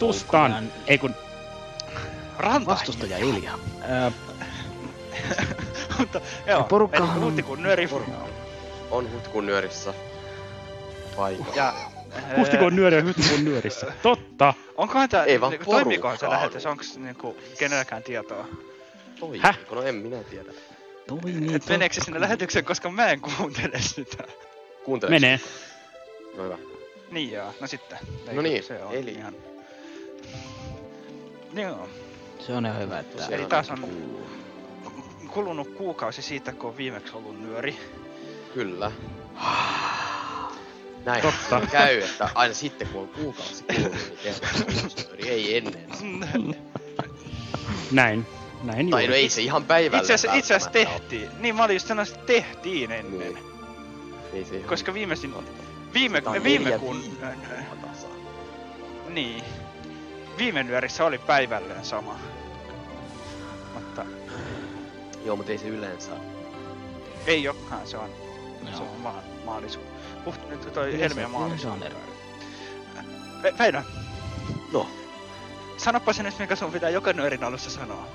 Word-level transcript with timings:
Vastustan. 0.00 0.72
Ei 0.86 0.98
kun 0.98 1.14
ranta. 2.38 2.70
Vastustaja 2.70 3.18
Ilja. 3.18 3.58
Öö, 3.90 4.10
Mutta 5.98 6.20
joo, 6.46 6.62
porukkahan 6.62 7.08
eli 7.08 7.16
on- 7.18 7.24
huhtikuun 7.24 7.62
nyöri. 7.62 7.88
On 8.90 9.12
huhtikuun 9.12 9.46
nyörissä. 9.46 9.94
Paikka. 11.16 11.52
Ja 11.54 11.74
Huhtikuun 12.38 12.76
nyöri 12.76 12.96
ja 12.96 13.02
huhtikuun 13.04 13.44
nyörissä. 13.44 13.86
Totta. 14.02 14.54
Onkohan 14.76 15.08
tää, 15.08 15.24
Ei 15.24 15.40
vaan 15.40 15.50
niinku, 15.50 15.70
toimiikohan 15.70 16.18
se 16.18 16.28
lähetys, 16.30 16.66
onks 16.66 16.96
niinku 16.96 17.36
kenelläkään 17.58 18.02
tietoa? 18.02 18.46
Häh? 19.40 19.58
No 19.70 19.82
en 19.82 19.94
minä 19.94 20.16
tiedä. 20.22 20.52
toimii 21.06 21.54
Et 21.54 21.66
meneekö 21.68 21.94
se 21.94 22.00
sinne 22.04 22.20
lähetykseen, 22.20 22.64
koska 22.64 22.90
mä 22.90 23.06
en 23.10 23.20
kuuntele 23.20 23.80
sitä. 23.80 24.24
Kuuntele. 24.84 25.10
Menee. 25.10 25.40
No 26.36 26.44
hyvä. 26.44 26.58
Niin 27.10 27.32
joo, 27.32 27.54
no 27.60 27.66
sitten. 27.66 27.98
Ei, 28.28 28.34
No 28.34 28.42
niin, 28.42 28.62
se 28.64 28.82
on 28.82 28.94
eli- 28.94 29.10
Ihan... 29.12 29.34
Joo, 31.54 31.88
Se 32.38 32.52
on 32.54 32.66
ihan 32.66 32.80
hyvä, 32.80 32.98
että... 32.98 33.26
Eli 33.30 33.44
taas 33.46 33.70
on- 33.70 34.22
kulunut 35.28 35.68
kuukausi 35.74 36.22
siitä, 36.22 36.52
kun 36.52 36.70
on 36.70 36.76
viimeksi 36.76 37.12
ollut 37.16 37.40
nyöri. 37.40 37.76
Kyllä. 38.54 38.92
Näin 41.04 41.22
Totta. 41.22 41.66
käy, 41.66 41.98
että 42.02 42.28
aina 42.34 42.54
sitten 42.54 42.88
kun 42.88 43.00
on 43.02 43.08
kuukausi 43.08 43.64
kulunut, 43.74 43.92
niin 43.92 44.18
tehdään. 44.22 44.54
Ei 45.18 45.56
ennen. 45.56 45.86
Näin. 47.90 48.26
Näin 48.62 48.90
Tai 48.90 49.06
no 49.06 49.14
ei 49.14 49.28
se 49.28 49.42
ihan 49.42 49.64
päivällä 49.64 50.00
Itse 50.00 50.14
asiassa, 50.14 50.38
itse 50.38 50.54
asiassa 50.54 50.70
tehtiin. 50.70 51.30
Niin 51.38 51.54
mä 51.56 51.64
olin 51.64 51.74
just 51.76 51.86
sanonut, 51.88 52.08
että 52.08 52.26
tehtiin 52.26 52.92
ennen. 52.92 53.18
Niin. 53.34 53.38
Ei 54.32 54.44
se 54.44 54.56
ihan... 54.56 54.68
Koska 54.68 54.94
viimeisin, 54.94 55.34
viime, 55.94 56.22
viime 56.42 56.70
tasan. 56.70 58.10
niin, 59.08 59.44
viime 60.38 60.62
nyörissä 60.62 61.04
oli 61.04 61.18
päivälleen 61.18 61.84
sama. 61.84 62.18
Mutta 63.74 64.04
Joo, 65.24 65.36
mutta 65.36 65.52
ei 65.52 65.58
se 65.58 65.68
yleensä. 65.68 66.10
ei 67.26 67.48
olekaan, 67.48 67.86
se 67.86 67.96
on, 67.96 68.10
Joo. 68.66 68.76
se 68.76 68.82
on 68.82 69.00
maa, 69.00 69.22
maalisuus. 69.44 69.86
Huht, 70.24 70.48
nyt 70.48 70.72
toi 70.72 70.88
Yleensä- 70.94 70.98
helmi 71.14 71.20
ja 71.20 71.28
yleensä 71.38 71.68
maalisuus. 71.68 71.74
Väinö, 73.58 73.82
No, 74.72 74.86
sanoppa 75.76 76.12
se 76.12 76.22
nyt, 76.22 76.38
mikä 76.38 76.56
sun 76.56 76.72
pitää 76.72 76.90
joka 76.90 77.12
nyörin 77.12 77.44
alussa 77.44 77.70
sanoa. 77.70 78.06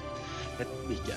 mikä? 0.88 1.14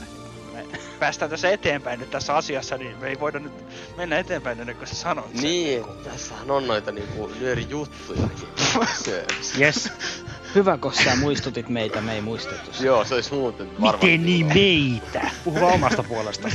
Me 0.52 0.66
päästään 0.98 1.30
tässä 1.30 1.50
eteenpäin 1.50 2.00
nyt 2.00 2.10
tässä 2.10 2.34
asiassa, 2.36 2.76
niin 2.76 2.96
me 2.98 3.08
ei 3.08 3.20
voida 3.20 3.38
nyt 3.38 3.52
mennä 3.96 4.18
eteenpäin 4.18 4.60
ennen 4.60 4.76
kuin 4.76 4.88
sä 4.88 4.94
sanot 4.94 5.30
sen. 5.34 5.42
Niin, 5.42 5.84
tässähän 6.04 6.50
on 6.50 6.66
noita 6.66 6.92
niinku 6.92 7.26
nyörijuttujakin. 7.40 8.48
Se- 9.04 9.26
Yes. 9.60 9.90
Hyvä, 10.54 10.78
kun 10.78 10.94
sä 10.94 11.16
muistutit 11.16 11.68
meitä, 11.68 12.00
me 12.00 12.14
ei 12.14 12.20
muistettu 12.20 12.72
sitä. 12.72 12.86
Joo, 12.86 13.04
se 13.04 13.14
olisi 13.14 13.34
muuten 13.34 13.66
varmaan. 13.66 13.94
Miten 13.94 14.26
niin 14.26 14.46
meitä? 14.46 15.30
Puhu 15.44 15.60
vaan 15.60 15.74
omasta 15.74 16.02
puolesta. 16.02 16.48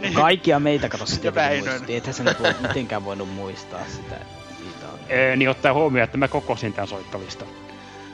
Niin. 0.00 0.14
Kaikkia 0.14 0.60
meitä 0.60 0.88
kato 0.88 1.04
Väinön. 1.34 1.64
muistutti. 1.64 1.96
Ethän 1.96 2.14
sä 2.14 2.24
nyt 2.24 2.42
voi 2.42 2.54
mitenkään 2.62 3.04
voinut 3.04 3.28
muistaa 3.34 3.80
sitä. 3.96 4.16
Ee, 5.08 5.36
niin 5.36 5.50
ottaa 5.50 5.72
huomioon, 5.72 6.04
että 6.04 6.18
mä 6.18 6.28
kokosin 6.28 6.72
tän 6.72 6.88
soittolistan. 6.88 7.48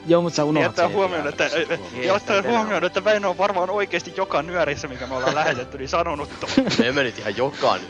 Joo, 0.05 0.21
mutta 0.21 0.35
sä 0.35 0.41
Niin 0.41 0.49
unohdat 0.49 0.69
ottaa 0.69 0.87
sen 0.87 0.95
huomioon, 0.95 1.27
että, 1.27 1.49
ja 2.03 2.13
ottaa 2.13 2.41
huomioon, 2.41 2.83
että 2.83 3.03
Väinö 3.03 3.27
on 3.27 3.37
varmaan 3.37 3.69
oikeasti 3.69 4.13
joka 4.17 4.41
nyörissä, 4.41 4.87
mikä 4.87 5.07
me 5.07 5.15
ollaan 5.15 5.35
lähetetty, 5.35 5.77
niin 5.77 5.89
sanonut 5.89 6.39
ton. 6.39 6.49
Me 6.79 6.87
emme 6.87 7.03
nyt 7.03 7.19
ihan 7.19 7.37
jokainen. 7.37 7.87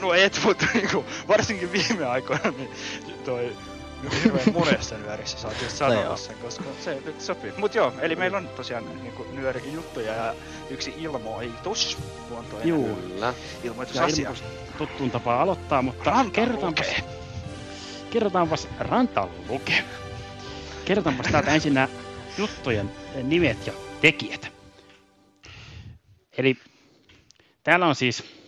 No 0.00 0.14
et, 0.14 0.40
mutta 0.44 0.66
niinku, 0.74 1.04
varsinkin 1.28 1.72
viime 1.72 2.06
aikoina, 2.06 2.50
niin 2.50 2.70
toi 3.24 3.56
hirveän 4.24 4.52
monessa 4.52 4.98
nyörissä 4.98 5.38
sä 5.38 5.48
oot 5.48 5.62
just 5.62 5.76
sanonut 5.76 6.18
sen, 6.18 6.36
koska 6.36 6.64
se 6.80 7.02
nyt 7.04 7.20
sopii. 7.20 7.52
Mut 7.56 7.74
joo, 7.74 7.92
eli 8.00 8.16
meillä 8.16 8.38
on 8.38 8.48
tosiaan 8.48 9.02
niinku 9.02 9.26
nyörikin 9.32 9.72
juttuja 9.72 10.12
ja 10.12 10.34
yksi 10.70 10.94
ilmoitus, 10.98 11.98
luontoinen 12.30 12.68
Juu. 12.68 12.96
Kyllä. 12.96 13.26
Ja 13.26 13.34
ilmoitusasia. 13.64 14.22
ilmoitus 14.22 14.44
tuttuun 14.78 15.10
tapaan 15.10 15.40
aloittaa, 15.40 15.82
mutta 15.82 16.24
kerrotaanpas, 16.32 16.86
lukee. 16.86 17.04
kerrotaanpas 18.10 18.68
Ranta 18.78 19.28
luke. 19.48 19.84
Kerrotaanpas 20.84 21.26
täältä 21.32 21.50
ensin 21.50 21.74
nämä 21.74 21.88
juttujen 22.38 22.90
nimet 23.22 23.66
ja 23.66 23.72
tekijät. 24.00 24.52
Eli 26.38 26.56
täällä 27.62 27.86
on 27.86 27.94
siis 27.94 28.39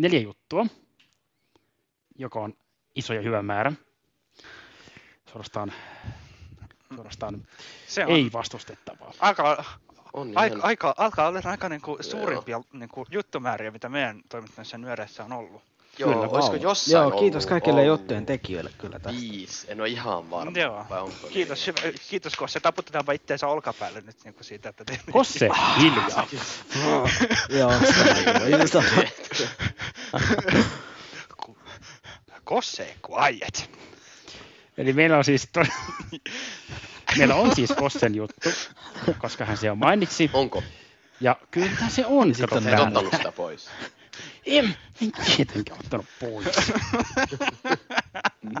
neljä 0.00 0.20
juttua, 0.20 0.66
joka 2.18 2.40
on 2.40 2.54
iso 2.94 3.14
ja 3.14 3.22
hyvä 3.22 3.42
määrä. 3.42 3.72
Suorastaan, 5.26 5.72
suorastaan 6.94 7.46
Se 7.86 8.06
on 8.06 8.12
ei 8.12 8.30
vastustettavaa. 8.32 9.12
aika, 9.20 9.64
On 10.12 10.32
aika, 10.34 10.56
ihan... 10.56 10.64
aika, 10.68 10.94
alkaa 10.98 11.28
olla 11.28 11.40
aika 11.44 11.68
niinku 11.68 11.90
Joo. 11.90 12.02
suurimpia 12.02 12.60
niinku 12.72 13.06
juttumääriä, 13.10 13.70
mitä 13.70 13.88
meidän 13.88 14.22
toimittajissa 14.28 14.78
nyöreissä 14.78 15.24
on 15.24 15.32
ollut. 15.32 15.62
Joo, 16.00 16.12
Kyllä, 16.12 16.28
olisiko 16.28 16.54
Vau. 16.56 16.62
jossain 16.62 16.92
Joo, 17.10 17.10
kiitos 17.20 17.44
ollut- 17.44 17.48
kaikille 17.48 17.80
ollut 17.80 18.00
juttujen 18.00 18.26
tekijöille 18.26 18.70
kyllä 18.78 18.98
tästä. 18.98 19.20
Viisi, 19.20 19.66
en 19.70 19.80
ole 19.80 19.88
ihan 19.88 20.30
varma. 20.30 20.58
Joo. 20.58 20.86
Vai 20.90 21.00
onko 21.00 21.26
Kiitos, 21.28 21.66
hyvä, 21.66 21.78
kiitos 22.10 22.36
kun 22.36 22.48
se 22.48 22.60
taputetaanpa 22.60 23.12
itteensä 23.12 23.46
olkapäälle 23.46 24.00
nyt 24.00 24.16
niinku 24.24 24.44
siitä, 24.44 24.68
että 24.68 24.84
te... 24.84 25.00
Kosse, 25.12 25.48
hiljaa. 25.80 26.26
Joo. 27.48 27.72
Kosse, 32.44 32.94
quiet. 33.10 33.70
Eli 34.78 34.92
meillä 34.92 35.16
on 35.16 35.24
siis, 35.24 35.48
to... 35.52 35.60
meillä 37.18 37.34
on 37.34 37.54
siis 37.54 37.70
Kossen 37.78 38.14
juttu, 38.14 38.50
koska 39.18 39.44
hän 39.44 39.56
se 39.56 39.66
jo 39.66 39.74
mainitsi. 39.74 40.30
Onko? 40.32 40.62
Ja 41.20 41.36
kyllä 41.50 41.88
se 41.88 42.06
on, 42.06 42.34
Sitten 42.34 42.48
kato 42.62 42.82
on 42.82 42.88
Et 42.88 42.96
ottanut 42.96 43.12
sitä 43.16 43.32
pois. 43.32 43.68
En, 44.46 44.76
en 45.02 45.12
tietenkään 45.36 45.78
ottanut 45.80 46.06
pois. 46.20 46.46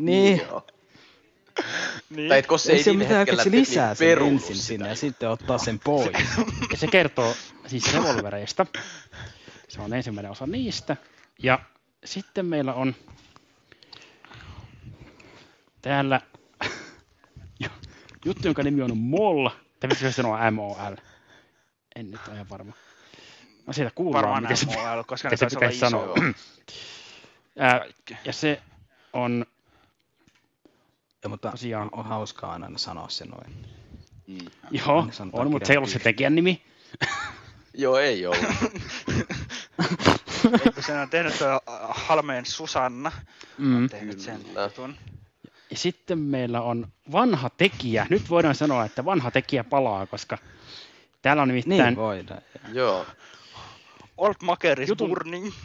Niin. 0.00 0.42
Niin. 2.10 2.28
Tai 2.28 2.38
etkö 2.38 2.58
se 2.58 2.72
Ei 2.72 2.82
se 2.82 2.90
viime 2.90 3.04
mitään, 3.04 3.18
hetkellä 3.18 3.42
se 3.44 3.50
te- 3.50 3.56
lisää 3.56 3.88
niin 3.88 3.96
sen 3.96 4.18
ensin 4.18 4.56
sitä. 4.56 4.66
sinne 4.66 4.88
ja 4.88 4.94
sitten 4.94 5.30
ottaa 5.30 5.58
sen 5.58 5.78
pois. 5.78 6.10
Ja 6.70 6.76
se 6.76 6.86
kertoo 6.86 7.34
siis 7.66 7.92
revolvereista. 7.94 8.66
Se 9.68 9.80
on 9.80 9.94
ensimmäinen 9.94 10.32
osa 10.32 10.46
niistä. 10.46 10.96
Ja 11.42 11.58
sitten 12.04 12.46
meillä 12.46 12.74
on 12.74 12.94
täällä 15.82 16.20
ju- 17.64 17.70
juttu, 18.24 18.48
jonka 18.48 18.62
nimi 18.62 18.82
on 18.82 18.98
MOL. 18.98 19.48
Tai 19.48 19.58
pitäisikö 19.88 20.12
sanoa 20.12 20.50
MOL? 20.50 20.96
En 21.96 22.10
nyt 22.10 22.20
ole 22.26 22.34
ihan 22.34 22.48
varma. 22.50 22.72
No 23.66 23.72
siitä 23.72 23.90
kuullaan, 23.94 24.22
Varmaan 24.24 24.42
miten 24.42 24.56
se, 24.56 24.66
MOL, 24.66 25.02
koska 25.02 25.28
ne 25.28 25.34
miten 25.34 25.50
se 25.50 25.56
taisi 25.58 25.84
olla 25.84 26.14
pitäisi 26.14 26.34
sanoa. 27.56 27.74
ja 28.24 28.32
se 28.32 28.60
on 29.12 29.46
Ja, 31.22 31.28
mutta 31.28 31.50
Tosiaan. 31.50 31.88
on 31.92 32.04
hauskaa 32.04 32.52
aina 32.52 32.78
sanoa 32.78 33.08
se 33.08 33.24
noin. 33.24 33.66
Mm. 34.26 34.38
Joo, 34.70 35.08
on, 35.32 35.50
mutta 35.50 35.66
se 35.66 35.72
ei 35.72 35.76
ollut 35.76 35.90
se 35.90 35.98
tekijän 35.98 36.34
nimi. 36.34 36.62
Joo, 37.74 37.98
ei 37.98 38.26
ollut. 38.26 38.44
Eikö 40.66 40.82
sen 40.82 40.98
on 40.98 41.10
tehnyt 41.10 41.38
tuo 41.38 41.60
Halmeen 41.88 42.46
Susanna, 42.46 43.12
Mm. 43.58 43.76
on 43.76 43.88
tehnyt 43.88 44.20
sen 44.20 44.40
jutun. 44.64 44.96
Ja 45.70 45.76
sitten 45.76 46.18
meillä 46.18 46.62
on 46.62 46.88
vanha 47.12 47.50
tekijä. 47.50 48.06
Nyt 48.10 48.30
voidaan 48.30 48.54
sanoa, 48.54 48.84
että 48.84 49.04
vanha 49.04 49.30
tekijä 49.30 49.64
palaa, 49.64 50.06
koska 50.06 50.38
täällä 51.22 51.42
on 51.42 51.48
nimittäin 51.48 51.78
Niin 51.84 51.96
voidaan. 51.96 52.42
Joo. 52.72 53.06
Old 54.20 54.34
Makeris 54.42 54.88
Jutun- 54.88 55.08
Burning. 55.08 55.50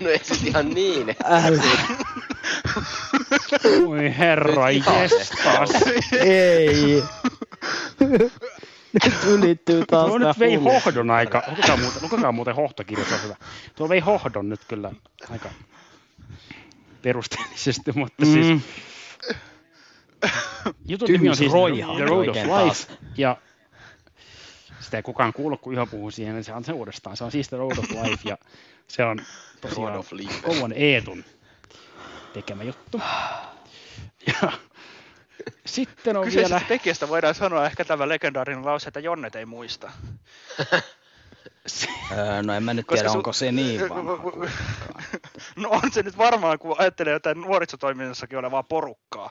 No 0.00 0.08
ei 0.10 0.18
se 0.24 0.34
ihan 0.48 0.70
niin. 0.70 1.16
Älä. 1.24 1.62
Oi 3.86 4.14
herra, 4.18 4.70
jestas. 4.70 5.70
Ei. 6.20 7.02
Nyt 9.04 9.14
ylittyy 9.26 9.84
taas 9.86 10.06
Tuo 10.06 10.18
nyt 10.18 10.38
vei 10.38 10.54
hullu. 10.54 10.70
hohdon 10.72 11.10
aika. 11.10 11.42
Lukekaa 11.48 11.76
muuten, 11.76 12.02
lukekaa 12.02 12.32
muuten 12.32 12.54
hohtokirja, 12.54 13.04
se 13.04 13.14
on 13.14 13.22
hyvä. 13.22 13.36
Tuo 13.76 13.88
vei 13.88 14.00
hohdon 14.00 14.48
nyt 14.48 14.60
kyllä 14.68 14.92
aika 15.30 15.48
perusteellisesti, 17.02 17.92
mutta 17.92 18.24
mm. 18.26 18.32
siis 18.32 18.46
Mm. 18.46 18.60
jutun 20.88 21.08
nimi 21.12 21.28
on 21.28 21.36
siis 21.36 21.52
roihaa 21.52 21.96
The 21.96 22.04
Road 22.04 22.28
of 22.28 22.36
Life. 22.36 22.92
Ja 23.16 23.36
sitä 24.80 24.96
ei 24.96 25.02
kukaan 25.02 25.32
kuullut, 25.32 25.60
kun 25.60 25.72
Iho 25.72 25.86
puhuu 25.86 26.10
siihen, 26.10 26.34
niin 26.34 26.44
se 26.44 26.52
on 26.52 26.64
se 26.64 26.72
uudestaan. 26.72 27.16
Se 27.16 27.24
on 27.24 27.30
siis 27.30 27.48
The 27.48 27.56
Road 27.56 27.78
of 27.78 27.90
Life 27.90 28.28
ja 28.28 28.38
se 28.88 29.04
on 29.04 29.18
tosiaan. 29.60 30.04
Kouan 30.42 30.72
Eetun 30.72 31.24
tekemä 32.32 32.62
juttu. 32.62 33.00
Ja 34.26 34.52
sitten 35.66 36.16
on 36.16 36.26
vielä... 36.26 36.42
Kyseisestä 36.42 36.68
tekijästä 36.68 37.08
voidaan 37.08 37.34
sanoa 37.34 37.66
ehkä 37.66 37.84
tämä 37.84 38.08
legendaarinen 38.08 38.64
lause, 38.64 38.88
että 38.88 39.00
Jonnet 39.00 39.36
ei 39.36 39.46
muista. 39.46 39.92
Öö, 42.12 42.42
no 42.42 42.54
en 42.54 42.62
mä 42.62 42.74
nyt 42.74 42.86
Koska 42.86 43.02
tiedä, 43.02 43.14
su- 43.14 43.16
onko 43.16 43.32
se 43.32 43.52
niin 43.52 43.80
vanha. 43.90 44.18
No 45.56 45.68
on 45.68 45.92
se 45.92 46.02
nyt 46.02 46.18
varmaan, 46.18 46.58
kun 46.58 46.76
ajattelee 46.78 47.12
jotain 47.12 47.40
nuorisotoiminnassakin 47.40 48.38
olevaa 48.38 48.62
porukkaa. 48.62 49.30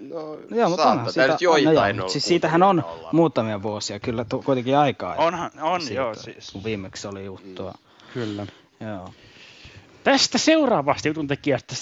No, 0.00 0.36
No 0.50 0.56
Joo, 0.56 0.68
mutta 0.68 0.90
onhan 0.90 1.12
siitä, 1.12 1.28
nyt 1.28 1.40
joitain 1.40 1.96
no 1.96 2.02
joo, 2.02 2.08
siis 2.08 2.24
siitähän 2.24 2.62
on 2.62 2.84
olla. 2.84 3.08
muutamia 3.12 3.62
vuosia 3.62 4.00
kyllä 4.00 4.24
tu- 4.24 4.42
kuitenkin 4.42 4.76
aikaa. 4.76 5.14
Onhan, 5.14 5.50
on 5.60 5.80
siitä, 5.80 5.94
joo 5.94 6.14
siis. 6.14 6.50
Kun 6.50 6.64
viimeksi 6.64 7.08
oli 7.08 7.24
juttua. 7.24 7.74
Kyllä. 8.14 8.46
Joo. 8.80 9.14
Tästä 10.04 10.38
seuraavasta 10.38 11.08
jutun 11.08 11.26
tekijästä, 11.28 11.74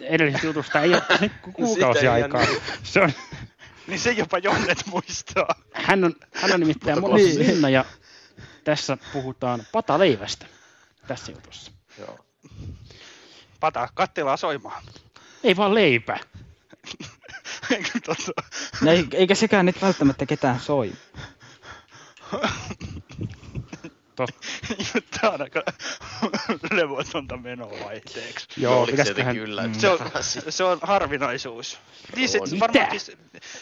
edellisestä 0.00 0.46
jutusta 0.46 0.80
ei 0.80 0.92
ole 0.94 1.00
tosi 1.00 1.28
ku- 1.42 1.52
kuukausi 1.52 1.98
Sitä 2.00 2.16
ei 2.16 2.22
aikaa. 2.22 2.40
ihan 2.42 2.56
Se 2.82 3.00
on, 3.00 3.12
Niin 3.86 4.00
se 4.00 4.12
jopa 4.12 4.38
Jonnet 4.38 4.78
muistaa. 4.86 5.54
hän, 5.72 6.04
on, 6.04 6.14
hän 6.34 6.52
on 6.52 6.60
nimittäin 6.60 7.00
Molos 7.00 7.20
Niin. 7.20 7.46
Minna 7.46 7.68
ja 7.70 7.84
tässä 8.64 8.98
puhutaan 9.12 9.62
pataleivästä 9.72 10.46
tässä 11.06 11.32
jutussa. 11.32 11.72
Joo. 11.98 12.18
Pata 13.60 13.88
kattilaa 13.94 14.36
soimaan. 14.36 14.82
Ei 15.44 15.56
vaan 15.56 15.74
leipä. 15.74 16.18
Totta. 18.06 18.42
No, 18.80 18.90
ei- 18.90 19.06
eikä 19.12 19.34
sekään 19.34 19.66
nyt 19.66 19.82
välttämättä 19.82 20.26
ketään 20.26 20.60
soi. 20.60 20.92
Tot, 24.16 24.30
Tämä 25.20 25.32
on 25.32 25.42
aika 25.42 25.62
levotonta 26.70 27.36
menoa 27.36 27.72
vaihteeksi. 27.84 28.46
No, 28.56 28.62
joo, 28.62 28.82
oliko 28.82 28.86
se 28.86 28.92
pitäisiköhän... 28.92 29.36
jotenkin 29.36 29.42
yllätys? 29.52 29.80
Se 29.80 29.88
on, 29.88 29.98
se 30.48 30.64
on 30.64 30.78
harvinaisuus. 30.82 31.78
Niin 32.16 32.28
se, 32.28 32.38
varmaankin, 32.60 33.00
se- 33.00 33.16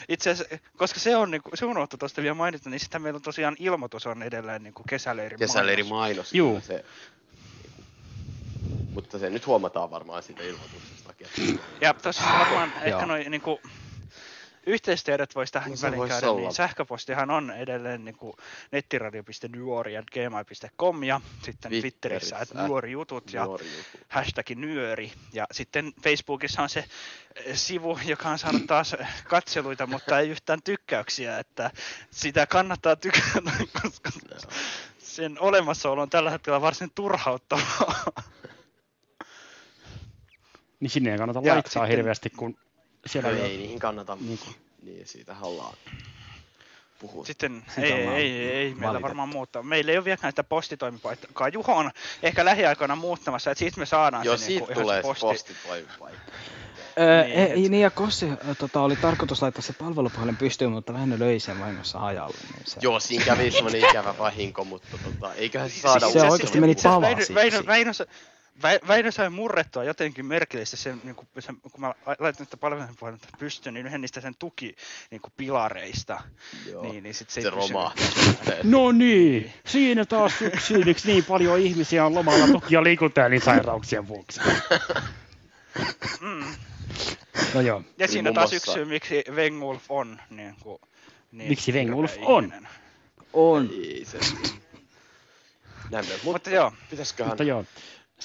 itse 0.08 0.31
asiassa, 0.31 0.58
koska 0.76 1.00
se 1.00 1.16
on, 1.16 1.31
niin 1.31 1.43
kuin, 1.43 1.58
se 1.58 1.64
unohtu 1.64 1.96
tuosta 1.96 2.22
vielä 2.22 2.34
mainita, 2.34 2.70
niin 2.70 2.81
sitä 2.81 2.99
meillä 2.99 3.16
on 3.16 3.22
tosiaan 3.22 3.56
ilmoitus 3.58 4.06
on 4.06 4.22
edelleen 4.22 4.62
niin 4.62 4.75
kuin 4.75 4.87
kesäleirin 4.88 5.38
Kesäleiri 5.38 5.82
mainos. 5.82 5.99
mainos. 6.16 6.34
Juu. 6.34 6.50
kyllä 6.60 6.66
Se, 6.66 6.84
mutta 8.94 9.19
se 9.19 9.31
nyt 9.31 9.46
huomataan 9.46 9.90
varmaan 9.90 10.22
siitä 10.22 10.43
ilmoituksestakin. 10.43 11.60
Ja 11.81 11.94
tuossa 11.94 12.22
varmaan 12.38 12.72
ehkä 12.82 13.06
noin 13.06 13.31
niin 13.31 13.40
kuin, 13.40 13.58
yhteistiedot 14.67 15.35
voisi 15.35 15.53
tähän 15.53 15.70
No 15.70 15.76
se 15.76 15.87
väliin 15.91 16.09
käydä, 16.09 16.31
olla. 16.31 16.41
niin 16.41 16.53
sähköpostihan 16.55 17.31
on 17.31 17.50
edelleen 17.50 18.05
niin 18.05 18.17
kuin 18.17 18.37
nettiradio.nuori.gmail.com 18.73 21.03
ja 21.03 21.20
sitten 21.43 21.70
Twitterissä, 21.70 22.37
että 22.37 22.44
Twitterissä, 22.44 22.69
nuori 22.69 22.93
jutut 22.93 23.32
ja 23.32 23.44
Nuori 23.44 23.67
hashtag 24.09 24.50
nyöri. 24.50 25.12
Ja 25.32 25.47
sitten 25.53 25.93
Facebookissa 26.03 26.62
on 26.62 26.69
se 26.69 26.85
eh, 27.44 27.56
sivu, 27.56 27.99
joka 28.06 28.29
on 28.29 28.38
saanut 28.38 28.67
taas 28.67 28.97
katseluita, 29.29 29.87
mutta 29.87 30.19
ei 30.19 30.29
yhtään 30.29 30.62
tykkäyksiä, 30.62 31.38
että 31.38 31.70
sitä 32.11 32.47
kannattaa 32.47 32.97
tykätä, 32.97 33.41
koska 33.82 34.11
sen 34.99 35.41
olemassaolo 35.41 36.03
on 36.03 36.11
tällä 36.11 36.31
hetkellä 36.31 36.61
varsin 36.61 36.91
turhauttavaa. 36.94 38.05
Niin 40.81 40.91
sinne 40.91 41.12
ei 41.12 41.19
kannata 41.19 41.41
Ja 41.44 41.55
laittaa 41.55 41.70
sitten- 41.70 41.88
hirveästi, 41.88 42.31
kun 42.31 42.59
siellä 43.06 43.31
ei 43.31 43.40
ei 43.40 43.56
niihin 43.56 43.78
kannata. 43.78 44.19
Niin 44.20 44.38
kuin- 44.38 44.56
Niin, 44.82 45.06
siitähän 45.06 45.43
ollaan 45.44 45.75
puhuttu. 46.99 47.25
Sitten 47.25 47.64
Sitä 47.69 47.87
ei, 47.87 47.93
ei, 47.93 48.08
ei, 48.32 48.50
ei 48.50 48.75
meillä 48.75 49.02
varmaan 49.02 49.28
muuttaa. 49.28 49.62
Meillä 49.62 49.93
ei 49.93 49.99
ole 49.99 50.04
vieläkään 50.04 50.32
sitä 50.32 50.44
postitoimipaikkaa. 50.44 51.49
Juho 51.49 51.72
on 51.75 51.90
ehkä 52.22 52.44
lähiaikoina 52.44 52.96
muuttamassa, 52.96 53.50
että 53.50 53.58
siitä 53.58 53.78
me 53.81 53.87
saadaan 53.87 54.25
Joo, 54.25 54.37
se, 54.37 54.44
siitä 54.44 54.60
niinku, 54.60 54.72
ihan 54.72 54.82
tulee 54.82 54.96
se 55.02 55.02
se 55.02 55.08
posti. 55.08 55.26
postitoimipaikka. 55.26 56.32
Öö, 56.99 57.22
Niin, 57.25 57.37
niin, 57.37 57.64
et- 57.64 57.70
niin 57.70 57.82
ja 57.82 57.90
Kossi 57.90 58.26
tota, 58.58 58.81
oli 58.81 58.96
tarkoitus 58.96 59.43
laittaa 59.43 59.62
se 59.62 59.72
palvelupuhelin 59.72 60.37
pystyyn, 60.37 60.70
mutta 60.72 60.93
Väinö 60.94 61.19
löi 61.19 61.40
sen 61.40 61.60
vahingossa 61.60 61.99
hajalle. 61.99 62.37
Niin 62.52 62.62
se... 62.66 62.81
Joo, 62.82 63.00
siinä 63.00 63.25
kävi 63.25 63.50
semmonen 63.50 63.81
ikävä 63.90 64.14
vahinko, 64.19 64.64
mutta 64.64 64.99
tota, 65.04 65.34
eiköhän 65.34 65.70
se 65.70 65.81
saada 65.81 66.00
Se 66.00 66.06
uusi 66.06 66.19
oikeesti 66.32 66.60
meni 66.60 66.70
joku. 66.70 66.82
palaa 66.82 67.00
Väinö. 67.00 67.25
Väinö, 67.34 67.62
Väinö, 67.66 67.90
Väinö 68.88 69.10
sai 69.10 69.31
murrettua 69.31 69.84
jotenkin 69.84 70.26
merkillisesti 70.26 70.76
sen, 70.76 71.00
niin 71.04 71.14
kuin, 71.14 71.28
sen 71.38 71.56
kun 71.60 71.81
mä 71.81 71.87
la- 71.88 72.16
laitan 72.19 72.46
sitä 72.46 72.56
palvelun 72.56 72.96
puolelta 73.00 73.28
pystyyn, 73.38 73.75
niin 73.75 73.87
yhden 73.87 74.00
niistä 74.00 74.20
sen 74.20 74.34
tuki 74.38 74.76
niin 75.10 75.20
kuin 75.20 75.32
pilareista. 75.37 76.22
Joo. 76.70 76.82
Niin, 76.82 77.02
niin 77.02 77.14
sit 77.14 77.31
se, 77.31 77.40
Se 77.43 77.50
romahti. 77.50 78.02
No 78.62 78.93
niin, 78.93 79.52
siinä 79.66 80.04
taas 80.04 80.43
yksi 80.43 80.75
yksi 80.75 81.06
niin 81.12 81.25
paljon 81.25 81.58
ihmisiä 81.58 82.06
on 82.06 82.14
lomalla 82.14 82.46
tuki- 82.46 82.75
ja 82.75 82.82
liikuntaelinsairauksien 82.82 84.08
vuoksi. 84.08 84.40
Mm. 86.20 86.44
No 87.54 87.60
joo, 87.60 87.82
Ja 87.99 88.08
siinä 88.08 88.32
taas 88.32 88.52
yksi 88.52 88.72
syy, 88.72 88.84
miksi 88.84 89.25
Wengulf 89.31 89.82
on 89.88 90.20
niin 90.31 90.56
kuin, 90.60 90.81
niin 91.32 91.49
Miksi 91.49 91.72
hirveä 91.75 91.94
on? 92.25 92.44
ihminen. 92.44 92.69
On. 93.32 93.70
Ei 93.72 94.04
se. 94.04 94.19
Näin 95.90 96.04
Mutta 96.06 96.25
mutta 96.25 96.50
joo, 96.50 96.72
pitäisköhän... 96.90 97.31
mutta 97.31 97.44
joo. 97.44 97.64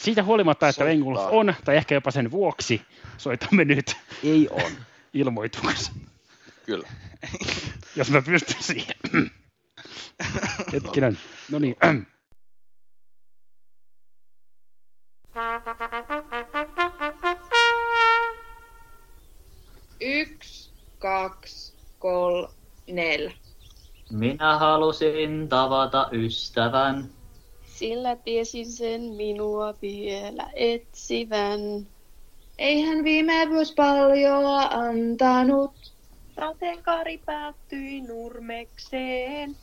Siitä 0.01 0.23
huolimatta, 0.23 0.67
että 0.67 0.75
Soittaa. 0.75 0.89
Vengulf 0.91 1.21
on, 1.31 1.55
tai 1.65 1.77
ehkä 1.77 1.95
jopa 1.95 2.11
sen 2.11 2.31
vuoksi, 2.31 2.81
soitamme 3.17 3.65
nyt 3.65 3.97
Ei 4.23 4.47
on. 4.51 4.71
ilmoituksen, 5.13 5.93
Kyllä. 6.65 6.87
jos 7.95 8.11
mä 8.11 8.21
pystyn 8.21 8.63
siihen. 8.63 8.95
Hetkinen, 10.73 11.17
no 11.51 11.59
niin. 11.59 11.75
Yksi, 20.01 20.71
kaksi, 20.99 21.73
kolme, 21.99 22.49
neljä. 22.87 23.31
Minä 24.11 24.57
halusin 24.57 25.49
tavata 25.49 26.09
ystävän. 26.11 27.16
Sillä 27.77 28.15
tiesin 28.15 28.71
sen 28.71 29.01
minua 29.01 29.73
vielä 29.81 30.49
etsivän. 30.53 31.87
Ei 32.57 32.81
hän 32.81 33.03
viime 33.03 33.49
vuosi 33.49 33.73
paljoa 33.75 34.61
antanut. 34.61 35.91
Sateenkaari 36.35 37.17
päättyi 37.25 38.01
nurmekseen. 38.01 39.55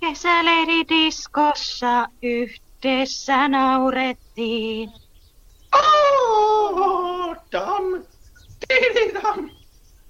Kesäleiridiskossa 0.00 2.08
yhdessä 2.22 3.48
naurettiin. 3.48 4.92
Oh, 5.74 7.36
dam, 7.52 8.04
tididam, 8.68 9.50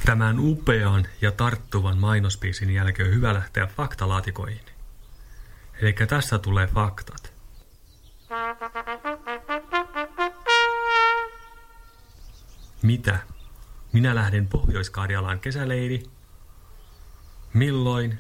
Tämän 0.06 0.40
upean 0.40 1.08
ja 1.22 1.32
tarttuvan 1.32 1.98
mainospiisin 1.98 2.70
jälkeen 2.70 3.10
on 3.10 3.16
hyvä 3.16 3.34
lähteä 3.34 3.68
faktalaatikoihin. 3.68 4.66
Eli 5.82 5.94
tässä 5.94 6.40
tulee 6.40 6.68
faktat. 6.68 7.34
Mitä? 12.82 13.20
Minä 13.94 14.16
lähden 14.16 14.48
Pohjois-Karjalaan 14.48 15.40
kesäleiri. 15.40 16.04
Milloin? 17.54 18.20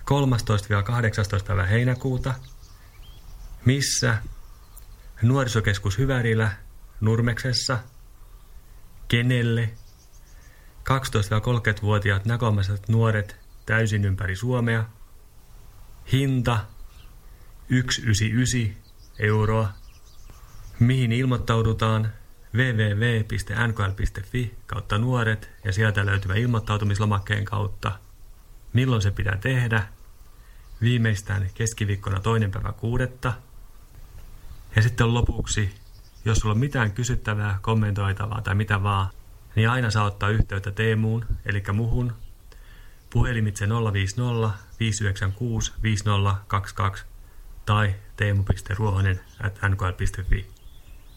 13-18. 0.00 1.44
päivä 1.46 1.66
heinäkuuta. 1.66 2.34
Missä? 3.64 4.18
Nuorisokeskus 5.22 5.98
Hyvärillä, 5.98 6.52
Nurmeksessa. 7.00 7.78
Kenelle? 9.08 9.70
12-30-vuotiaat 10.90 12.24
näkömäiset 12.24 12.88
nuoret 12.88 13.36
täysin 13.66 14.04
ympäri 14.04 14.36
Suomea. 14.36 14.84
Hinta 16.12 16.64
199 17.70 18.76
euroa. 19.18 19.72
Mihin 20.80 21.12
ilmoittaudutaan? 21.12 22.12
www.nkl.fi 22.54 24.54
kautta 24.66 24.98
nuoret 24.98 25.50
ja 25.64 25.72
sieltä 25.72 26.06
löytyvä 26.06 26.34
ilmoittautumislomakkeen 26.34 27.44
kautta. 27.44 27.92
Milloin 28.72 29.02
se 29.02 29.10
pitää 29.10 29.36
tehdä? 29.36 29.86
Viimeistään 30.80 31.50
keskiviikkona 31.54 32.20
toinen 32.20 32.50
päivä 32.50 32.72
kuudetta. 32.72 33.32
Ja 34.76 34.82
sitten 34.82 35.14
lopuksi, 35.14 35.74
jos 36.24 36.38
sulla 36.38 36.52
on 36.52 36.58
mitään 36.58 36.92
kysyttävää, 36.92 37.58
kommentoitavaa 37.62 38.42
tai 38.42 38.54
mitä 38.54 38.82
vaan, 38.82 39.08
niin 39.56 39.70
aina 39.70 39.90
saa 39.90 40.04
ottaa 40.04 40.28
yhteyttä 40.28 40.70
Teemuun, 40.70 41.26
eli 41.46 41.62
muhun, 41.72 42.12
puhelimitse 43.10 43.68
050 43.68 44.50
596 44.80 45.72
5022 45.82 47.04
tai 47.66 47.94
teemu.ruohonen 48.16 49.20
at 49.42 49.58
nkl.fi. 49.68 50.50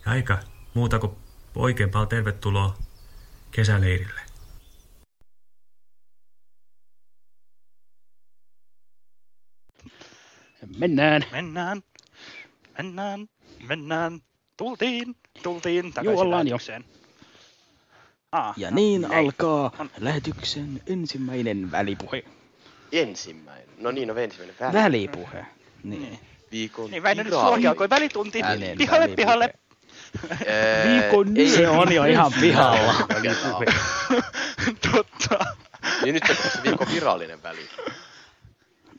Ja 0.05 0.13
eikä 0.13 0.39
muuta 0.73 0.99
kuin 0.99 1.22
oikein 1.55 1.89
paljon 1.89 2.09
tervetuloa 2.09 2.77
kesäleirille. 3.51 4.21
Mennään. 10.77 11.23
Mennään. 11.31 11.81
Mennään. 12.77 13.27
Mennään. 13.67 14.19
Tultiin. 14.57 15.15
Tultiin 15.43 15.93
takaisin 15.93 16.11
Juu, 16.11 16.19
ollaan 16.21 16.47
jo. 16.47 16.57
Ah, 18.31 18.53
Ja 18.57 18.71
no, 18.71 18.75
niin 18.75 19.03
ei. 19.13 19.19
alkaa 19.19 19.71
On. 19.79 19.89
lähetyksen 19.97 20.81
ensimmäinen 20.87 21.71
välipuhe. 21.71 22.23
Ensimmäinen. 22.91 23.69
No 23.77 23.91
niin, 23.91 24.07
no 24.07 24.15
ensimmäinen 24.15 24.55
väli. 24.59 24.73
Välipuhe. 24.73 25.45
Niin. 25.83 26.19
Viikon 26.51 26.91
Niin 26.91 27.03
Väinö 27.03 27.23
nyt 27.23 27.33
alkoi 27.33 27.89
välitunti. 27.89 28.37
Pihalle, 28.37 28.65
välipuhe. 28.65 29.15
pihalle. 29.15 29.53
Ää, 30.31 31.01
Viikon 31.01 31.37
ei- 31.37 31.49
Se 31.49 31.69
on 31.69 31.91
jo 31.93 32.03
ihan 32.03 32.33
pihalla. 32.41 32.93
Totta. 34.91 35.45
Niin 36.03 36.13
nyt 36.13 36.23
on 36.29 36.35
se 36.35 36.63
viikon 36.63 36.87
virallinen 36.93 37.43
väli. 37.43 37.69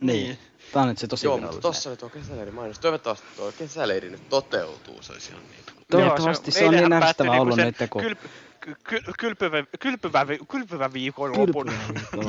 Niin. 0.00 0.38
Tää 0.73 0.83
on 0.83 0.88
nyt 0.88 0.99
se 0.99 1.06
tosi 1.06 1.26
Joo, 1.26 1.38
mutta 1.38 1.61
tossa 1.61 1.90
oli 1.90 1.97
tuo 1.97 2.09
kesäleirin 2.09 2.54
mainos. 2.54 2.78
Toivottavasti 2.78 3.26
tuo 3.37 3.52
kesäleiri 3.59 4.11
nyt 4.11 4.28
toteutuu. 4.28 5.02
Se 5.02 5.12
olisi 5.12 5.30
ihan 5.30 5.42
niin. 5.50 5.64
Toivottavasti 5.90 6.50
se 6.50 6.64
on 6.64 6.71
niin 6.75 6.92
ärsyttävä 6.92 7.28
päättyi 7.28 7.40
ollut 7.40 7.56
niinku 7.56 7.78
nyt, 7.80 7.90
kun... 7.90 8.02
Kylp, 8.02 8.18
ky, 8.61 8.75
ky, 8.85 9.00
kylpyvä, 9.18 9.64
kylpyvä, 9.80 10.26
kylpyvä 10.50 10.92
viikon 10.92 11.38
lopun. 11.38 11.73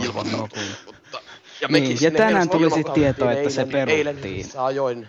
Ilmoittautuu. 0.04 0.64
Mutta, 0.86 1.22
ja 1.62 1.68
Niin, 1.68 1.84
mekin 1.84 1.98
ja 2.02 2.12
tänään 2.12 2.50
tuli 2.50 2.64
sit 2.64 2.72
ilmoittauduttiin 2.78 2.94
tietoa, 3.16 3.32
että 3.32 3.50
se 3.50 3.62
eilen- 3.62 3.90
Eilen 3.90 4.16
peruttiin. 4.16 4.34
hyvissä 4.38 4.66
ajoin 4.66 5.08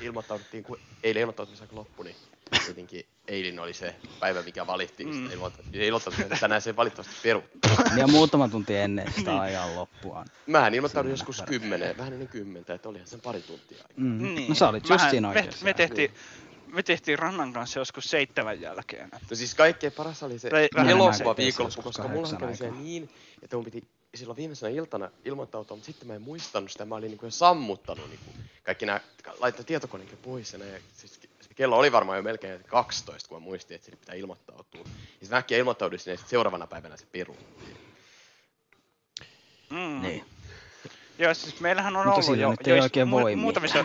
ilmoittauduttiin, 0.00 0.64
kun 0.64 0.78
eilen 1.02 1.20
ilmoittautumisaika 1.20 1.76
loppui, 1.76 2.04
niin 2.04 2.16
tietenkin 2.64 3.06
eilen 3.28 3.58
oli 3.58 3.74
se 3.74 3.94
päivä, 4.20 4.42
mikä 4.42 4.66
valittiin. 4.66 5.14
Mm. 5.14 5.30
Ilmoittautuminen, 5.30 6.22
että 6.22 6.36
tänään 6.40 6.62
se 6.62 6.76
valitettavasti 6.76 7.14
peruttiin. 7.22 7.60
Ja 7.96 8.06
muutama 8.06 8.48
tunti 8.48 8.76
ennen 8.76 9.06
Niin. 9.06 9.14
sitä 9.14 9.40
ajan 9.40 9.76
loppua. 9.76 10.24
Mähän 10.46 10.74
ilmoittaudun 10.74 11.10
joskus 11.10 11.42
kymmenen, 11.46 11.98
vähän 11.98 12.12
ennen 12.12 12.28
kymmentä, 12.28 12.74
että 12.74 12.88
olihan 12.88 13.06
sen 13.06 13.20
pari 13.20 13.40
tuntia 13.40 13.78
aikaa. 13.78 13.96
Mm. 13.96 14.34
Niin. 14.34 14.48
No 14.48 14.54
sä 14.54 14.68
olit 14.68 14.88
just 14.88 15.10
siinä 15.10 15.28
me, 15.28 15.38
oikeassa. 15.38 15.64
me, 15.64 15.74
tehtiin, 15.74 16.10
me 16.66 16.82
tehtiin 16.82 17.18
Rannan 17.18 17.52
kanssa 17.52 17.78
joskus 17.78 18.04
seitsemän 18.04 18.60
jälkeen. 18.60 19.08
No 19.30 19.36
siis 19.36 19.54
kaikkein 19.54 19.92
paras 19.92 20.22
oli 20.22 20.38
se 20.38 20.50
elokuva 20.90 21.36
viikonloppu, 21.36 21.82
koska 21.82 22.08
mullahan 22.08 22.38
kävi 22.38 22.56
se 22.56 22.70
niin, 22.70 23.10
että 23.42 23.56
mun 23.56 23.64
piti 23.64 23.84
silloin 24.14 24.36
viimeisenä 24.36 24.70
iltana 24.70 25.10
ilmoittautua, 25.24 25.76
mutta 25.76 25.86
sitten 25.86 26.08
mä 26.08 26.14
en 26.14 26.22
muistanut 26.22 26.70
sitä, 26.70 26.84
mä 26.84 26.94
olin 26.94 27.10
niin 27.10 27.20
jo 27.22 27.30
sammuttanut 27.30 28.08
niin 28.08 28.20
kuin 28.24 28.36
kaikki 28.62 28.86
nämä, 28.86 29.00
laittaa 29.38 29.64
tietokoneenkin 29.64 30.18
pois 30.22 30.52
ja, 30.52 30.58
näin, 30.58 30.72
ja 30.72 30.80
siis 30.96 31.20
kello 31.58 31.78
oli 31.78 31.92
varmaan 31.92 32.18
jo 32.18 32.22
melkein 32.22 32.64
12, 32.64 33.28
kun 33.28 33.36
mä 33.36 33.40
muistin, 33.44 33.74
että 33.74 33.84
sinne 33.84 33.98
pitää 34.00 34.14
ilmoittautua. 34.14 34.84
Ja 34.84 34.90
sitten 35.20 35.38
äkkiä 35.38 35.58
ilmoittauduin 35.58 35.98
sinne 35.98 36.12
ja 36.12 36.16
sitten 36.16 36.30
seuraavana 36.30 36.66
päivänä 36.66 36.96
se 36.96 37.06
peruttiin. 37.12 37.76
Mm. 39.70 40.02
Niin. 40.02 40.24
Joo, 41.18 41.34
siis 41.34 41.60
meillähän 41.60 41.96
on 41.96 42.06
Mutta 42.06 42.26
ollut 42.26 42.40
jo, 42.40 42.50
nyt 42.50 42.66
ei 42.66 42.76
jo 42.76 42.82
oikein 42.82 43.10
voi 43.10 43.36
muutamissa 43.36 43.84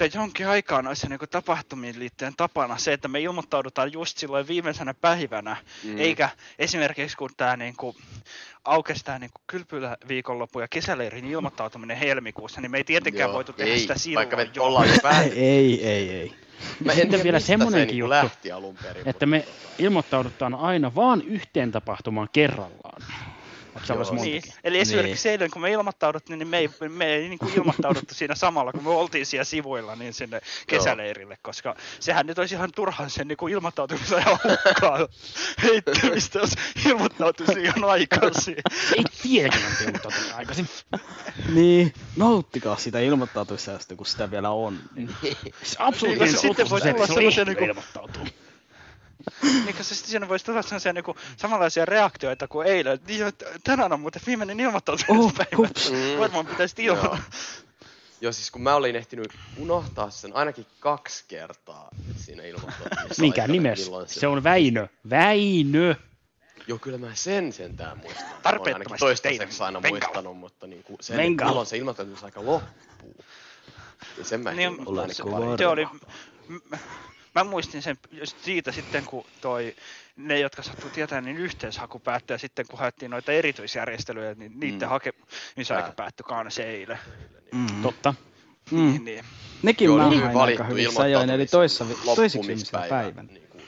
mutta 0.00 0.18
jonkin 0.18 0.48
aikaa 0.48 0.82
noissa 0.82 1.08
niinku 1.08 1.26
tapahtumiin 1.26 1.98
liittyen 1.98 2.32
tapana 2.36 2.78
se, 2.78 2.92
että 2.92 3.08
me 3.08 3.20
ilmoittaudutaan 3.20 3.92
just 3.92 4.18
silloin 4.18 4.48
viimeisenä 4.48 4.94
päivänä, 4.94 5.56
Mm. 5.84 5.98
eikä 5.98 6.28
esimerkiksi 6.58 7.16
kun 7.16 7.30
tämä 7.36 7.56
niinku, 7.56 7.96
aukesi 8.64 9.04
tämä 9.04 9.18
niinku 9.18 9.38
kylpylä 9.46 9.96
viikonloppu 10.08 10.60
ja 10.60 10.68
kesäleirin 10.68 11.24
ilmoittautuminen 11.34 11.96
helmikuussa, 11.96 12.60
niin 12.60 12.70
me 12.70 12.78
ei 12.78 12.84
tietenkään 12.84 13.28
Joo, 13.28 13.34
voitu 13.34 13.52
tehdä 13.52 13.72
ei, 13.72 13.78
sitä 13.80 13.98
silloin. 13.98 14.16
vaikka 14.30 14.36
me 14.36 14.50
jo. 14.54 14.64
ollaan 14.64 14.88
jo 14.88 14.94
päätetty. 15.02 15.38
Ei, 15.50 15.86
ei, 15.88 16.10
ei. 16.10 16.34
Mä 16.84 16.92
en 16.92 16.96
Sitten 16.96 17.10
tiedä, 17.10 17.24
vielä 17.24 17.36
mistä 17.36 17.46
semmonenkin 17.46 17.78
se 17.78 17.92
niinku 17.92 18.04
juttu, 18.04 18.08
lähti 18.08 18.52
alun 18.52 18.76
perin. 18.82 19.08
Että 19.08 19.26
me 19.26 19.48
ilmoittaudutaan 19.78 20.54
aina 20.54 20.94
vaan 20.94 21.22
yhteen 21.22 21.70
tapahtumaan 21.70 22.28
kerrallaan. 22.32 23.02
Joo. 23.88 23.98
olisi 23.98 24.14
Niin, 24.14 24.42
eli 24.64 24.78
esimerkiksi 24.78 25.28
niin. 25.28 25.32
eilen 25.32 25.50
kun 25.50 25.62
me 25.62 25.70
ilmoittauduttiin, 25.70 26.38
niin 26.38 26.48
me 26.48 26.58
ei, 26.58 26.70
me 26.88 27.06
ei 27.06 27.28
niin 27.28 27.38
kuin 27.38 27.52
ilmoittauduttu 27.54 28.14
siinä 28.14 28.34
samalla, 28.34 28.72
kun 28.72 28.82
me 28.82 28.90
oltiin 28.90 29.26
siellä 29.26 29.44
sivuilla 29.44 29.96
niin 29.96 30.14
sinne 30.14 30.40
kesäleirille, 30.66 31.38
koska 31.42 31.76
sehän 32.00 32.26
nyt 32.26 32.38
olisi 32.38 32.54
ihan 32.54 32.72
turhaan 32.76 33.10
sen 33.10 33.28
niin 33.28 33.36
kuin 33.36 33.52
ilmoittautumisen 33.52 34.24
hukkaa 34.44 35.08
heittämistä, 35.62 36.38
jos 36.38 36.50
ilmoittautuisi 36.86 37.60
ihan 37.62 37.84
aikaisin. 37.84 38.56
Ei 38.96 39.04
tietenkään 39.22 39.72
on 39.80 39.84
ilmoittautunut 39.86 40.32
aikaisin. 40.34 40.68
Niin, 41.54 41.92
nauttikaa 42.16 42.76
sitä 42.76 43.00
ilmoittautumisesta, 43.00 43.96
kun 43.96 44.06
sitä 44.06 44.30
vielä 44.30 44.50
on. 44.50 44.78
Niin. 44.94 45.10
Se 45.62 45.76
absoluuttinen 45.78 46.32
Niin, 46.32 46.40
sitten 46.40 46.66
että 46.66 47.06
tulla 47.06 47.30
se 47.30 47.40
on 47.40 47.46
niinku- 47.46 47.64
ilmoittautua. 47.64 48.26
niin 49.64 49.74
kuin 49.74 49.84
se 49.84 49.94
sitten 49.94 50.10
siinä 50.10 50.28
voisi 50.28 50.44
tulla 50.44 50.62
sellaisia 50.62 50.92
niin 50.92 51.04
kuin, 51.04 51.16
samanlaisia 51.36 51.84
reaktioita 51.84 52.48
kuin 52.48 52.66
eilen. 52.66 52.98
Niin, 53.06 53.26
että 53.26 53.44
tänään 53.64 53.92
on 53.92 54.00
muuten 54.00 54.22
viimeinen 54.26 54.60
ilmoittautumispäivä. 54.60 55.56
Oh. 55.58 55.68
Mm. 55.90 56.20
Varmaan 56.20 56.46
pitäisi 56.46 56.84
Joo. 56.84 56.96
ilmoittaa. 56.96 57.22
Joo, 58.20 58.32
siis 58.32 58.50
kun 58.50 58.62
mä 58.62 58.74
olin 58.74 58.96
ehtinyt 58.96 59.32
unohtaa 59.56 60.10
sen 60.10 60.36
ainakin 60.36 60.66
kaksi 60.80 61.24
kertaa 61.28 61.88
siinä 62.16 62.42
ilmoittautumisessa. 62.42 63.22
Minkä 63.22 63.42
aikana, 63.42 63.52
nimes? 63.52 63.84
milloin 63.84 64.08
Se 64.08 64.26
on 64.26 64.44
Väinö. 64.44 64.86
Väinö! 65.10 65.94
Joo, 66.66 66.78
kyllä 66.78 66.98
mä 66.98 67.14
sen 67.14 67.52
sentään 67.52 67.98
muistan. 67.98 68.24
Mä 68.28 68.34
Tarpeettomasti 68.42 68.70
ainakin 68.72 68.98
toistaiseksi 68.98 69.62
aina 69.62 69.82
venkalla. 69.82 70.04
muistanut, 70.06 70.38
mutta 70.38 70.66
niin 70.66 70.82
kuin 70.82 70.96
sen, 71.00 71.16
Venkalla. 71.16 71.50
milloin 71.50 71.66
se 71.66 71.76
ilmoittautumisaika 71.76 72.44
loppuu. 72.44 73.24
Niin 74.16 74.26
sen 74.26 74.40
mä 74.40 74.52
Niin, 74.52 74.76
ainakin 74.88 75.14
se, 75.14 75.22
se 75.58 75.66
oli, 75.66 75.86
mä 77.34 77.44
muistin 77.44 77.82
sen 77.82 77.98
siitä 78.42 78.72
sitten, 78.72 79.04
kun 79.04 79.24
toi, 79.40 79.76
ne, 80.16 80.38
jotka 80.40 80.62
sattuu 80.62 80.90
tietää, 80.90 81.20
niin 81.20 81.36
yhteishaku 81.36 81.98
päättyi, 81.98 82.34
ja 82.34 82.38
sitten 82.38 82.66
kun 82.70 82.78
haettiin 82.78 83.10
noita 83.10 83.32
erityisjärjestelyjä, 83.32 84.34
niin 84.34 84.52
niiden 84.60 84.80
Mm. 84.80 84.90
hakemisaika 84.90 85.82
Tää. 85.86 85.92
päättyi 85.96 86.24
kanssa 86.24 86.62
eilen. 86.62 86.98
Mm. 87.52 87.82
Totta. 87.82 88.14
Mm. 88.70 88.78
Niin, 88.78 89.04
niin. 89.04 89.24
Nekin 89.62 89.86
Joo, 89.86 89.96
mä 89.98 90.02
niin 90.08 90.10
hyvin 90.12 90.22
hain 90.34 90.36
aika 90.48 90.62
valittu 90.64 90.64
hyvissä 90.64 91.02
ajoin, 91.02 91.30
eli 91.30 91.46
toissa, 91.46 91.86
toisiksi 92.14 92.72
päivän. 92.88 93.26
Niin 93.26 93.48
kuin, 93.48 93.62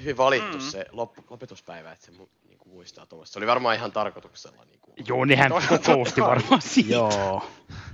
hyvin 0.00 0.16
valittu 0.16 0.56
Mm. 0.56 0.60
se 0.60 0.86
loppu, 0.92 1.24
lopetuspäivä, 1.30 1.92
että 1.92 2.06
se 2.06 2.12
mu, 2.12 2.28
niin 2.48 2.58
kuin 2.58 2.72
muistaa 2.72 3.06
tuommoista. 3.06 3.32
Se 3.32 3.38
oli 3.38 3.46
varmaan 3.46 3.76
ihan 3.76 3.92
tarkoituksella. 3.92 4.64
Niin 4.64 4.78
kuin, 4.80 4.94
Joo, 5.08 5.24
nehän 5.24 5.52
kokousti 5.68 6.20
varmaan 6.20 6.62
siitä. 6.74 6.92
Joo. 6.94 7.50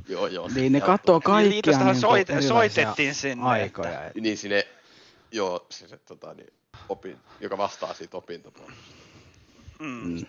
joo, 0.09 0.27
joo. 0.27 0.51
Niin 0.55 0.73
ne 0.73 0.81
katsoo 0.81 1.21
kaikkia 1.21 1.51
Liitostahan 1.51 1.87
niin 1.95 2.03
soit- 2.05 2.17
erilaisia 2.31 2.49
soitettiin 2.49 3.15
sinne, 3.15 3.45
aikoja. 3.45 4.05
et- 4.05 4.15
Niin 4.15 4.39
sinne, 4.39 4.67
joo, 5.35 5.67
se, 5.71 5.89
se 5.89 5.97
tota, 5.99 6.35
niin, 6.35 6.53
opin, 6.89 7.19
joka 7.41 7.59
vastaa 7.59 7.95
siitä 7.95 8.17
opintopuolesta. 8.17 8.83
Mm. 9.79 10.15
Niin, 10.15 10.27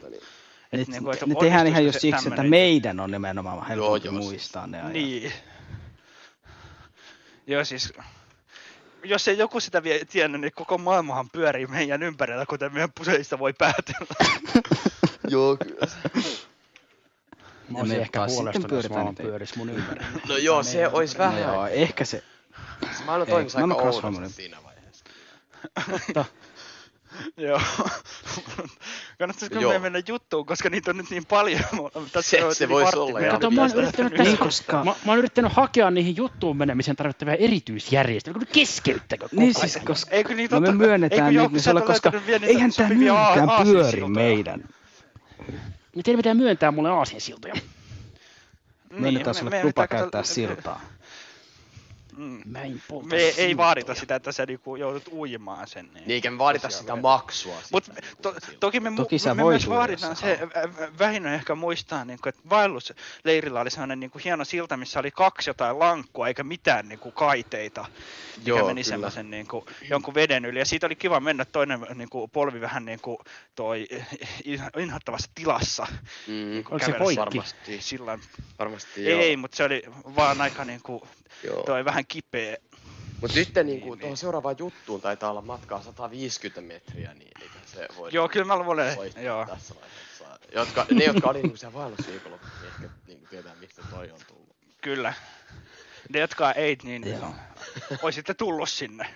Ne, 0.72 0.82
Et 0.82 0.88
niinku, 0.88 1.10
että 1.12 1.26
ne 1.26 1.36
tehdään 1.40 1.68
ihan 1.68 1.86
just 1.86 2.00
siksi, 2.00 2.28
että 2.28 2.44
meidän 2.44 3.00
on 3.00 3.12
nimenomaan 3.12 3.68
helpompi 3.68 4.08
joo, 4.08 4.14
siis- 4.14 4.26
muistaa 4.26 4.68
ne 4.68 4.82
ajat. 4.82 4.94
Niin. 4.94 5.34
Joo, 7.48 7.66
siis 7.66 7.94
jos 9.04 9.28
ei 9.28 9.38
joku 9.38 9.60
sitä 9.60 9.84
vie 9.84 10.06
tiennyt, 10.06 10.42
niin 10.42 10.52
koko 10.56 10.78
maailmahan 10.78 11.30
pyörii 11.30 11.68
meidän 11.68 12.04
ympärillä, 12.04 12.46
kuten 12.46 12.74
meidän 12.74 12.92
puseista 12.98 13.40
voi 13.40 13.54
päätellä. 13.54 14.16
joo, 15.28 15.58
kyllä. 15.58 15.88
se- 15.88 16.10
Mä 17.70 17.80
olisin 17.80 18.00
ehkä 18.02 18.20
huolestunut, 18.20 18.56
jos 18.56 18.70
pyöritään 18.70 18.94
maailma 18.94 19.12
niitä- 19.12 19.24
pyörisi 19.24 19.58
mun 19.58 19.70
ympärillä. 19.70 20.08
No 20.28 20.38
joo, 20.38 20.64
se 20.64 20.88
olisi 20.88 21.18
No 21.18 21.24
vähän. 21.24 21.42
joo, 21.42 21.68
ehkä 21.68 22.06
se... 22.06 22.24
Se 22.98 23.04
maailma 23.06 23.26
Ei, 23.26 23.32
toimisi 23.32 23.58
aika 23.58 23.76
oudosti 23.76 24.30
siinä 24.34 24.58
vaiheessa. 24.64 24.75
Joo. 27.38 27.62
Kannattaisiko 29.20 29.60
Joo. 29.60 29.70
meidän 29.70 29.82
mennä 29.82 30.02
juttuun, 30.08 30.46
koska 30.46 30.70
niitä 30.70 30.92
on 30.92 30.98
nyt 30.98 31.10
niin 31.10 31.26
paljon. 31.26 31.62
Tässä 32.12 32.38
Se- 32.38 32.54
se 32.54 32.70
voisi 32.70 32.86
vartti 32.86 33.00
olla, 33.00 33.20
joo. 33.20 33.32
Kato, 33.32 33.52
mä 33.52 33.62
oon 33.62 33.72
yrittänyt 33.76 34.12
tehdä. 34.14 34.24
Niin, 34.24 34.38
tässä, 34.38 34.46
koska... 34.46 34.78
mä, 34.84 34.96
mä 35.06 35.12
oon 35.12 35.18
yrittänyt 35.18 35.54
hakea 35.54 35.92
niihin 35.92 36.16
juttuun 36.18 36.58
menemiseen 36.58 36.96
tarvittavia 36.98 37.36
erityisjärjestelyjä, 37.36 38.40
kun 38.40 38.48
keskeyttäkö 38.54 39.24
koko 39.30 39.36
Niin 39.42 39.54
siis, 39.54 39.80
koska... 39.86 40.12
Eikö 40.16 40.36
niin 40.36 40.50
No 40.52 40.60
me 40.60 40.68
totta- 40.68 40.78
myönnetään 40.78 41.28
eikö 41.36 41.44
nyt 41.44 41.64
joku 41.64 41.72
niin 41.76 41.88
koska 41.88 42.10
niitä 42.28 42.46
eihän 42.46 42.72
tää 42.74 42.88
sopivia 42.88 43.14
niinkään 43.36 43.64
pyöri 43.68 44.02
meidän. 44.08 44.64
Niin 45.96 46.04
teidän 46.04 46.20
pitää 46.20 46.34
myöntää 46.34 46.72
mulle 46.72 46.90
aasinsiltoja. 46.90 47.54
Myönnetään 48.90 49.36
sulle 49.36 49.50
me- 49.50 49.64
lupa 49.64 49.82
me- 49.82 49.88
käyttää 49.88 50.24
siltaa. 50.24 50.82
Mm. 52.18 52.42
Mä 52.46 52.62
en 52.62 52.82
polta 52.88 53.08
Me 53.08 53.16
ei 53.18 53.32
siltoja. 53.32 53.58
vaadita 53.58 53.96
sitä, 53.96 54.16
että 54.16 54.32
sä 54.32 54.46
niinku 54.46 54.76
joudut 54.76 55.08
uimaan 55.12 55.68
sen. 55.68 55.90
Niin 55.94 56.12
eikä 56.12 56.32
me 56.32 56.38
vaadita 56.38 56.70
sitä 56.70 56.88
vielä. 56.88 57.02
maksua. 57.02 57.56
Mut 57.72 57.88
niin 57.88 58.18
to, 58.22 58.36
toki 58.60 58.80
me, 58.80 58.92
Toki 58.96 59.16
me 59.36 59.44
voit 59.44 59.54
myös 59.54 59.70
vaaditaan 59.70 60.16
se, 60.16 60.40
on 61.20 61.26
ehkä 61.28 61.56
muistaa, 61.56 62.06
niin 62.06 62.20
kuin, 62.24 62.30
että 62.30 62.50
vaellusleirillä 62.50 63.60
oli 63.62 63.72
sellainen 63.72 64.00
niin 64.00 64.12
kuin 64.12 64.22
hieno 64.24 64.46
silta, 64.46 64.78
missä 64.78 65.00
oli 65.00 65.12
kaksi 65.12 65.50
jotain 65.50 65.80
lankkua 65.80 66.28
eikä 66.28 66.44
mitään 66.44 66.88
niin 66.90 67.00
kuin 67.00 67.14
kaiteita, 67.14 67.86
mikä 68.38 68.50
Joo, 68.50 68.68
meni 68.68 68.84
kyllä. 68.84 68.90
semmoisen 68.90 69.30
niin 69.32 69.48
kuin, 69.48 69.66
jonkun 69.90 70.14
veden 70.16 70.46
yli. 70.46 70.60
Ja 70.60 70.66
siitä 70.66 70.86
oli 70.86 70.96
kiva 70.96 71.20
mennä 71.20 71.46
toinen 71.46 71.86
niin 71.96 72.10
kuin, 72.10 72.30
polvi 72.32 72.62
vähän 72.62 72.86
niin 72.86 73.00
kuin 73.02 73.18
toi 73.56 73.88
in- 74.44 74.62
inhottavassa 74.78 75.32
tilassa. 75.36 75.88
Mm, 76.28 76.34
Niin 76.34 76.64
kuin 76.64 76.74
Oliko 76.74 76.86
se 76.86 76.92
poikki? 76.98 77.20
varmasti, 77.20 77.82
Sillan. 77.82 78.20
varmasti 78.60 79.06
joo. 79.06 79.22
Ei, 79.22 79.38
mutta 79.38 79.58
se 79.58 79.64
oli 79.64 79.84
vaan 80.16 80.42
aika 80.42 80.66
niin 80.66 80.82
kuin, 80.84 81.02
joo. 81.44 81.64
toi 81.64 81.86
vähän 81.86 82.05
kipeä. 82.08 82.58
Mut 83.22 83.36
nyt 83.36 83.50
niin 83.64 83.82
kuin, 83.82 83.92
Niin, 83.92 84.00
tuohon 84.00 84.18
seuraavaan 84.18 84.56
juttuun 84.60 85.02
taitaa 85.02 85.30
olla 85.32 85.42
matkaa 85.42 85.82
150 85.82 86.62
metriä, 86.62 87.14
niin 87.14 87.32
eikä 87.42 87.56
se 87.66 87.88
voi 87.98 88.10
Joo, 88.14 88.30
kyllä 88.30 88.46
mä 88.46 88.58
luulen, 88.58 88.98
joo. 89.24 89.46
tässä 89.46 89.76
vaiheessa. 89.76 90.26
Jotka, 90.52 90.86
ne, 90.92 91.04
jotka 91.06 91.30
oli 91.30 91.42
niin 91.42 91.58
siellä 91.58 91.74
vaellusviikolla, 91.80 92.38
niin 92.38 92.68
ehkä 92.68 92.90
niin 93.08 93.20
kuin 93.20 93.30
tietää, 93.30 93.56
mistä 93.56 93.82
toi 93.90 94.12
on 94.12 94.20
tullut. 94.28 94.56
Kyllä. 94.82 95.14
Ne, 96.14 96.20
jotka 96.20 96.52
ei, 96.52 96.78
niin 96.84 97.08
Joo. 97.10 97.36
olisitte 98.02 98.34
tullut 98.34 98.70
sinne. 98.70 99.14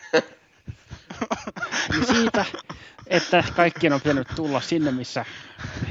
Niin 1.91 2.05
siitä, 2.05 2.45
että 3.07 3.43
kaikkien 3.55 3.93
on 3.93 4.01
pitänyt 4.01 4.27
tulla 4.35 4.61
sinne, 4.61 4.91
missä 4.91 5.25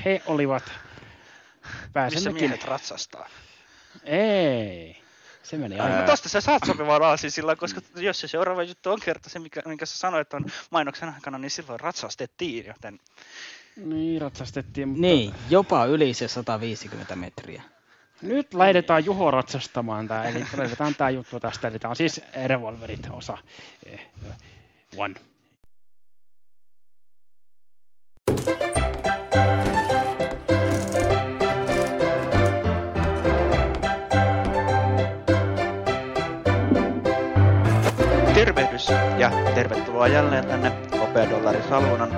he 0.04 0.22
olivat. 0.26 0.62
Missä 0.64 1.88
Pääsemmekin. 1.92 2.50
miehet 2.50 2.64
ratsastaa. 2.64 3.28
Ei. 4.04 4.97
Se 5.48 5.56
meni 5.58 5.74
Ai, 5.74 5.80
aivan. 5.80 5.96
mutta 5.96 6.10
tosta 6.12 6.28
sä 6.28 6.40
saat 6.40 6.62
sopivan 6.66 7.02
aasin 7.02 7.30
sillä, 7.30 7.56
koska 7.56 7.80
jos 7.96 8.20
se 8.20 8.28
seuraava 8.28 8.62
juttu 8.62 8.90
on 8.90 9.00
kerta 9.00 9.30
se, 9.30 9.38
mikä, 9.38 9.62
minkä 9.66 9.86
sä 9.86 9.98
sanoit 9.98 10.34
on 10.34 10.44
mainoksen 10.70 11.08
aikana, 11.14 11.38
niin 11.38 11.50
silloin 11.50 11.80
ratsastettiin, 11.80 12.66
joten 12.66 12.98
Niin, 13.76 14.20
ratsastettiin, 14.20 14.88
mutta 14.88 15.00
Niin, 15.00 15.34
jopa 15.50 15.84
yli 15.84 16.14
se 16.14 16.28
150 16.28 17.16
metriä. 17.16 17.62
nyt 18.22 18.54
laitetaan 18.54 19.04
Juho 19.04 19.30
ratsastamaan 19.30 20.08
tää, 20.08 20.24
eli 20.28 20.44
laitetaan 20.56 20.94
tää 20.94 21.10
juttu 21.10 21.40
tästä, 21.40 21.68
eli 21.68 21.78
tää 21.78 21.90
on 21.90 21.96
siis 21.96 22.20
revolverit 22.46 23.06
osa 23.10 23.38
eh, 23.86 24.06
one. 24.96 25.14
Tervehdys 38.86 39.20
ja 39.20 39.54
tervetuloa 39.54 40.08
jälleen 40.08 40.46
tänne 40.46 40.72
Hopeadollari 41.00 41.62
Salunan 41.68 42.10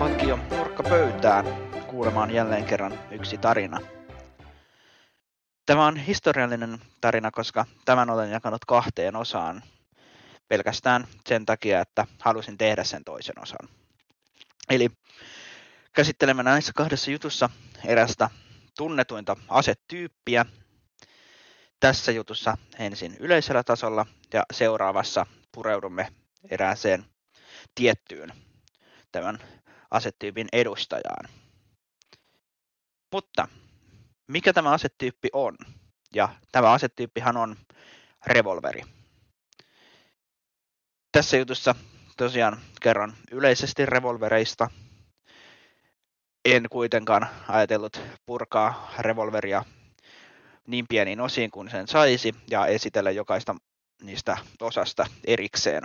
vakio 0.00 0.38
nurkkapöytään 0.50 1.44
kuulemaan 1.86 2.30
jälleen 2.30 2.64
kerran 2.64 2.98
yksi 3.10 3.38
tarina. 3.38 3.80
Tämä 5.66 5.86
on 5.86 5.96
historiallinen 5.96 6.78
tarina, 7.00 7.30
koska 7.30 7.66
tämän 7.84 8.10
olen 8.10 8.30
jakanut 8.30 8.64
kahteen 8.64 9.16
osaan 9.16 9.62
pelkästään 10.48 11.06
sen 11.26 11.46
takia, 11.46 11.80
että 11.80 12.06
halusin 12.20 12.58
tehdä 12.58 12.84
sen 12.84 13.04
toisen 13.04 13.42
osan. 13.42 13.68
Eli 14.70 14.88
käsittelemme 15.92 16.42
näissä 16.42 16.72
kahdessa 16.76 17.10
jutussa 17.10 17.50
erästä 17.86 18.30
tunnetuinta 18.76 19.36
asetyyppiä. 19.48 20.46
Tässä 21.80 22.12
jutussa 22.12 22.58
ensin 22.78 23.16
yleisellä 23.20 23.62
tasolla 23.62 24.06
ja 24.32 24.42
seuraavassa 24.52 25.26
pureudumme 25.52 26.12
erääseen 26.50 27.04
tiettyyn 27.74 28.32
tämän 29.12 29.38
asetyypin 29.90 30.48
edustajaan. 30.52 31.28
Mutta 33.12 33.48
mikä 34.26 34.52
tämä 34.52 34.70
asetyyppi 34.70 35.28
on? 35.32 35.56
Ja 36.14 36.28
tämä 36.52 36.72
asetyyppihan 36.72 37.36
on 37.36 37.56
revolveri. 38.26 38.82
Tässä 41.12 41.36
jutussa 41.36 41.74
tosiaan 42.16 42.60
kerron 42.82 43.14
yleisesti 43.30 43.86
revolvereista. 43.86 44.70
En 46.44 46.66
kuitenkaan 46.70 47.28
ajatellut 47.48 48.00
purkaa 48.26 48.92
revolveria 48.98 49.64
niin 50.66 50.84
pieniin 50.88 51.20
osiin 51.20 51.50
kuin 51.50 51.70
sen 51.70 51.88
saisi 51.88 52.34
ja 52.50 52.66
esitellä 52.66 53.10
jokaista 53.10 53.56
niistä 54.02 54.38
osasta 54.60 55.06
erikseen. 55.24 55.82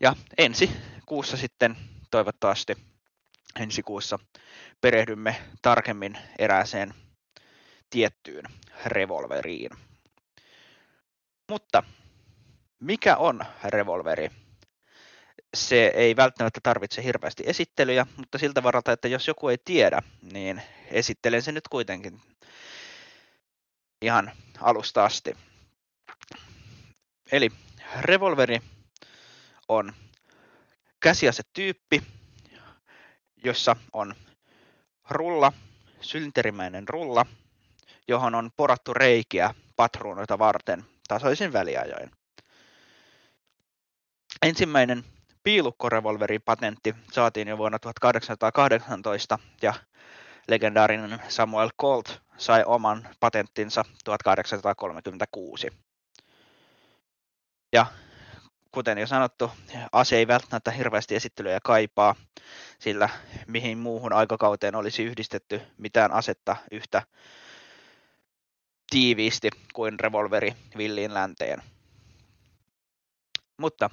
Ja 0.00 0.16
ensi 0.38 0.70
kuussa 1.06 1.36
sitten 1.36 1.76
toivottavasti 2.10 2.76
ensi 3.60 3.82
kuussa 3.82 4.18
perehdymme 4.80 5.36
tarkemmin 5.62 6.18
erääseen 6.38 6.94
tiettyyn 7.90 8.44
revolveriin. 8.86 9.70
Mutta 11.48 11.82
mikä 12.80 13.16
on 13.16 13.40
revolveri? 13.64 14.28
Se 15.56 15.92
ei 15.94 16.16
välttämättä 16.16 16.60
tarvitse 16.62 17.04
hirveästi 17.04 17.42
esittelyjä, 17.46 18.06
mutta 18.16 18.38
siltä 18.38 18.62
varalta, 18.62 18.92
että 18.92 19.08
jos 19.08 19.28
joku 19.28 19.48
ei 19.48 19.58
tiedä, 19.64 20.02
niin 20.32 20.62
esittelen 20.90 21.42
sen 21.42 21.54
nyt 21.54 21.68
kuitenkin 21.68 22.20
ihan 24.02 24.32
alusta 24.60 25.04
asti. 25.04 25.36
Eli 27.32 27.48
revolveri 28.00 28.62
on 29.68 29.92
käsiasetyyppi, 31.00 32.02
jossa 33.44 33.76
on 33.92 34.14
rulla, 35.10 35.52
synterimäinen 36.00 36.88
rulla, 36.88 37.26
johon 38.08 38.34
on 38.34 38.50
porattu 38.56 38.94
reikiä 38.94 39.54
patruunoita 39.76 40.38
varten 40.38 40.84
tasoisin 41.08 41.52
väliajoin. 41.52 42.10
Ensimmäinen 44.42 45.04
piilukkorevolveripatentti 45.42 46.94
saatiin 47.12 47.48
jo 47.48 47.58
vuonna 47.58 47.78
1818 47.78 49.38
ja 49.62 49.74
legendaarinen 50.48 51.22
Samuel 51.28 51.70
Colt 51.80 52.22
sai 52.36 52.64
oman 52.66 53.08
patenttinsa 53.20 53.84
1836. 54.04 55.70
Ja 57.72 57.86
kuten 58.72 58.98
jo 58.98 59.06
sanottu, 59.06 59.50
ase 59.92 60.16
ei 60.16 60.26
välttämättä 60.26 60.70
hirveästi 60.70 61.16
esittelyjä 61.16 61.58
kaipaa, 61.64 62.14
sillä 62.78 63.08
mihin 63.46 63.78
muuhun 63.78 64.12
aikakauteen 64.12 64.74
olisi 64.74 65.02
yhdistetty 65.04 65.60
mitään 65.78 66.12
asetta 66.12 66.56
yhtä 66.70 67.02
tiiviisti 68.90 69.50
kuin 69.72 70.00
revolveri 70.00 70.54
villiin 70.76 71.14
länteen. 71.14 71.62
Mutta 73.56 73.90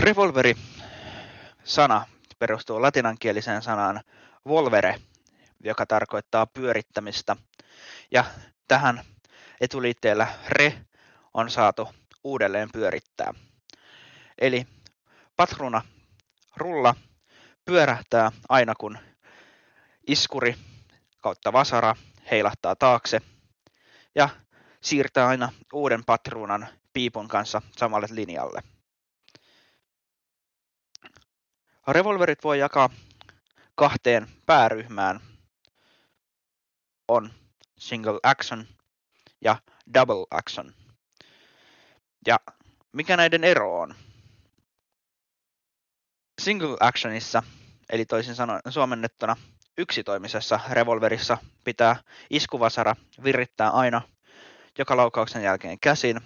revolveri 0.00 0.54
sana 1.64 2.06
perustuu 2.38 2.82
latinankieliseen 2.82 3.62
sanaan 3.62 4.00
volvere, 4.48 5.00
joka 5.64 5.86
tarkoittaa 5.86 6.46
pyörittämistä. 6.46 7.36
Ja 8.10 8.24
tähän 8.68 9.04
etuliitteellä 9.60 10.28
re 10.48 10.86
on 11.34 11.50
saatu 11.50 11.88
uudelleen 12.24 12.68
pyörittää. 12.72 13.34
Eli 14.40 14.66
patruna 15.36 15.82
rulla 16.56 16.94
pyörähtää 17.64 18.32
aina 18.48 18.74
kun 18.74 18.98
iskuri 20.06 20.54
kautta 21.22 21.52
vasara 21.52 21.96
heilahtaa 22.30 22.76
taakse 22.76 23.20
ja 24.14 24.28
siirtää 24.80 25.28
aina 25.28 25.52
uuden 25.72 26.04
patruunan 26.04 26.68
piipun 26.92 27.28
kanssa 27.28 27.62
samalle 27.76 28.06
linjalle. 28.10 28.62
Revolverit 31.88 32.44
voi 32.44 32.58
jakaa 32.58 32.90
kahteen 33.74 34.26
pääryhmään. 34.46 35.20
On 37.08 37.32
single 37.78 38.20
action 38.22 38.66
ja 39.44 39.56
double 39.94 40.26
action. 40.30 40.74
Ja 42.26 42.40
mikä 42.92 43.16
näiden 43.16 43.44
ero 43.44 43.80
on? 43.80 43.94
Single 46.42 46.76
actionissa, 46.80 47.42
eli 47.90 48.04
toisin 48.04 48.34
sanoen 48.34 48.60
suomennettuna 48.68 49.36
yksitoimisessa 49.78 50.60
revolverissa 50.70 51.38
pitää 51.64 51.96
iskuvasara 52.30 52.96
virittää 53.24 53.70
aina 53.70 54.02
joka 54.78 54.96
laukauksen 54.96 55.42
jälkeen 55.42 55.80
käsin, 55.80 56.20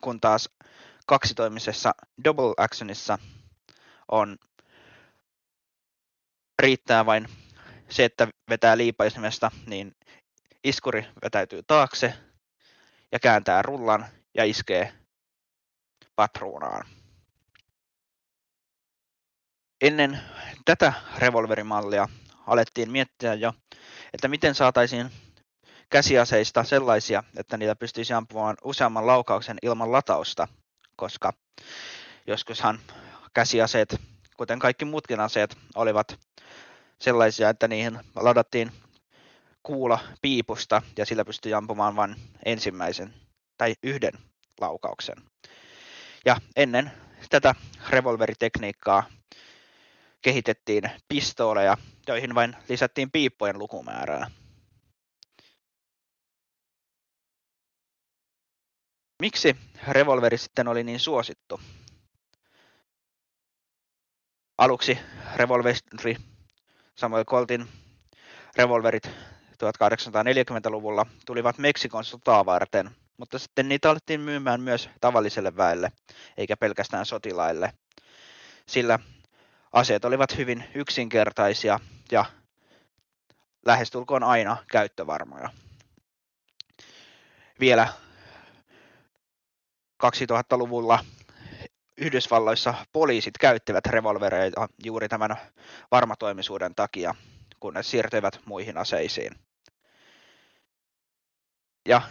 kun 0.00 0.20
taas 0.20 0.48
kaksitoimisessa 1.06 1.94
double 2.24 2.54
actionissa 2.56 3.18
on 4.08 4.38
riittää 6.62 7.06
vain 7.06 7.28
se, 7.88 8.04
että 8.04 8.28
vetää 8.48 8.76
liipaisimesta, 8.76 9.50
niin 9.66 9.96
iskuri 10.64 11.06
vetäytyy 11.22 11.62
taakse 11.62 12.14
ja 13.12 13.18
kääntää 13.18 13.62
rullan 13.62 14.06
ja 14.34 14.44
iskee 14.44 14.92
patruunaan. 16.16 16.86
Ennen 19.80 20.20
tätä 20.64 20.92
revolverimallia 21.18 22.08
alettiin 22.46 22.90
miettiä 22.90 23.34
jo, 23.34 23.52
että 24.12 24.28
miten 24.28 24.54
saataisiin 24.54 25.10
käsiaseista 25.90 26.64
sellaisia, 26.64 27.24
että 27.36 27.56
niitä 27.56 27.76
pystyisi 27.76 28.12
ampumaan 28.12 28.56
useamman 28.64 29.06
laukauksen 29.06 29.58
ilman 29.62 29.92
latausta, 29.92 30.48
koska 30.96 31.32
joskushan 32.26 32.78
käsiaseet, 33.34 34.00
kuten 34.36 34.58
kaikki 34.58 34.84
muutkin 34.84 35.20
aseet, 35.20 35.58
olivat 35.74 36.20
sellaisia, 37.00 37.48
että 37.48 37.68
niihin 37.68 37.98
ladattiin 38.16 38.72
kuula 39.68 39.98
piipusta 40.22 40.82
ja 40.96 41.06
sillä 41.06 41.24
pystyi 41.24 41.54
ampumaan 41.54 41.96
vain 41.96 42.16
ensimmäisen 42.44 43.14
tai 43.58 43.74
yhden 43.82 44.12
laukauksen. 44.60 45.16
Ja 46.24 46.36
ennen 46.56 46.92
tätä 47.30 47.54
revolveritekniikkaa 47.90 49.04
kehitettiin 50.22 50.82
pistooleja, 51.08 51.76
joihin 52.06 52.34
vain 52.34 52.56
lisättiin 52.68 53.10
piippojen 53.10 53.58
lukumäärää. 53.58 54.30
Miksi 59.22 59.56
revolveri 59.88 60.38
sitten 60.38 60.68
oli 60.68 60.84
niin 60.84 61.00
suosittu? 61.00 61.60
Aluksi 64.58 64.98
revolveri, 65.36 66.16
samoin 66.94 67.26
Coltin 67.26 67.68
revolverit 68.56 69.10
1840-luvulla 69.64 71.06
tulivat 71.26 71.58
Meksikon 71.58 72.04
sotaa 72.04 72.46
varten, 72.46 72.90
mutta 73.16 73.38
sitten 73.38 73.68
niitä 73.68 73.90
alettiin 73.90 74.20
myymään 74.20 74.60
myös 74.60 74.90
tavalliselle 75.00 75.56
väelle, 75.56 75.92
eikä 76.36 76.56
pelkästään 76.56 77.06
sotilaille, 77.06 77.72
sillä 78.66 78.98
aseet 79.72 80.04
olivat 80.04 80.36
hyvin 80.36 80.64
yksinkertaisia 80.74 81.80
ja 82.12 82.24
lähestulkoon 83.66 84.24
aina 84.24 84.56
käyttövarmoja. 84.70 85.50
Vielä 87.60 87.88
2000-luvulla 90.06 91.04
Yhdysvalloissa 91.96 92.74
poliisit 92.92 93.38
käyttivät 93.38 93.86
revolvereita 93.86 94.68
juuri 94.84 95.08
tämän 95.08 95.36
varmatoimisuuden 95.90 96.74
takia, 96.74 97.14
kun 97.60 97.74
ne 97.74 97.82
siirtyivät 97.82 98.40
muihin 98.44 98.78
aseisiin. 98.78 99.32
Ja 101.88 102.02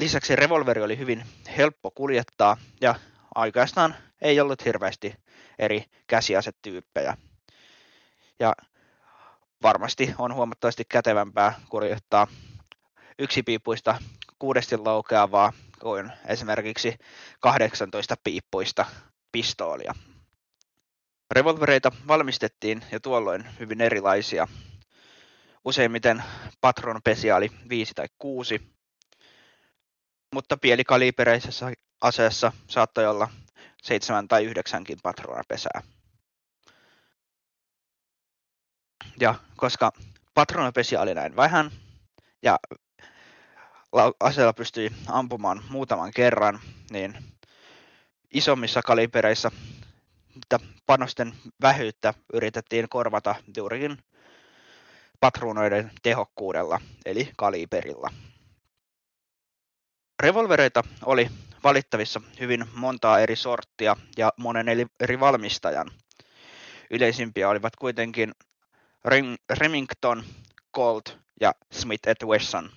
lisäksi 0.00 0.36
revolveri 0.36 0.82
oli 0.82 0.98
hyvin 0.98 1.26
helppo 1.56 1.90
kuljettaa 1.90 2.56
ja 2.80 2.94
oikeastaan 3.34 3.94
ei 4.22 4.40
ollut 4.40 4.64
hirveästi 4.64 5.14
eri 5.58 5.84
käsiasetyyppejä. 6.06 7.16
Ja 8.40 8.54
varmasti 9.62 10.14
on 10.18 10.34
huomattavasti 10.34 10.84
kätevämpää 10.88 11.60
kuljettaa 11.68 12.26
yksipiippuista 13.18 13.98
kuudesti 14.38 14.76
laukeavaa 14.76 15.52
kuin 15.80 16.12
esimerkiksi 16.26 16.94
18 17.40 18.14
piippuista 18.24 18.86
pistoolia. 19.32 19.94
Revolvereita 21.30 21.92
valmistettiin 22.08 22.84
jo 22.92 23.00
tuolloin 23.00 23.44
hyvin 23.60 23.80
erilaisia. 23.80 24.48
Useimmiten 25.64 26.22
patron 26.60 27.00
pesiaali 27.04 27.50
5 27.68 27.94
tai 27.94 28.06
6, 28.18 28.72
mutta 30.34 30.56
pielikalibereisessä 30.56 31.72
aseessa 32.00 32.52
saattoi 32.68 33.06
olla 33.06 33.28
7 33.82 34.28
tai 34.28 34.44
9 34.44 34.84
patronapesää. 35.02 35.82
Ja 39.20 39.34
koska 39.56 39.92
patronapesiä 40.34 41.00
oli 41.00 41.14
näin 41.14 41.36
vähän 41.36 41.70
ja 42.42 42.58
aseella 44.20 44.52
pystyi 44.52 44.90
ampumaan 45.08 45.62
muutaman 45.68 46.10
kerran, 46.14 46.60
niin 46.90 47.18
isommissa 48.30 48.82
kalibereissa 48.82 49.50
panosten 50.86 51.34
vähyyttä 51.62 52.14
yritettiin 52.32 52.88
korvata 52.88 53.34
juurikin 53.56 53.98
patruunoiden 55.22 55.90
tehokkuudella, 56.02 56.80
eli 57.04 57.32
kaliberilla. 57.36 58.10
Revolvereita 60.22 60.84
oli 61.04 61.30
valittavissa 61.64 62.20
hyvin 62.40 62.64
montaa 62.74 63.20
eri 63.20 63.36
sorttia 63.36 63.96
ja 64.16 64.32
monen 64.36 64.66
eri 65.00 65.20
valmistajan. 65.20 65.90
Yleisimpiä 66.90 67.48
olivat 67.48 67.76
kuitenkin 67.76 68.34
Remington, 69.50 70.24
Colt 70.76 71.18
ja 71.40 71.54
Smith 71.72 72.08
Wesson. 72.24 72.70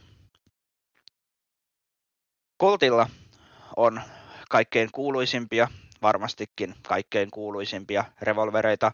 Coltilla 2.62 3.10
on 3.76 4.02
kaikkein 4.50 4.90
kuuluisimpia, 4.92 5.68
varmastikin 6.02 6.76
kaikkein 6.88 7.32
kuuluisimpia 7.32 8.06
revolvereita. 8.22 8.92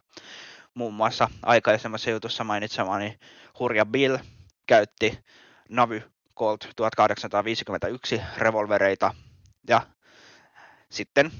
Muun 0.74 0.94
muassa 0.94 1.30
aikaisemmassa 1.44 2.10
jutussa 2.10 2.44
mainitsemani 2.44 3.20
Hurja 3.60 3.86
Bill 3.86 4.18
käytti 4.68 5.20
Navy 5.70 6.12
Colt 6.38 6.70
1851 6.76 8.22
revolvereita. 8.38 9.16
Ja 9.68 9.82
sitten 10.90 11.32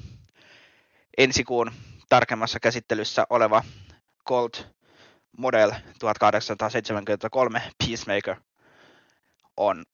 ensi 1.18 1.44
kuun 1.44 1.72
tarkemmassa 2.10 2.60
käsittelyssä 2.60 3.26
oleva 3.30 3.64
Colt 4.28 4.68
Model 5.38 5.72
1873 6.00 7.62
Peacemaker 7.78 8.36
on 9.58 9.86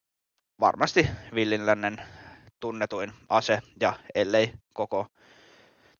varmasti 0.59 1.07
villinlännen 1.35 2.01
tunnetuin 2.59 3.13
ase 3.29 3.61
ja 3.81 3.93
ellei 4.15 4.53
koko 4.73 5.07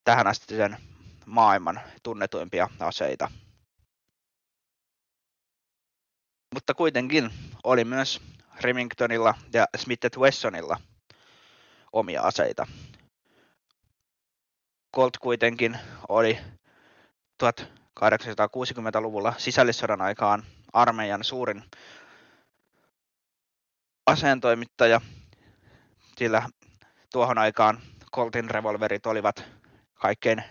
tähän 0.04 0.28
asti 0.28 0.56
sen 0.56 0.78
maailman 1.28 1.82
tunnetuimpia 2.04 2.70
aseita. 2.80 3.32
Mutta 6.54 6.74
kuitenkin 6.74 7.30
oli 7.64 7.84
myös 7.86 8.22
Remingtonilla 8.62 9.34
ja 9.54 9.66
Smith 9.78 10.18
Wessonilla 10.18 10.80
omia 11.94 12.22
aseita. 12.22 12.68
Colt 14.96 15.18
kuitenkin 15.18 15.80
oli 16.10 16.38
1860-luvulla 17.44 19.34
sisällissodan 19.38 20.02
aikaan 20.02 20.44
armeijan 20.74 21.24
suurin 21.24 21.64
aseentoimittaja, 24.06 25.02
sillä 26.18 26.50
tuohon 27.12 27.38
aikaan 27.38 27.82
Coltin 28.16 28.50
revolverit 28.50 29.06
olivat 29.06 29.44
kaikkein 29.94 30.44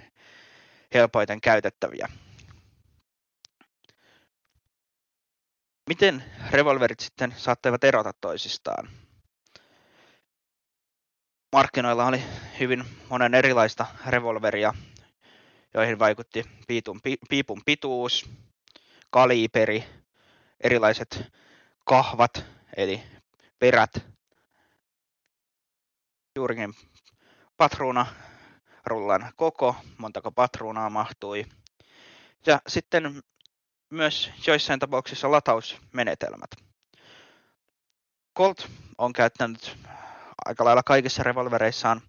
helpoiten 0.97 1.41
käytettäviä. 1.41 2.09
Miten 5.89 6.25
revolverit 6.51 7.01
sitten 7.01 7.35
saattoivat 7.37 7.85
erota 7.85 8.13
toisistaan? 8.13 8.89
Markkinoilla 11.53 12.07
oli 12.07 12.23
hyvin 12.61 12.85
monen 13.11 13.35
erilaista 13.35 13.87
revolveria, 14.07 14.75
joihin 15.75 15.99
vaikutti 15.99 16.45
piipun, 16.67 17.01
piipun 17.29 17.63
pituus, 17.67 18.31
kaliiperi, 19.11 19.85
erilaiset 20.61 21.33
kahvat, 21.85 22.45
eli 22.77 23.03
perät, 23.59 23.93
juurikin 26.37 26.75
patruuna, 27.57 28.07
rullan 28.87 29.33
koko, 29.37 29.77
montako 29.99 30.31
patruunaa 30.33 30.91
mahtui, 30.91 31.47
ja 32.47 32.61
sitten 32.69 33.23
myös 33.91 34.31
joissain 34.47 34.81
tapauksissa 34.81 35.31
latausmenetelmät. 35.31 36.51
Colt 38.39 38.69
on 38.99 39.13
käyttänyt 39.13 39.77
aika 40.47 40.65
lailla 40.65 40.83
kaikissa 40.83 41.23
revolvereissaan 41.23 42.01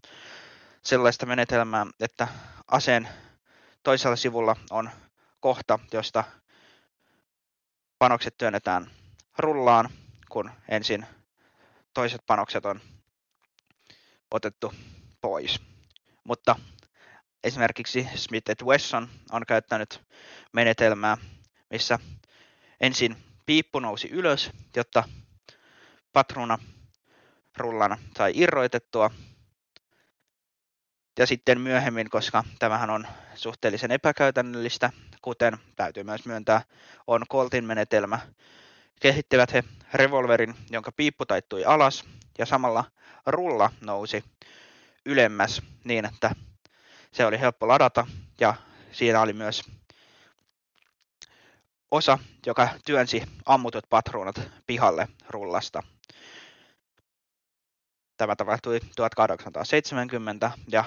sellaista 0.84 1.26
menetelmää, 1.26 1.86
että 2.00 2.28
aseen 2.68 3.10
toisella 3.84 4.16
sivulla 4.16 4.56
on 4.70 4.90
kohta, 5.40 5.80
josta 5.94 6.24
panokset 8.00 8.38
työnnetään 8.38 8.92
rullaan, 9.38 9.90
kun 10.30 10.52
ensin 10.70 11.06
toiset 11.94 12.22
panokset 12.28 12.66
on 12.66 12.82
otettu 14.32 14.74
pois. 15.22 15.77
Mutta 16.28 16.56
esimerkiksi 17.44 18.10
Smith 18.16 18.64
Wesson 18.64 19.10
on 19.32 19.46
käyttänyt 19.46 20.02
menetelmää, 20.52 21.18
missä 21.70 22.00
ensin 22.82 23.18
piippu 23.46 23.80
nousi 23.80 24.10
ylös, 24.10 24.52
jotta 24.76 25.04
patruuna 26.14 26.60
rullan 27.58 27.98
sai 28.18 28.32
irroitettua. 28.36 29.12
Ja 31.20 31.28
sitten 31.28 31.62
myöhemmin, 31.62 32.10
koska 32.10 32.44
tämähän 32.60 32.90
on 32.90 33.08
suhteellisen 33.36 33.92
epäkäytännöllistä, 33.92 34.90
kuten 35.22 35.58
täytyy 35.76 36.04
myös 36.04 36.26
myöntää, 36.26 36.62
on 37.08 37.26
Coltin 37.32 37.66
menetelmä, 37.66 38.20
kehittivät 39.02 39.54
he 39.54 39.64
revolverin, 39.94 40.56
jonka 40.70 40.92
piippu 40.92 41.26
taittui 41.26 41.66
alas 41.66 42.06
ja 42.38 42.46
samalla 42.46 42.84
rulla 43.26 43.72
nousi 43.82 44.24
ylemmäs 45.08 45.62
niin, 45.84 46.06
että 46.06 46.36
se 47.12 47.26
oli 47.26 47.40
helppo 47.40 47.68
ladata 47.68 48.08
ja 48.40 48.54
siinä 48.92 49.22
oli 49.22 49.34
myös 49.34 49.64
osa, 51.92 52.20
joka 52.46 52.70
työnsi 52.86 53.24
ammutut 53.46 53.90
patruunat 53.90 54.42
pihalle 54.68 55.08
rullasta. 55.30 55.84
Tämä 58.18 58.36
tapahtui 58.36 58.80
1870 58.96 60.52
ja 60.68 60.84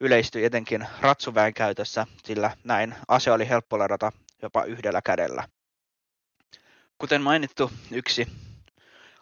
yleistyi 0.00 0.44
etenkin 0.44 0.86
ratsuväen 1.00 1.54
käytössä, 1.54 2.06
sillä 2.24 2.56
näin 2.64 2.94
ase 3.08 3.32
oli 3.32 3.48
helppo 3.48 3.78
ladata 3.78 4.12
jopa 4.42 4.64
yhdellä 4.64 5.02
kädellä. 5.02 5.48
Kuten 6.98 7.22
mainittu, 7.22 7.72
yksi 7.90 8.26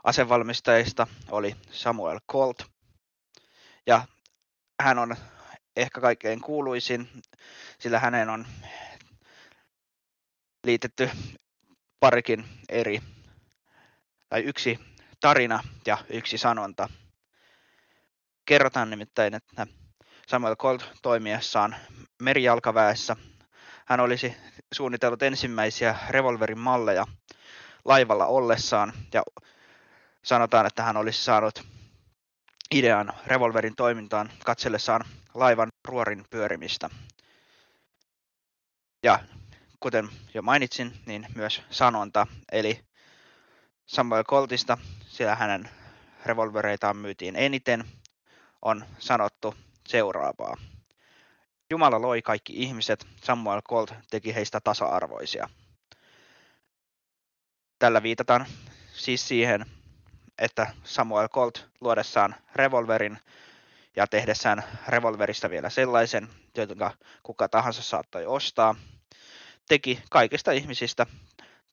asevalmistajista 0.04 1.06
oli 1.30 1.56
Samuel 1.70 2.20
Colt, 2.30 2.72
ja 3.86 4.06
hän 4.82 4.98
on 4.98 5.16
ehkä 5.76 6.00
kaikkein 6.00 6.40
kuuluisin, 6.40 7.08
sillä 7.78 7.98
hänen 7.98 8.28
on 8.28 8.46
liitetty 10.64 11.10
parikin 12.00 12.44
eri, 12.68 13.00
tai 14.28 14.40
yksi 14.42 14.78
tarina 15.20 15.64
ja 15.86 15.98
yksi 16.08 16.38
sanonta. 16.38 16.88
Kerrotaan 18.44 18.90
nimittäin, 18.90 19.34
että 19.34 19.66
Samuel 20.26 20.56
Colt 20.56 20.90
toimiessaan 21.02 21.76
merijalkaväessä 22.22 23.16
hän 23.86 24.00
olisi 24.00 24.36
suunnitellut 24.72 25.22
ensimmäisiä 25.22 25.96
revolverin 26.08 26.58
malleja 26.58 27.06
laivalla 27.84 28.26
ollessaan 28.26 28.92
ja 29.14 29.22
sanotaan, 30.24 30.66
että 30.66 30.82
hän 30.82 30.96
olisi 30.96 31.24
saanut 31.24 31.71
idean 32.72 33.12
revolverin 33.26 33.76
toimintaan 33.76 34.30
katsellessaan 34.44 35.04
laivan 35.34 35.68
ruorin 35.84 36.24
pyörimistä. 36.30 36.90
Ja 39.02 39.18
kuten 39.80 40.08
jo 40.34 40.42
mainitsin, 40.42 40.92
niin 41.06 41.26
myös 41.34 41.62
sanonta, 41.70 42.26
eli 42.52 42.80
Samuel 43.86 44.24
Coltista, 44.24 44.78
siellä 45.08 45.34
hänen 45.34 45.70
revolvereitaan 46.26 46.96
myytiin 46.96 47.36
eniten, 47.36 47.84
on 48.62 48.84
sanottu 48.98 49.54
seuraavaa. 49.88 50.56
Jumala 51.70 52.02
loi 52.02 52.22
kaikki 52.22 52.52
ihmiset, 52.56 53.06
Samuel 53.22 53.62
Colt 53.62 53.94
teki 54.10 54.34
heistä 54.34 54.60
tasa-arvoisia. 54.60 55.48
Tällä 57.78 58.02
viitataan 58.02 58.46
siis 58.92 59.28
siihen, 59.28 59.66
että 60.38 60.74
Samuel 60.84 61.28
Colt 61.28 61.68
luodessaan 61.80 62.34
revolverin 62.54 63.18
ja 63.96 64.06
tehdessään 64.06 64.64
revolverista 64.88 65.50
vielä 65.50 65.70
sellaisen, 65.70 66.28
jonka 66.56 66.92
kuka 67.22 67.48
tahansa 67.48 67.82
saattoi 67.82 68.26
ostaa, 68.26 68.74
teki 69.68 70.02
kaikista 70.10 70.52
ihmisistä 70.52 71.06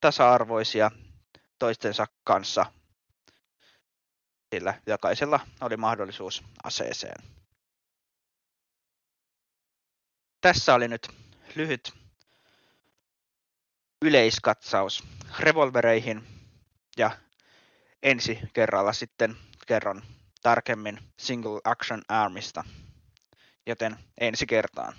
tasa-arvoisia 0.00 0.90
toistensa 1.58 2.06
kanssa, 2.24 2.66
sillä 4.54 4.74
jokaisella 4.86 5.40
oli 5.60 5.76
mahdollisuus 5.76 6.42
aseeseen. 6.64 7.24
Tässä 10.40 10.74
oli 10.74 10.88
nyt 10.88 11.08
lyhyt 11.54 11.92
yleiskatsaus 14.04 15.04
revolvereihin 15.38 16.26
ja 16.96 17.10
ensi 18.02 18.38
kerralla 18.52 18.92
sitten 18.92 19.36
kerron 19.66 20.02
tarkemmin 20.42 20.98
Single 21.18 21.60
Action 21.64 22.02
Armista, 22.08 22.64
joten 23.66 23.96
ensi 24.20 24.46
kertaan. 24.46 24.94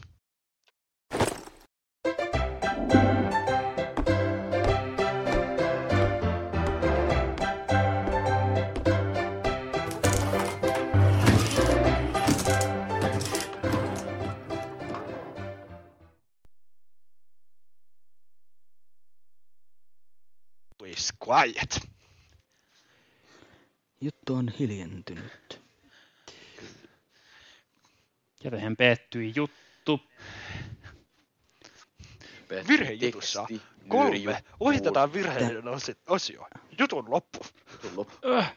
Quiet. 21.27 22.00
Juttu 24.01 24.35
on 24.35 24.49
hiljentynyt. 24.59 25.61
Ja 28.43 28.51
tähän 28.51 28.75
päättyi 28.75 29.33
juttu. 29.35 30.01
Virhejutussa 32.67 33.47
kolme. 33.87 34.43
Ohitetaan 34.59 35.13
virheiden 35.13 35.67
osi- 35.67 35.97
osio. 36.07 36.47
Jutun 36.79 37.11
loppu. 37.11 37.39
Öh, 38.25 38.53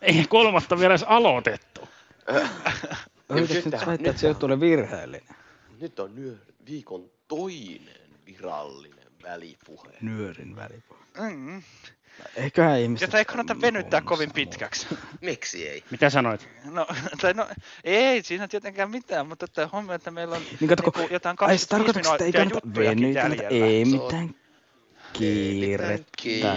ei 0.00 0.26
kolmatta 0.28 0.78
vielä 0.78 0.92
edes 0.92 1.02
aloitettu. 1.02 1.88
Yritätkö 3.28 3.70
nyt 3.70 3.86
väittää, 3.86 4.10
että 4.10 4.20
se 4.20 4.28
juttu 4.28 4.46
oli 4.46 4.60
virheellinen? 4.60 5.36
Nyt 5.80 6.00
on 6.00 6.14
nyö, 6.14 6.36
viikon 6.66 7.10
toinen 7.28 8.10
virallinen 8.26 9.01
välipuhe. 9.22 9.88
Nyörin 10.00 10.56
välipuhe. 10.56 11.00
Mm. 11.18 11.62
Eiköhän 12.36 12.80
ihmiset... 12.80 13.08
Jota 13.08 13.18
ei 13.18 13.24
kannata 13.24 13.60
venyttää 13.60 14.00
kovin 14.00 14.32
pitkäksi. 14.32 14.86
Miksi 15.20 15.68
ei? 15.68 15.84
Mitä 15.90 16.10
sanoit? 16.10 16.48
No, 16.64 16.86
tai 17.20 17.34
no, 17.34 17.46
ei 17.84 18.22
siinä 18.22 18.48
tietenkään 18.48 18.90
mitään, 18.90 19.26
mutta 19.26 19.44
että 19.44 19.68
huomioon, 19.72 19.94
että 19.94 20.10
meillä 20.10 20.36
on 20.36 20.42
Niin 20.60 20.68
kato, 20.68 20.82
kun... 20.82 20.92
niinku 20.96 21.14
jotain 21.14 21.36
Ai, 21.40 21.58
se 21.58 21.66
25 21.66 21.68
tarkoitatko, 21.68 22.14
että 22.14 22.24
ei 22.24 22.94
minuuttia 22.94 23.22
kannata 23.22 23.42
jäljellä. 23.42 23.66
Ei 23.66 23.84
mitään. 23.84 24.34
Kiirettä. 25.12 26.56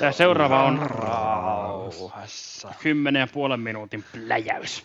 Ja 0.00 0.12
seuraava 0.12 0.64
on 0.64 0.78
rauhassa. 0.90 2.74
Kymmenen 2.82 3.20
ja 3.20 3.26
puolen 3.26 3.60
minuutin 3.60 4.04
pläjäys. 4.12 4.84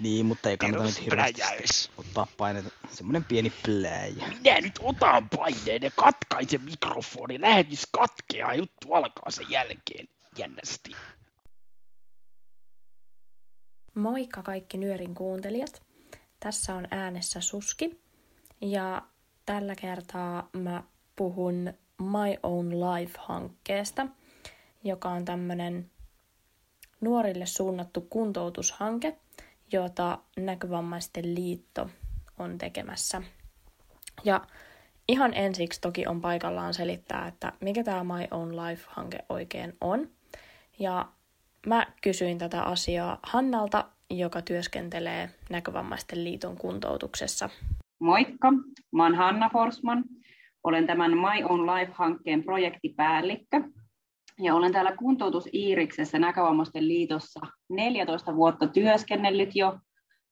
Niin, 0.00 0.26
mutta 0.26 0.50
ei 0.50 0.56
kannata 0.56 0.84
nyt 0.84 1.04
hirveästi 1.04 1.90
ottaa 1.98 2.26
paineita. 2.36 2.70
Semmonen 2.92 3.24
pieni 3.24 3.52
pläjä. 3.64 4.28
Minä 4.28 4.60
nyt 4.60 4.78
otan 4.82 5.28
paineen 5.28 5.82
ja 5.82 5.90
katkaisen 5.90 6.62
mikrofoni. 6.62 7.40
Lähetys 7.40 7.86
katkeaa, 7.92 8.54
juttu 8.54 8.92
alkaa 8.92 9.30
sen 9.30 9.50
jälkeen. 9.50 10.08
Jännästi. 10.38 10.90
Moikka 13.94 14.42
kaikki 14.42 14.78
Nyörin 14.78 15.14
kuuntelijat. 15.14 15.82
Tässä 16.40 16.74
on 16.74 16.88
äänessä 16.90 17.40
Suski. 17.40 18.00
Ja 18.60 19.02
tällä 19.46 19.74
kertaa 19.74 20.48
mä 20.52 20.82
puhun 21.16 21.72
My 21.98 22.36
Own 22.42 22.70
Life-hankkeesta, 22.70 24.06
joka 24.84 25.08
on 25.08 25.24
tämmönen 25.24 25.90
nuorille 27.00 27.46
suunnattu 27.46 28.00
kuntoutushanke, 28.00 29.16
jota 29.72 30.18
Näkövammaisten 30.36 31.34
liitto 31.34 31.90
on 32.38 32.58
tekemässä. 32.58 33.22
Ja 34.24 34.40
ihan 35.08 35.34
ensiksi 35.34 35.80
toki 35.80 36.06
on 36.06 36.20
paikallaan 36.20 36.74
selittää, 36.74 37.26
että 37.26 37.52
mikä 37.60 37.84
tämä 37.84 38.04
My 38.04 38.26
Own 38.30 38.56
Life-hanke 38.56 39.18
oikein 39.28 39.76
on. 39.80 40.08
Ja 40.78 41.08
mä 41.66 41.86
kysyin 42.02 42.38
tätä 42.38 42.62
asiaa 42.62 43.18
Hannalta, 43.22 43.84
joka 44.10 44.42
työskentelee 44.42 45.30
Näkövammaisten 45.50 46.24
liiton 46.24 46.56
kuntoutuksessa. 46.56 47.50
Moikka, 47.98 48.52
mä 48.92 49.02
oon 49.02 49.14
Hanna 49.14 49.50
Forsman. 49.52 50.04
Olen 50.64 50.86
tämän 50.86 51.10
My 51.10 51.44
Own 51.48 51.66
Life-hankkeen 51.66 52.44
projektipäällikkö 52.44 53.62
ja 54.40 54.54
olen 54.54 54.72
täällä 54.72 54.96
kuntoutus 54.96 55.48
Iiriksessä 55.52 56.18
Näkövammaisten 56.18 56.88
liitossa 56.88 57.40
14 57.68 58.36
vuotta 58.36 58.66
työskennellyt 58.66 59.56
jo 59.56 59.78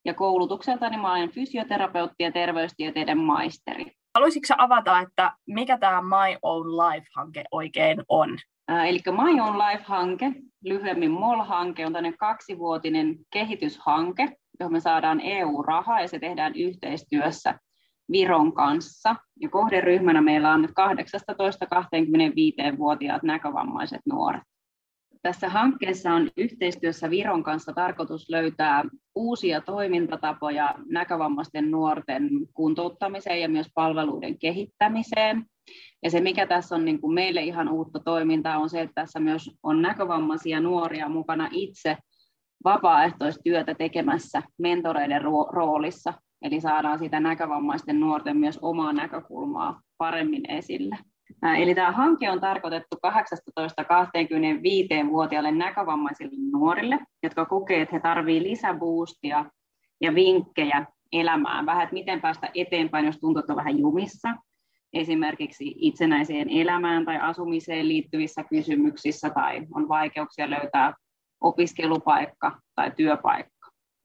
ja 0.04 0.14
koulutukseltani 0.14 0.96
mä 0.96 1.12
olen 1.12 1.30
fysioterapeutti 1.30 2.24
ja 2.24 2.32
terveystieteiden 2.32 3.18
maisteri. 3.18 3.92
Haluaisitko 4.14 4.54
avata, 4.58 5.00
että 5.00 5.32
mikä 5.46 5.78
tämä 5.78 6.02
My 6.02 6.38
Own 6.42 6.68
Life-hanke 6.68 7.44
oikein 7.50 8.02
on? 8.08 8.38
Ää, 8.68 8.86
Eli 8.86 9.00
My 9.06 9.40
Own 9.40 9.58
Life-hanke, 9.58 10.32
lyhyemmin 10.64 11.10
MOL-hanke, 11.10 11.86
on 11.86 11.92
tämmöinen 11.92 12.18
kaksivuotinen 12.18 13.16
kehityshanke, 13.32 14.28
johon 14.60 14.72
me 14.72 14.80
saadaan 14.80 15.20
EU-rahaa 15.20 16.00
ja 16.00 16.08
se 16.08 16.18
tehdään 16.18 16.52
yhteistyössä 16.56 17.58
Viron 18.12 18.52
kanssa. 18.52 19.16
Ja 19.40 19.48
kohderyhmänä 19.48 20.20
meillä 20.20 20.52
on 20.52 20.62
nyt 20.62 20.70
18-25-vuotiaat 20.70 23.22
näkövammaiset 23.22 24.00
nuoret. 24.06 24.42
Tässä 25.22 25.48
hankkeessa 25.48 26.12
on 26.12 26.30
yhteistyössä 26.36 27.10
Viron 27.10 27.42
kanssa 27.42 27.72
tarkoitus 27.72 28.30
löytää 28.30 28.84
uusia 29.14 29.60
toimintatapoja 29.60 30.74
näkövammaisten 30.90 31.70
nuorten 31.70 32.30
kuntouttamiseen 32.54 33.40
ja 33.40 33.48
myös 33.48 33.66
palveluiden 33.74 34.38
kehittämiseen. 34.38 35.44
Ja 36.02 36.10
se, 36.10 36.20
mikä 36.20 36.46
tässä 36.46 36.74
on 36.74 36.84
niin 36.84 37.00
kuin 37.00 37.14
meille 37.14 37.42
ihan 37.42 37.68
uutta 37.68 38.00
toimintaa, 38.00 38.58
on 38.58 38.70
se, 38.70 38.80
että 38.80 38.94
tässä 38.94 39.20
myös 39.20 39.50
on 39.62 39.82
näkövammaisia 39.82 40.60
nuoria 40.60 41.08
mukana 41.08 41.48
itse 41.50 41.96
vapaaehtoistyötä 42.64 43.74
tekemässä 43.74 44.42
mentoreiden 44.58 45.22
roolissa. 45.52 46.14
Eli 46.44 46.60
saadaan 46.60 46.98
sitä 46.98 47.20
näkövammaisten 47.20 48.00
nuorten 48.00 48.36
myös 48.36 48.58
omaa 48.62 48.92
näkökulmaa 48.92 49.80
paremmin 49.98 50.50
esille. 50.50 50.98
Eli 51.58 51.74
tämä 51.74 51.92
hanke 51.92 52.30
on 52.30 52.40
tarkoitettu 52.40 52.96
18-25-vuotiaille 53.06 55.52
näkövammaisille 55.52 56.36
nuorille, 56.52 56.98
jotka 57.22 57.44
kokee, 57.44 57.82
että 57.82 57.96
he 57.96 58.00
tarvitsevat 58.00 58.48
lisäboostia 58.48 59.44
ja 60.00 60.14
vinkkejä 60.14 60.86
elämään. 61.12 61.66
Vähän, 61.66 61.82
että 61.82 61.94
miten 61.94 62.20
päästä 62.20 62.48
eteenpäin, 62.54 63.06
jos 63.06 63.18
tuntuu, 63.18 63.40
että 63.40 63.56
vähän 63.56 63.78
jumissa. 63.78 64.28
Esimerkiksi 64.92 65.74
itsenäiseen 65.76 66.50
elämään 66.50 67.04
tai 67.04 67.18
asumiseen 67.20 67.88
liittyvissä 67.88 68.44
kysymyksissä 68.44 69.30
tai 69.30 69.66
on 69.74 69.88
vaikeuksia 69.88 70.50
löytää 70.50 70.94
opiskelupaikka 71.40 72.58
tai 72.74 72.92
työpaikka. 72.96 73.53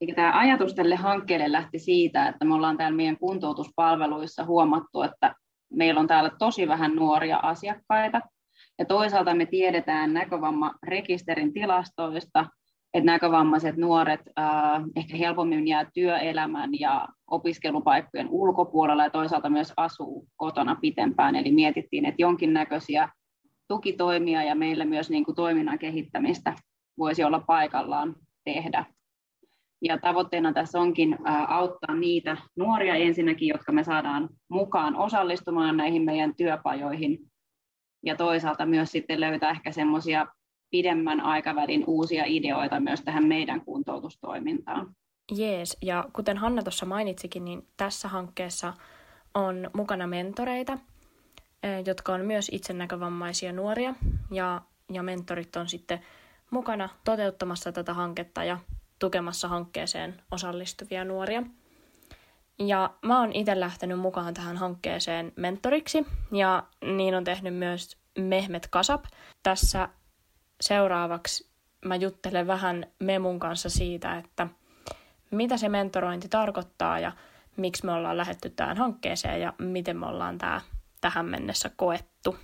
Eli 0.01 0.13
tämä 0.13 0.39
ajatus 0.39 0.73
tälle 0.75 0.95
hankkeelle 0.95 1.51
lähti 1.51 1.79
siitä, 1.79 2.27
että 2.27 2.45
me 2.45 2.53
ollaan 2.53 2.77
täällä 2.77 2.95
meidän 2.95 3.17
kuntoutuspalveluissa 3.17 4.45
huomattu, 4.45 5.01
että 5.01 5.35
meillä 5.73 5.99
on 5.99 6.07
täällä 6.07 6.31
tosi 6.39 6.67
vähän 6.67 6.95
nuoria 6.95 7.37
asiakkaita. 7.37 8.21
Ja 8.79 8.85
toisaalta 8.85 9.35
me 9.35 9.45
tiedetään 9.45 10.13
näkövammarekisterin 10.13 11.53
tilastoista, 11.53 12.45
että 12.93 13.05
näkövammaiset 13.05 13.77
nuoret 13.77 14.19
äh, 14.39 14.83
ehkä 14.95 15.17
helpommin 15.17 15.67
jää 15.67 15.85
työelämän 15.93 16.69
ja 16.79 17.07
opiskelupaikkojen 17.31 18.29
ulkopuolella 18.29 19.03
ja 19.03 19.09
toisaalta 19.09 19.49
myös 19.49 19.73
asuu 19.77 20.27
kotona 20.35 20.75
pitempään. 20.75 21.35
Eli 21.35 21.51
mietittiin, 21.51 22.05
että 22.05 22.21
jonkinnäköisiä 22.21 23.09
tukitoimia 23.67 24.43
ja 24.43 24.55
meillä 24.55 24.85
myös 24.85 25.09
niin 25.09 25.25
kuin 25.25 25.35
toiminnan 25.35 25.79
kehittämistä 25.79 26.53
voisi 26.97 27.23
olla 27.23 27.39
paikallaan 27.39 28.15
tehdä. 28.43 28.85
Ja 29.81 29.97
tavoitteena 29.97 30.53
tässä 30.53 30.79
onkin 30.79 31.17
auttaa 31.47 31.95
niitä 31.95 32.37
nuoria 32.55 32.95
ensinnäkin, 32.95 33.47
jotka 33.47 33.71
me 33.71 33.83
saadaan 33.83 34.29
mukaan 34.49 34.95
osallistumaan 34.95 35.77
näihin 35.77 36.01
meidän 36.01 36.35
työpajoihin. 36.35 37.19
Ja 38.05 38.15
toisaalta 38.15 38.65
myös 38.65 38.91
sitten 38.91 39.19
löytää 39.19 39.49
ehkä 39.49 39.71
semmoisia 39.71 40.27
pidemmän 40.71 41.21
aikavälin 41.21 41.83
uusia 41.87 42.23
ideoita 42.27 42.79
myös 42.79 43.01
tähän 43.01 43.27
meidän 43.27 43.61
kuntoutustoimintaan. 43.61 44.95
Jees, 45.31 45.77
ja 45.81 46.09
kuten 46.13 46.37
Hanna 46.37 46.63
tuossa 46.63 46.85
mainitsikin, 46.85 47.45
niin 47.45 47.67
tässä 47.77 48.07
hankkeessa 48.07 48.73
on 49.33 49.69
mukana 49.73 50.07
mentoreita, 50.07 50.77
jotka 51.85 52.13
on 52.13 52.25
myös 52.25 52.49
itsenäkövammaisia 52.51 53.53
nuoria, 53.53 53.95
ja, 54.31 54.61
ja 54.93 55.03
mentorit 55.03 55.55
on 55.55 55.69
sitten 55.69 55.99
mukana 56.51 56.89
toteuttamassa 57.05 57.71
tätä 57.71 57.93
hanketta 57.93 58.43
ja 58.43 58.57
tukemassa 58.99 59.47
hankkeeseen 59.47 60.21
osallistuvia 60.31 61.05
nuoria. 61.05 61.43
Ja 62.59 62.93
mä 63.01 63.19
oon 63.19 63.33
itse 63.33 63.59
lähtenyt 63.59 63.99
mukaan 63.99 64.33
tähän 64.33 64.57
hankkeeseen 64.57 65.33
mentoriksi, 65.35 66.05
ja 66.31 66.63
niin 66.81 67.15
on 67.15 67.23
tehnyt 67.23 67.55
myös 67.55 67.97
Mehmet 68.17 68.67
Kasap. 68.67 69.03
Tässä 69.43 69.89
seuraavaksi 70.61 71.49
mä 71.85 71.95
juttelen 71.95 72.47
vähän 72.47 72.85
Memun 72.99 73.39
kanssa 73.39 73.69
siitä, 73.69 74.17
että 74.17 74.47
mitä 75.31 75.57
se 75.57 75.69
mentorointi 75.69 76.27
tarkoittaa 76.29 76.99
ja 76.99 77.11
miksi 77.57 77.85
me 77.85 77.91
ollaan 77.91 78.17
lähetty 78.17 78.49
tähän 78.49 78.77
hankkeeseen 78.77 79.41
ja 79.41 79.53
miten 79.57 79.97
me 79.97 80.05
ollaan 80.05 80.37
tää 80.37 80.61
tähän 81.01 81.25
mennessä 81.25 81.71
koettu. 81.75 82.35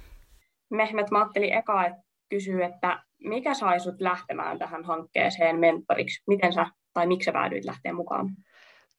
Mehmet, 0.69 1.11
mä 1.11 1.19
ajattelin 1.19 1.53
eka 1.53 1.85
että 1.85 2.03
kysyä, 2.29 2.67
että 2.67 3.03
mikä 3.25 3.53
sai 3.53 3.79
sut 3.79 4.01
lähtemään 4.01 4.59
tähän 4.59 4.85
hankkeeseen 4.85 5.59
mentoriksi? 5.59 6.23
Miten 6.27 6.53
sä, 6.53 6.65
tai 6.93 7.07
miksi 7.07 7.25
sä 7.25 7.31
päädyit 7.31 7.65
lähteä 7.65 7.93
mukaan? 7.93 8.29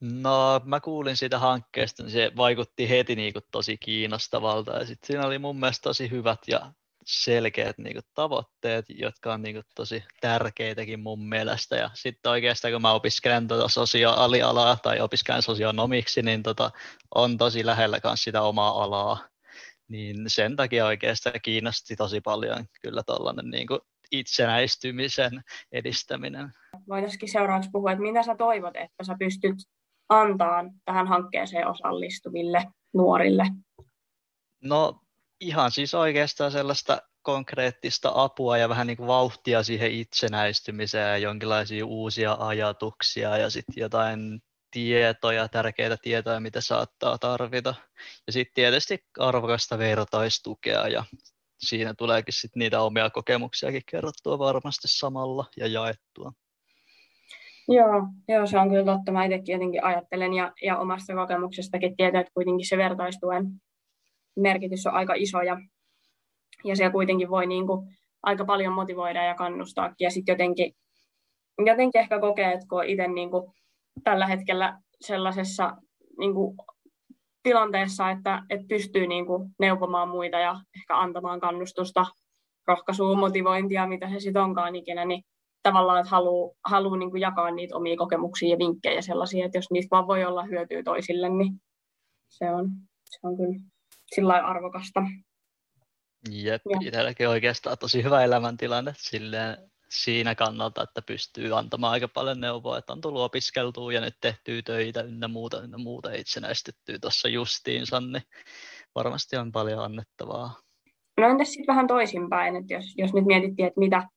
No, 0.00 0.60
mä 0.64 0.80
kuulin 0.80 1.16
siitä 1.16 1.38
hankkeesta, 1.38 2.02
niin 2.02 2.12
se 2.12 2.32
vaikutti 2.36 2.88
heti 2.88 3.16
niin 3.16 3.32
kuin 3.32 3.44
tosi 3.52 3.76
kiinnostavalta. 3.76 4.72
Ja 4.72 4.86
sitten 4.86 5.06
siinä 5.06 5.26
oli 5.26 5.38
mun 5.38 5.60
mielestä 5.60 5.82
tosi 5.82 6.10
hyvät 6.10 6.38
ja 6.46 6.72
selkeät 7.06 7.78
niin 7.78 7.94
kuin, 7.94 8.04
tavoitteet, 8.14 8.84
jotka 8.88 9.32
on 9.32 9.42
niin 9.42 9.54
kuin, 9.54 9.64
tosi 9.74 10.04
tärkeitäkin 10.20 11.00
mun 11.00 11.28
mielestä. 11.28 11.76
Ja 11.76 11.90
sitten 11.94 12.30
oikeastaan 12.30 12.72
kun 12.72 12.82
mä 12.82 12.92
opiskelen 12.92 13.48
tuota 13.48 13.68
sosiaalialaa 13.68 14.76
tai 14.82 15.00
opiskelen 15.00 15.42
sosionomiksi, 15.42 16.22
niin 16.22 16.42
tota, 16.42 16.70
on 17.14 17.38
tosi 17.38 17.66
lähellä 17.66 18.00
myös 18.04 18.24
sitä 18.24 18.42
omaa 18.42 18.82
alaa. 18.82 19.28
Niin 19.88 20.24
sen 20.26 20.56
takia 20.56 20.86
oikeastaan 20.86 21.40
kiinnosti 21.42 21.96
tosi 21.96 22.20
paljon 22.20 22.66
kyllä 22.82 23.02
tuollainen 23.06 23.50
niin 23.50 23.66
itsenäistymisen 24.12 25.42
edistäminen. 25.72 26.52
Voitaisiin 26.88 27.32
seuraavaksi 27.32 27.70
puhua, 27.72 27.92
että 27.92 28.02
mitä 28.02 28.22
sä 28.22 28.36
toivot, 28.36 28.76
että 28.76 29.04
sä 29.04 29.16
pystyt 29.18 29.56
antaa 30.08 30.64
tähän 30.84 31.06
hankkeeseen 31.06 31.68
osallistuville 31.68 32.64
nuorille? 32.94 33.44
No 34.64 35.00
ihan 35.40 35.70
siis 35.70 35.94
oikeastaan 35.94 36.52
sellaista 36.52 36.98
konkreettista 37.22 38.12
apua 38.14 38.58
ja 38.58 38.68
vähän 38.68 38.86
niin 38.86 38.96
kuin 38.96 39.06
vauhtia 39.06 39.62
siihen 39.62 39.92
itsenäistymiseen 39.92 41.08
ja 41.08 41.18
jonkinlaisia 41.18 41.86
uusia 41.86 42.36
ajatuksia 42.38 43.38
ja 43.38 43.50
sitten 43.50 43.80
jotain 43.80 44.40
tietoja, 44.70 45.48
tärkeitä 45.48 45.96
tietoja, 46.02 46.40
mitä 46.40 46.60
saattaa 46.60 47.18
tarvita. 47.18 47.74
Ja 48.26 48.32
sitten 48.32 48.54
tietysti 48.54 48.98
arvokasta 49.18 49.78
vertaistukea 49.78 50.88
ja 50.88 51.04
siinä 51.58 51.94
tuleekin 51.98 52.34
sit 52.34 52.56
niitä 52.56 52.80
omia 52.80 53.10
kokemuksiakin 53.10 53.82
kerrottua 53.90 54.38
varmasti 54.38 54.88
samalla 54.88 55.44
ja 55.56 55.66
jaettua. 55.66 56.32
Joo, 57.68 58.08
joo, 58.28 58.46
se 58.46 58.58
on 58.58 58.68
kyllä 58.68 58.84
totta. 58.84 59.12
Mä 59.12 59.24
itsekin 59.24 59.52
jotenkin 59.52 59.84
ajattelen 59.84 60.34
ja, 60.34 60.52
ja 60.62 60.78
omasta 60.78 61.14
kokemuksestakin 61.14 61.96
tietää, 61.96 62.20
että 62.20 62.32
kuitenkin 62.34 62.68
se 62.68 62.76
vertaistuen 62.76 63.46
merkitys 64.36 64.86
on 64.86 64.94
aika 64.94 65.14
iso 65.16 65.42
ja, 65.42 65.56
ja 66.64 66.76
se 66.76 66.90
kuitenkin 66.90 67.30
voi 67.30 67.46
niin 67.46 67.66
kuin 67.66 67.96
aika 68.22 68.44
paljon 68.44 68.72
motivoida 68.72 69.24
ja 69.24 69.34
kannustaa. 69.34 69.94
Ja 70.00 70.10
sitten 70.10 70.32
jotenkin, 70.32 70.72
jotenkin 71.66 72.00
ehkä 72.00 72.20
kokee, 72.20 72.52
että 72.52 72.66
kun 72.68 72.84
itse 72.84 73.08
niin 73.08 73.30
kuin 73.30 73.52
tällä 74.04 74.26
hetkellä 74.26 74.78
sellaisessa 75.00 75.76
niin 76.18 76.34
tilanteessa, 77.46 78.10
että, 78.10 78.42
että 78.50 78.66
pystyy 78.68 79.06
niin 79.06 79.26
kuin 79.26 79.50
neuvomaan 79.58 80.08
muita 80.08 80.38
ja 80.38 80.60
ehkä 80.76 80.98
antamaan 80.98 81.40
kannustusta, 81.40 82.06
rohkaisua, 82.66 83.16
motivointia, 83.16 83.86
mitä 83.86 84.10
se 84.10 84.20
sitten 84.20 84.42
onkaan 84.42 84.76
ikinä, 84.76 85.04
niin 85.04 85.22
tavallaan, 85.62 86.00
että 86.00 86.10
haluaa, 86.10 86.54
haluaa 86.64 86.96
niin 86.96 87.20
jakaa 87.20 87.50
niitä 87.50 87.76
omia 87.76 87.96
kokemuksia 87.96 88.48
ja 88.48 88.58
vinkkejä 88.58 89.02
sellaisia, 89.02 89.46
että 89.46 89.58
jos 89.58 89.70
niistä 89.70 89.90
vaan 89.90 90.06
voi 90.06 90.24
olla 90.24 90.42
hyötyä 90.42 90.82
toisille, 90.82 91.28
niin 91.28 91.52
se 92.28 92.50
on, 92.50 92.70
se 93.10 93.18
on 93.22 93.36
kyllä 93.36 93.60
sillä 94.14 94.34
arvokasta. 94.34 95.02
Jep, 96.30 96.62
itselläkin 96.80 97.28
oikeastaan 97.28 97.78
tosi 97.78 98.02
hyvä 98.02 98.24
elämäntilanne 98.24 98.92
silleen, 98.96 99.56
siinä 99.90 100.34
kannalta, 100.34 100.82
että 100.82 101.02
pystyy 101.02 101.58
antamaan 101.58 101.92
aika 101.92 102.08
paljon 102.08 102.40
neuvoa, 102.40 102.78
että 102.78 102.92
on 102.92 103.00
tullut 103.00 103.22
opiskeltua 103.22 103.92
ja 103.92 104.00
nyt 104.00 104.16
tehtyä 104.20 104.62
töitä 104.62 105.02
ynnä 105.02 105.28
muuta, 105.28 105.62
ynnä 105.62 105.78
muuta 105.78 106.12
itsenäistettyä 106.12 106.98
tuossa 106.98 107.28
justiinsa, 107.28 108.00
niin 108.00 108.22
varmasti 108.94 109.36
on 109.36 109.52
paljon 109.52 109.84
annettavaa. 109.84 110.54
No 111.20 111.28
entäs 111.28 111.48
sitten 111.48 111.66
vähän 111.66 111.86
toisinpäin, 111.86 112.56
että 112.56 112.74
jos, 112.74 112.84
jos 112.96 113.14
nyt 113.14 113.24
mietittiin, 113.24 113.66
että 113.66 113.80
mitä 113.80 114.08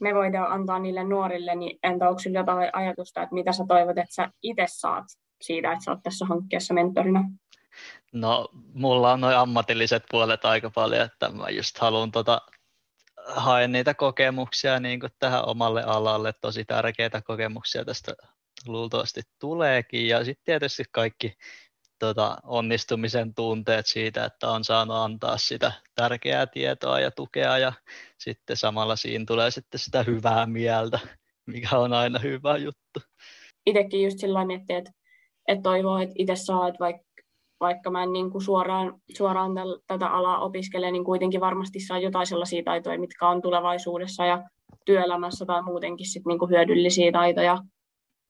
me 0.00 0.14
voidaan 0.14 0.52
antaa 0.52 0.78
niille 0.78 1.04
nuorille, 1.04 1.54
niin 1.54 1.78
entä 1.82 2.08
onko 2.08 2.18
sinulla 2.18 2.40
jotain 2.40 2.70
ajatusta, 2.72 3.22
että 3.22 3.34
mitä 3.34 3.52
sä 3.52 3.64
toivot, 3.68 3.98
että 3.98 4.14
sä 4.14 4.30
itse 4.42 4.64
saat 4.68 5.04
siitä, 5.40 5.72
että 5.72 5.84
sä 5.84 5.90
oot 5.90 6.02
tässä 6.02 6.26
hankkeessa 6.26 6.74
mentorina? 6.74 7.24
No, 8.12 8.48
mulla 8.74 9.12
on 9.12 9.20
noin 9.20 9.36
ammatilliset 9.36 10.02
puolet 10.10 10.44
aika 10.44 10.70
paljon, 10.70 11.02
että 11.02 11.28
mä 11.28 11.50
just 11.50 11.78
haluan 11.78 12.10
tota, 12.10 12.40
haen 13.28 13.72
niitä 13.72 13.94
kokemuksia 13.94 14.80
niin 14.80 15.00
kuin 15.00 15.12
tähän 15.18 15.48
omalle 15.48 15.82
alalle, 15.82 16.32
tosi 16.40 16.64
tärkeitä 16.64 17.22
kokemuksia 17.22 17.84
tästä 17.84 18.14
luultavasti 18.66 19.20
tuleekin. 19.40 20.08
Ja 20.08 20.24
sitten 20.24 20.44
tietysti 20.44 20.84
kaikki 20.92 21.34
tota, 21.98 22.36
onnistumisen 22.42 23.34
tunteet 23.34 23.86
siitä, 23.86 24.24
että 24.24 24.50
on 24.50 24.64
saanut 24.64 24.96
antaa 24.96 25.38
sitä 25.38 25.72
tärkeää 25.94 26.46
tietoa 26.46 27.00
ja 27.00 27.10
tukea 27.10 27.58
ja 27.58 27.72
sitten 28.18 28.56
samalla 28.56 28.96
siinä 28.96 29.24
tulee 29.26 29.50
sitten 29.50 29.80
sitä 29.80 30.02
hyvää 30.02 30.46
mieltä, 30.46 30.98
mikä 31.46 31.78
on 31.78 31.92
aina 31.92 32.18
hyvä 32.18 32.56
juttu. 32.56 33.00
Itsekin 33.66 34.02
just 34.02 34.18
sillä 34.18 34.44
miettii, 34.44 34.76
että, 34.76 34.90
että 35.48 35.62
toivoo, 35.62 35.98
että 35.98 36.14
itse 36.18 36.36
saa, 36.36 36.68
että 36.68 36.78
vaikka 36.78 37.07
vaikka 37.60 37.90
mä 37.90 38.02
en 38.02 38.12
niin 38.12 38.30
kuin 38.30 38.42
suoraan, 38.42 38.94
suoraan 39.16 39.54
täl, 39.54 39.78
tätä 39.86 40.08
alaa 40.08 40.40
opiskele, 40.40 40.90
niin 40.90 41.04
kuitenkin 41.04 41.40
varmasti 41.40 41.80
saa 41.80 41.98
jotain 41.98 42.26
sellaisia 42.26 42.62
taitoja, 42.62 42.98
mitkä 42.98 43.28
on 43.28 43.42
tulevaisuudessa 43.42 44.24
ja 44.24 44.42
työelämässä 44.84 45.46
tai 45.46 45.62
muutenkin 45.62 46.06
sit 46.06 46.26
niin 46.26 46.38
kuin 46.38 46.50
hyödyllisiä 46.50 47.12
taitoja, 47.12 47.58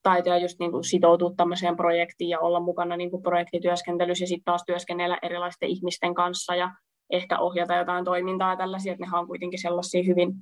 taitoja 0.03 0.39
just 0.39 0.59
niin 0.59 0.70
kuin 0.70 0.85
sitoutua 0.85 1.31
tämmöiseen 1.37 1.76
projektiin 1.76 2.31
ja 2.31 2.41
olla 2.41 2.61
mukana 2.61 2.97
niin 2.97 3.11
kuin 3.11 3.22
projektityöskentelyssä 3.22 4.22
ja 4.22 4.29
sitten 4.29 4.45
taas 4.45 4.62
työskennellä 4.66 5.18
erilaisten 5.22 5.68
ihmisten 5.68 6.14
kanssa 6.14 6.55
ja 6.55 6.70
ehkä 7.11 7.39
ohjata 7.39 7.74
jotain 7.74 8.05
toimintaa 8.05 8.51
ja 8.51 8.57
tällaisia, 8.57 8.93
että 8.93 9.05
nehän 9.05 9.20
on 9.20 9.26
kuitenkin 9.26 9.62
sellaisia 9.62 10.03
hyvin 10.03 10.33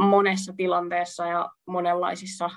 monessa 0.00 0.52
tilanteessa 0.56 1.26
ja 1.26 1.48
monenlaisissa 1.66 2.50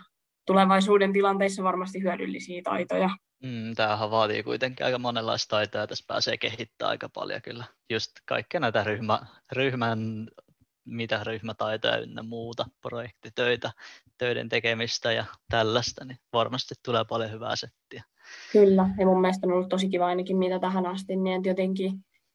tulevaisuuden 0.45 1.13
tilanteissa 1.13 1.63
varmasti 1.63 2.01
hyödyllisiä 2.01 2.61
taitoja. 2.63 3.09
Mm, 3.43 3.75
tämähän 3.75 4.11
vaatii 4.11 4.43
kuitenkin 4.43 4.85
aika 4.85 4.99
monenlaista 4.99 5.55
taitoa, 5.55 5.87
tässä 5.87 6.05
pääsee 6.07 6.37
kehittämään 6.37 6.89
aika 6.89 7.09
paljon 7.09 7.41
kyllä. 7.41 7.63
Just 7.89 8.11
kaikkea 8.25 8.59
näitä 8.59 8.83
ryhmä, 8.83 9.19
ryhmän, 9.51 10.27
mitä 10.85 11.23
ryhmätaitoja 11.23 11.97
ynnä 11.97 12.23
muuta, 12.23 12.65
projektitöitä, 12.81 13.71
töiden 14.17 14.49
tekemistä 14.49 15.11
ja 15.11 15.25
tällaista, 15.49 16.05
niin 16.05 16.17
varmasti 16.33 16.75
tulee 16.85 17.05
paljon 17.09 17.31
hyvää 17.31 17.55
settiä. 17.55 18.03
Kyllä, 18.51 18.89
ja 18.99 19.05
mun 19.05 19.21
mielestä 19.21 19.47
on 19.47 19.53
ollut 19.53 19.69
tosi 19.69 19.89
kiva 19.89 20.05
ainakin 20.05 20.37
mitä 20.37 20.59
tähän 20.59 20.85
asti, 20.85 21.15
niin 21.15 21.35
että 21.35 21.49
jotenkin 21.49 21.93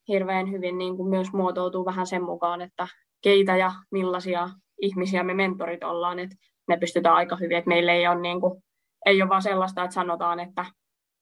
hirveän 0.09 0.51
hyvin 0.51 0.79
niin 0.79 0.97
kuin 0.97 1.09
myös 1.09 1.33
muotoutuu 1.33 1.85
vähän 1.85 2.07
sen 2.07 2.23
mukaan, 2.23 2.61
että 2.61 2.89
keitä 3.23 3.57
ja 3.57 3.73
millaisia 3.91 4.49
ihmisiä 4.81 5.23
me 5.23 5.35
mentorit 5.35 5.85
ollaan, 5.85 6.19
että 6.19 6.37
me 6.69 6.77
pystytään 6.77 7.15
aika 7.15 7.37
hyvin, 7.37 7.57
että 7.57 7.69
meillä 7.69 7.93
ei 7.93 8.09
ole, 8.09 8.21
niin 8.21 8.41
kuin, 8.41 8.63
ei 9.07 9.23
ole 9.23 9.29
vaan 9.29 9.43
sellaista, 9.43 9.85
että 9.85 9.95
sanotaan, 9.95 10.41
että 10.41 10.65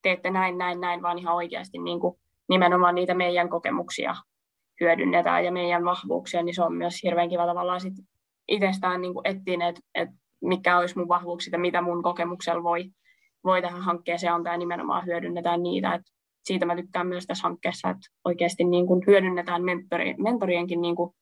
teette 0.03 0.30
näin, 0.30 0.59
näin, 0.59 0.80
näin, 0.80 1.03
vaan 1.03 1.18
ihan 1.18 1.34
oikeasti 1.34 1.78
niin 1.78 2.01
kuin 2.01 2.16
nimenomaan 2.49 2.95
niitä 2.95 3.14
meidän 3.14 3.49
kokemuksia 3.49 4.14
hyödynnetään 4.80 5.45
ja 5.45 5.53
meidän 5.53 5.84
vahvuuksia, 5.84 6.43
niin 6.43 6.55
se 6.55 6.62
on 6.62 6.74
myös 6.74 7.03
hirveän 7.03 7.28
kiva 7.28 7.47
tavallaan 7.47 7.80
sit 7.80 7.95
itsestään 8.49 9.01
niin 9.01 9.14
kuin 9.14 9.26
etsiä, 9.26 9.68
että, 9.68 9.80
että 9.95 10.14
mikä 10.40 10.78
olisi 10.78 10.99
mun 10.99 11.09
vahvuuksia 11.09 11.53
ja 11.53 11.59
mitä 11.59 11.82
mun 11.82 12.03
kokemuksella 12.03 12.62
voi, 12.62 12.84
voi 13.45 13.62
tähän 13.62 13.82
hankkeeseen 13.82 14.32
antaa 14.32 14.55
ja 14.55 14.59
nimenomaan 14.59 15.07
hyödynnetään 15.07 15.62
niitä. 15.62 15.95
Et 15.95 16.03
siitä 16.45 16.66
mä 16.66 16.76
tykkään 16.76 17.07
myös 17.07 17.26
tässä 17.26 17.43
hankkeessa, 17.43 17.90
että 17.90 18.09
oikeasti 18.24 18.64
niin 18.64 18.86
kuin 18.86 19.03
hyödynnetään 19.07 19.64
mentori, 19.64 20.14
mentorienkin 20.18 20.80
niin 20.80 20.97
kuin 20.97 21.14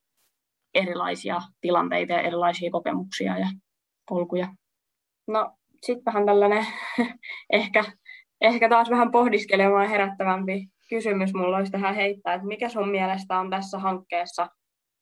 erilaisia 0.75 1.41
tilanteita 1.61 2.13
ja 2.13 2.21
erilaisia 2.21 2.71
kokemuksia 2.71 3.39
ja 3.39 3.47
polkuja. 4.09 4.55
No 5.27 5.57
sitten 5.83 6.05
vähän 6.05 6.27
tällainen 6.27 6.67
ehkä 7.53 7.85
ehkä 8.41 8.69
taas 8.69 8.91
vähän 8.91 9.11
pohdiskelemaan 9.11 9.89
herättävämpi 9.89 10.67
kysymys 10.91 11.35
mulla 11.35 11.57
olisi 11.57 11.73
tähän 11.73 11.95
heittää, 11.95 12.35
että 12.35 12.47
mikä 12.47 12.69
sun 12.69 12.89
mielestä 12.89 13.39
on 13.39 13.51
tässä 13.51 13.79
hankkeessa 13.79 14.49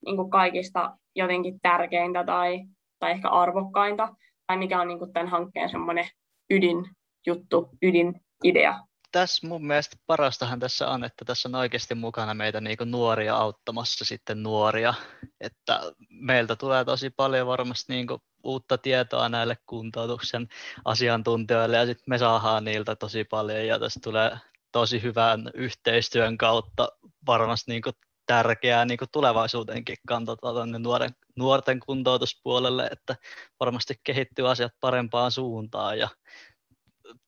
niin 0.05 0.17
kuin 0.17 0.31
kaikista 0.31 0.97
jotenkin 1.17 1.61
tärkeintä 1.63 2.25
tai, 2.25 2.65
tai 2.99 3.11
ehkä 3.11 3.29
arvokkainta, 3.29 4.09
tai 4.47 4.57
mikä 4.57 4.81
on 4.81 4.89
niin 4.89 4.99
kuin 4.99 5.13
tämän 5.13 5.29
hankkeen 5.29 5.71
semmoinen 5.71 6.09
ydinjuttu, 6.51 7.69
ydinidea? 7.83 8.81
Tässä 9.13 9.49
mun 9.49 9.67
mielestä 9.67 9.97
parastahan 10.07 10.61
tässä 10.61 10.89
on, 10.89 11.05
että 11.05 11.25
tässä 11.25 11.49
on 11.49 11.55
oikeasti 11.55 11.95
mukana 11.95 12.35
meitä 12.35 12.61
niin 12.61 12.77
kuin 12.77 12.91
nuoria 12.91 13.37
auttamassa 13.37 14.05
sitten 14.05 14.43
nuoria, 14.43 14.95
että 15.41 15.81
meiltä 16.11 16.57
tulee 16.57 16.85
tosi 16.85 17.11
paljon 17.11 17.47
varmasti 17.47 17.93
niin 17.93 18.07
kuin 18.07 18.21
uutta 18.49 18.79
tietoa 18.79 19.29
näille 19.29 19.57
kuntoutuksen 19.67 20.49
asiantuntijoille 20.85 21.77
ja 21.77 21.87
sitten 21.87 22.05
me 22.07 22.19
saadaan 22.19 22.65
niiltä 22.65 22.97
tosi 22.97 23.25
paljon 23.25 23.67
ja 23.67 23.79
tästä 23.79 24.01
tulee 24.05 24.39
tosi 24.73 25.03
hyvän 25.03 25.51
yhteistyön 25.55 26.39
kautta 26.39 26.89
varmasti 27.27 27.73
niin 27.73 27.83
tärkeää 28.27 28.85
niin 28.85 28.99
kuin 28.99 29.09
tulevaisuutenkin 29.13 29.97
kantata 30.09 30.53
tuonne 30.53 30.79
nuoren, 30.79 31.11
nuorten 31.37 31.81
kuntoutuspuolelle, 31.81 32.89
että 32.93 33.17
varmasti 33.61 33.95
kehittyy 34.05 34.51
asiat 34.51 34.73
parempaan 34.81 35.31
suuntaan 35.31 35.99
ja 35.99 36.09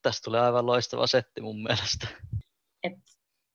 tästä 0.02 0.24
tulee 0.24 0.40
aivan 0.40 0.66
loistava 0.66 1.06
setti 1.06 1.40
mun 1.40 1.62
mielestä. 1.62 2.08
Et 2.82 2.92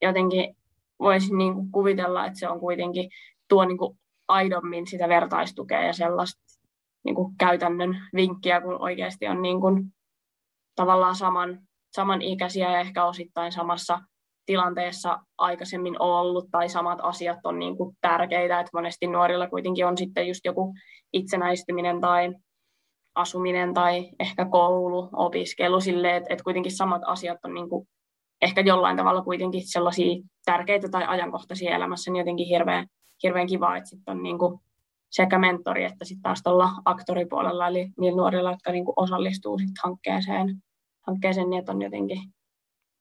jotenkin 0.02 0.58
voisin 1.00 1.38
niin 1.38 1.72
kuvitella, 1.72 2.26
että 2.26 2.40
se 2.40 2.48
on 2.48 2.60
kuitenkin 2.60 3.10
tuo 3.48 3.66
niin 3.66 3.78
aidommin 4.28 4.88
sitä 4.88 5.10
vertaistukea 5.10 5.84
ja 5.84 5.94
sellaista 5.94 6.42
niin 7.06 7.16
kuin 7.16 7.36
käytännön 7.38 7.98
vinkkiä, 8.16 8.62
kun 8.62 8.82
oikeasti 8.82 9.28
on 9.28 9.42
niin 9.42 9.62
kuin, 9.62 9.94
tavallaan 10.76 11.16
saman, 11.16 11.60
saman 11.96 12.22
ikäisiä 12.22 12.72
ja 12.72 12.80
ehkä 12.80 13.06
osittain 13.06 13.52
samassa 13.52 14.00
tilanteessa 14.46 15.20
aikaisemmin 15.38 16.02
ollut 16.02 16.46
tai 16.52 16.70
samat 16.70 17.00
asiat 17.02 17.40
on 17.44 17.60
niin 17.60 17.78
kuin 17.78 17.98
tärkeitä, 18.02 18.60
että 18.60 18.70
monesti 18.74 19.08
nuorilla 19.08 19.48
kuitenkin 19.48 19.86
on 19.86 19.98
sitten 19.98 20.28
just 20.28 20.46
joku 20.46 20.74
itsenäistyminen 21.14 22.02
tai 22.02 22.34
asuminen 23.16 23.74
tai 23.74 24.10
ehkä 24.20 24.46
koulu, 24.46 25.10
opiskelu 25.14 25.82
sille, 25.82 26.16
että, 26.16 26.34
että 26.34 26.44
kuitenkin 26.44 26.76
samat 26.76 27.02
asiat 27.06 27.38
on 27.44 27.54
niin 27.54 27.70
kuin 27.70 27.88
ehkä 28.42 28.62
jollain 28.62 28.98
tavalla 28.98 29.22
kuitenkin 29.22 29.72
sellaisia 29.72 30.22
tärkeitä 30.46 30.90
tai 30.90 31.06
ajankohtaisia 31.08 31.76
elämässä, 31.76 32.12
niin 32.12 32.20
jotenkin 32.20 32.48
hirveän, 32.48 32.88
hirveän 33.24 33.48
kiva, 33.48 33.78
että 33.78 33.90
sitten 33.90 34.12
on 34.12 34.24
niin 34.24 34.40
kuin 34.40 34.60
sekä 35.16 35.40
mentori 35.40 35.84
että 35.84 36.06
sitten 36.06 36.22
taas 36.22 36.44
tuolla 36.44 36.70
aktoripuolella, 36.86 37.68
eli 37.68 37.90
niillä 38.00 38.18
nuorilla, 38.18 38.52
jotka 38.52 38.72
niinku 38.72 38.94
osallistuu 38.96 39.60
sit 39.60 39.70
hankkeeseen, 39.84 40.64
hankkeeseen, 41.08 41.50
niin 41.50 41.60
että 41.60 41.72
on 41.72 41.82
jotenkin 41.82 42.20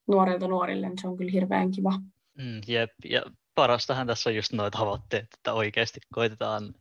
nuorilta 0.08 0.48
nuorille, 0.48 0.88
niin 0.88 0.98
se 1.00 1.08
on 1.08 1.16
kyllä 1.16 1.32
hirveän 1.32 1.70
kiva. 1.70 1.90
Mm, 2.38 2.60
jep, 2.66 2.90
ja 3.04 3.22
parastahan 3.54 4.06
tässä 4.06 4.30
on 4.30 4.36
just 4.36 4.52
nuo 4.52 4.70
tavoitteet, 4.70 5.26
että 5.34 5.52
oikeasti 5.52 6.00
koitetaan 6.14 6.74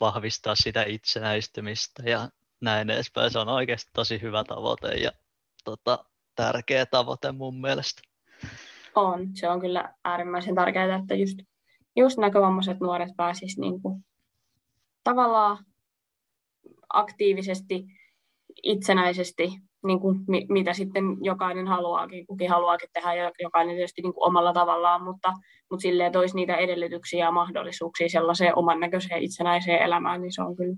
vahvistaa 0.00 0.54
sitä 0.54 0.82
itsenäistymistä 0.82 2.02
ja 2.06 2.28
näin 2.60 2.90
edespäin. 2.90 3.30
Se 3.30 3.38
on 3.38 3.48
oikeasti 3.48 3.90
tosi 3.94 4.22
hyvä 4.22 4.44
tavoite 4.44 4.88
ja 4.88 5.10
tota, 5.64 6.04
tärkeä 6.34 6.86
tavoite 6.86 7.32
mun 7.32 7.60
mielestä. 7.60 8.02
On, 8.94 9.28
se 9.34 9.48
on 9.48 9.60
kyllä 9.60 9.94
äärimmäisen 10.04 10.54
tärkeää, 10.54 10.96
että 10.96 11.14
just, 11.14 11.38
just 11.96 12.18
näkövammaiset 12.18 12.80
nuoret 12.80 13.10
pääsisivät 13.16 13.60
niin 13.60 13.82
kuin 13.82 14.04
tavallaan 15.06 15.58
aktiivisesti, 16.88 17.84
itsenäisesti 18.62 19.48
niin 19.86 20.00
kuin, 20.00 20.18
mi, 20.28 20.46
mitä 20.48 20.72
sitten 20.72 21.04
jokainen 21.22 21.66
haluaakin, 21.66 22.26
kukin 22.26 22.50
haluaakin 22.50 22.88
tehdä 22.92 23.14
ja 23.14 23.32
jokainen 23.42 23.76
tietysti 23.76 24.02
niin 24.02 24.14
kuin 24.14 24.28
omalla 24.28 24.52
tavallaan, 24.52 25.04
mutta, 25.04 25.32
mutta 25.70 25.82
silleen 25.82 26.12
toisi 26.12 26.36
niitä 26.36 26.56
edellytyksiä 26.56 27.24
ja 27.24 27.30
mahdollisuuksia 27.30 28.08
sellaiseen 28.08 28.58
oman 28.58 28.80
näköiseen 28.80 29.22
itsenäiseen 29.22 29.82
elämään, 29.82 30.22
niin 30.22 30.32
se 30.32 30.42
on 30.42 30.56
kyllä 30.56 30.76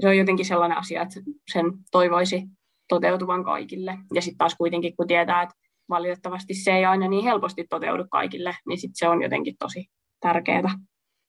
se 0.00 0.08
on 0.08 0.18
jotenkin 0.18 0.46
sellainen 0.46 0.78
asia, 0.78 1.02
että 1.02 1.20
sen 1.52 1.64
toivoisi 1.90 2.42
toteutuvan 2.88 3.44
kaikille. 3.44 3.98
Ja 4.14 4.22
sitten 4.22 4.38
taas 4.38 4.54
kuitenkin, 4.54 4.96
kun 4.96 5.06
tietää, 5.06 5.42
että 5.42 5.54
valitettavasti 5.88 6.54
se 6.54 6.72
ei 6.72 6.84
aina 6.84 7.08
niin 7.08 7.24
helposti 7.24 7.66
toteudu 7.70 8.04
kaikille, 8.10 8.56
niin 8.66 8.78
sitten 8.78 8.96
se 8.96 9.08
on 9.08 9.22
jotenkin 9.22 9.54
tosi 9.58 9.86
tärkeää. 10.20 10.74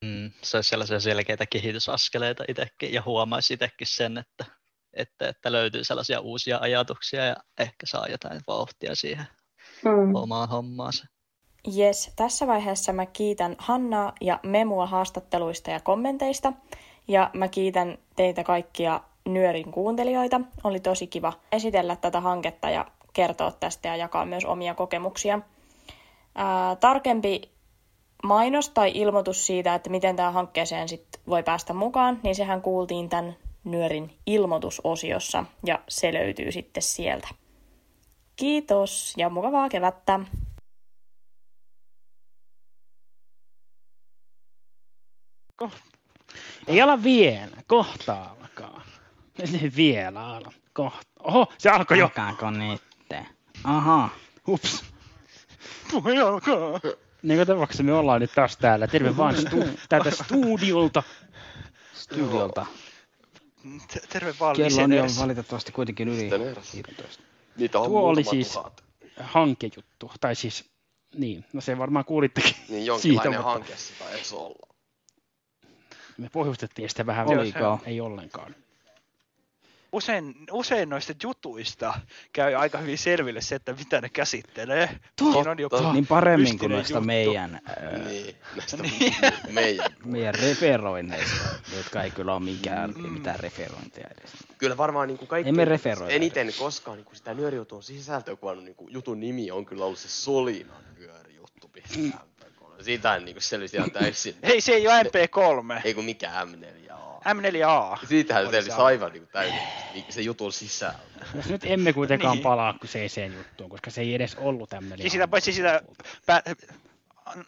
Mm, 0.04 0.32
se 0.41 0.58
olisi 0.58 0.70
sellaisia 0.70 0.99
selkeitä 0.99 1.45
kehitysaskeleita 1.45 2.43
itsekin 2.47 2.93
ja 2.93 3.04
huomaisi 3.06 3.54
itsekin 3.54 3.88
sen, 3.88 4.18
että, 4.18 4.45
että, 4.93 5.28
että 5.28 5.51
löytyy 5.51 5.84
sellaisia 5.84 6.20
uusia 6.20 6.58
ajatuksia 6.62 7.26
ja 7.26 7.36
ehkä 7.60 7.86
saa 7.86 8.08
jotain 8.08 8.41
vauhtia 8.47 8.95
siihen 8.95 9.26
mm. 9.86 10.16
omaan 10.16 10.49
hommaansa. 10.49 11.06
Jes, 11.68 12.14
tässä 12.16 12.47
vaiheessa 12.47 12.93
mä 12.93 13.06
kiitän 13.06 13.56
Hannaa 13.58 14.14
ja 14.22 14.39
Memua 14.43 14.88
haastatteluista 14.88 15.72
ja 15.72 15.80
kommenteista. 15.80 16.54
Ja 17.08 17.30
mä 17.34 17.47
kiitän 17.47 17.97
teitä 18.16 18.43
kaikkia 18.43 19.01
Nyörin 19.26 19.72
kuuntelijoita. 19.72 20.41
Oli 20.64 20.80
tosi 20.80 21.08
kiva 21.08 21.34
esitellä 21.51 21.95
tätä 21.95 22.22
hanketta 22.22 22.70
ja 22.70 22.86
kertoa 23.14 23.51
tästä 23.51 23.88
ja 23.88 23.95
jakaa 23.95 24.26
myös 24.26 24.45
omia 24.45 24.74
kokemuksia. 24.74 25.39
Ää, 26.36 26.76
tarkempi 26.76 27.53
mainos 28.24 28.70
tai 28.70 28.92
ilmoitus 28.96 29.46
siitä, 29.46 29.76
että 29.76 29.90
miten 29.90 30.16
tähän 30.16 30.34
hankkeeseen 30.34 30.90
sit 30.90 31.08
voi 31.28 31.44
päästä 31.44 31.74
mukaan, 31.74 32.20
niin 32.24 32.36
sehän 32.36 32.62
kuultiin 32.62 33.10
tämän 33.10 33.36
Nyörin 33.64 34.18
ilmoitusosiossa 34.26 35.46
ja 35.66 35.80
se 35.90 36.14
löytyy 36.14 36.52
sitten 36.52 36.84
sieltä. 36.84 37.28
Kiitos 38.36 39.14
ja 39.18 39.30
mukavaa 39.30 39.70
kevättä! 39.70 40.20
Ei 46.68 46.82
ala 46.82 47.04
vielä, 47.04 47.58
kohta 47.68 48.24
alkaa. 48.24 48.82
Ei 49.54 49.72
vielä 49.76 50.28
ala, 50.28 50.52
kohta. 50.74 51.08
Oho, 51.20 51.48
se 51.58 51.70
alkoi 51.70 52.00
jo. 52.00 52.06
Alkaako 52.06 52.52
niitte? 52.52 53.26
Aha. 53.64 54.10
Ups. 54.48 54.84
Voi 56.04 56.20
alkaa. 56.20 56.80
Niin 57.24 57.38
kuin 57.38 57.48
tapauksessa 57.48 57.84
me 57.84 57.94
ollaan 57.94 58.22
nyt 58.22 58.32
taas 58.36 58.58
täällä. 58.58 58.88
Terve 58.88 59.18
vaan 59.18 59.36
stu- 59.36 59.70
täältä 59.90 60.12
studiolta. 60.12 61.04
Studiolta. 61.94 62.66
Terve 64.10 64.34
vaan 64.40 64.56
Kello 64.56 64.84
on 64.84 64.94
jo 64.94 65.04
valitettavasti 65.20 65.72
kuitenkin 65.72 66.08
yli 66.08 66.30
15. 66.74 67.24
Niitä 67.58 67.80
on 67.80 67.86
Tuo 67.86 68.02
oli 68.02 68.24
siis 68.24 68.52
tuhat. 68.52 68.84
hankejuttu. 69.20 70.12
Tai 70.22 70.36
siis, 70.36 70.66
niin, 71.16 71.46
no 71.54 71.62
se 71.62 71.78
varmaan 71.78 72.06
kuulittekin 72.06 72.56
Niin 72.70 72.86
jonkinlainen 72.86 73.32
siitä, 73.34 73.38
mutta 73.38 73.52
hanke 73.54 73.76
se 73.78 73.94
taisi 74.04 74.36
olla. 74.36 74.68
me 76.18 76.30
pohjustettiin 76.30 76.90
sitä 76.90 77.06
vähän. 77.06 77.28
Oliko? 77.28 77.80
Ei 77.86 78.02
ollenkaan. 78.02 78.56
Usein, 79.94 80.36
usein 80.52 80.89
noista 80.89 81.14
jutuista 81.24 81.94
käy 82.34 82.56
aika 82.56 82.78
hyvin 82.78 82.98
selville 82.98 83.41
se, 83.41 83.56
että 83.56 83.74
mitä 83.74 84.02
ne 84.02 84.10
käsittelee. 84.10 85.00
Totta. 85.16 85.50
On 85.52 85.60
joku 85.60 85.91
Niin 85.94 86.08
paremmin 86.08 86.60
kuin 86.60 86.72
noista 86.72 86.94
juttu. 86.94 87.06
meidän, 87.06 87.60
Niin, 88.08 88.36
näistä 88.56 88.78
Niin. 88.78 89.16
meidän. 89.50 89.91
meidän 90.06 90.36
referoinneista, 90.36 91.36
jotka 91.78 92.04
ei 92.04 92.12
kyllä 92.12 92.34
ole 92.34 92.44
mikään, 92.44 92.94
mitään 93.12 93.39
referointia 93.39 94.08
edes. 94.20 94.32
Kyllä 94.58 94.78
varmaan 94.78 95.08
niin 95.08 95.18
kuin 95.18 95.28
kaikki 95.28 95.50
Emme 95.50 95.66
referoi 95.66 96.16
eniten 96.16 96.52
koskaan 96.60 96.98
niin 96.98 97.06
kuin 97.06 97.16
sitä 97.16 97.34
nyörijutun 97.34 97.84
sisältöä 97.84 98.36
kuvannut 98.36 98.66
niin 98.66 98.76
kuin 98.76 98.94
jutun 98.94 99.20
nimi 99.20 99.52
on 99.52 99.66
kyllä 99.66 99.86
ollut 99.86 100.00
se 100.00 100.08
Solinan 100.10 100.84
nyörijuttu. 100.98 101.72
Mm. 101.98 102.12
Siitä 102.82 103.16
en 103.16 103.26
niin 103.26 103.36
kuin 103.36 103.44
selvisi 103.44 103.78
ihan 103.78 103.91
täysin. 103.91 104.36
Hei, 104.48 104.62
se 104.62 104.72
ei 104.72 104.88
ole 104.88 105.04
MP3. 105.04 105.82
Ei 105.84 105.94
kun 105.94 106.06
mikä 106.06 106.32
M4A. 106.46 106.83
M4A. 107.24 107.98
Siitähän 108.08 108.44
Oli 108.44 108.52
selvisi 108.52 108.76
se. 108.76 108.82
aivan 108.82 109.12
niin 109.14 109.28
täysin 109.28 109.60
se 110.10 110.22
jutun 110.22 110.54
sisältö. 110.54 110.98
Jos 111.36 111.46
nyt 111.50 111.62
emme 111.66 111.94
kuitenkaan 111.94 112.34
Niin. 112.36 112.44
palaa 112.44 112.76
kyseiseen 112.82 113.34
juttuun, 113.34 113.70
koska 113.70 113.92
se 113.92 114.02
ei 114.02 114.16
edes 114.16 114.36
ollut 114.36 114.70
tämmöinen. 114.70 115.00
Siis 115.02 115.12
sitä, 115.14 115.28
paitsi 115.28 115.54
sitä, 115.54 115.82
pä, 116.26 116.44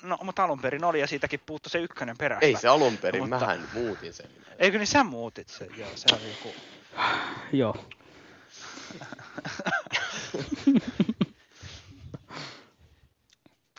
no, 0.04 0.18
mutta 0.24 0.44
alun 0.44 0.60
perin 0.62 0.84
oli 0.84 1.00
ja 1.00 1.08
siitäkin 1.08 1.40
puuttu 1.46 1.70
se 1.70 1.80
ykkönen 1.80 2.18
perästä. 2.18 2.46
Ei 2.46 2.56
se 2.56 2.68
alun 2.68 2.98
perin, 2.98 3.22
Mutta- 3.22 3.40
mähän 3.40 3.70
muutin 3.74 4.14
sen. 4.14 4.30
Eikö 4.60 4.78
niin 4.78 4.88
sä 4.88 5.04
muutit 5.04 5.50
sen? 5.50 5.68
Joo, 5.78 5.90
se 5.96 6.16
oli 6.16 6.30
joku... 6.30 6.54
Joo. 7.62 7.76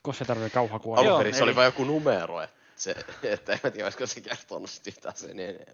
Koska 0.03 0.25
se 0.25 0.29
tarvitsee 0.29 0.51
kauhakuolla. 0.55 1.01
Alun 1.01 1.19
perin 1.19 1.35
se 1.35 1.43
oli 1.43 1.57
vain 1.57 1.67
joku 1.67 1.85
numero, 1.85 2.41
että, 2.43 2.56
se, 2.77 2.95
että 3.22 3.53
en 3.53 3.72
tiedä, 3.72 3.85
olisiko 3.87 4.07
se 4.07 4.20
kertonut 4.20 4.70
sit 4.70 4.87
yhtään 4.87 5.16
sen 5.16 5.31
enemmän. 5.31 5.66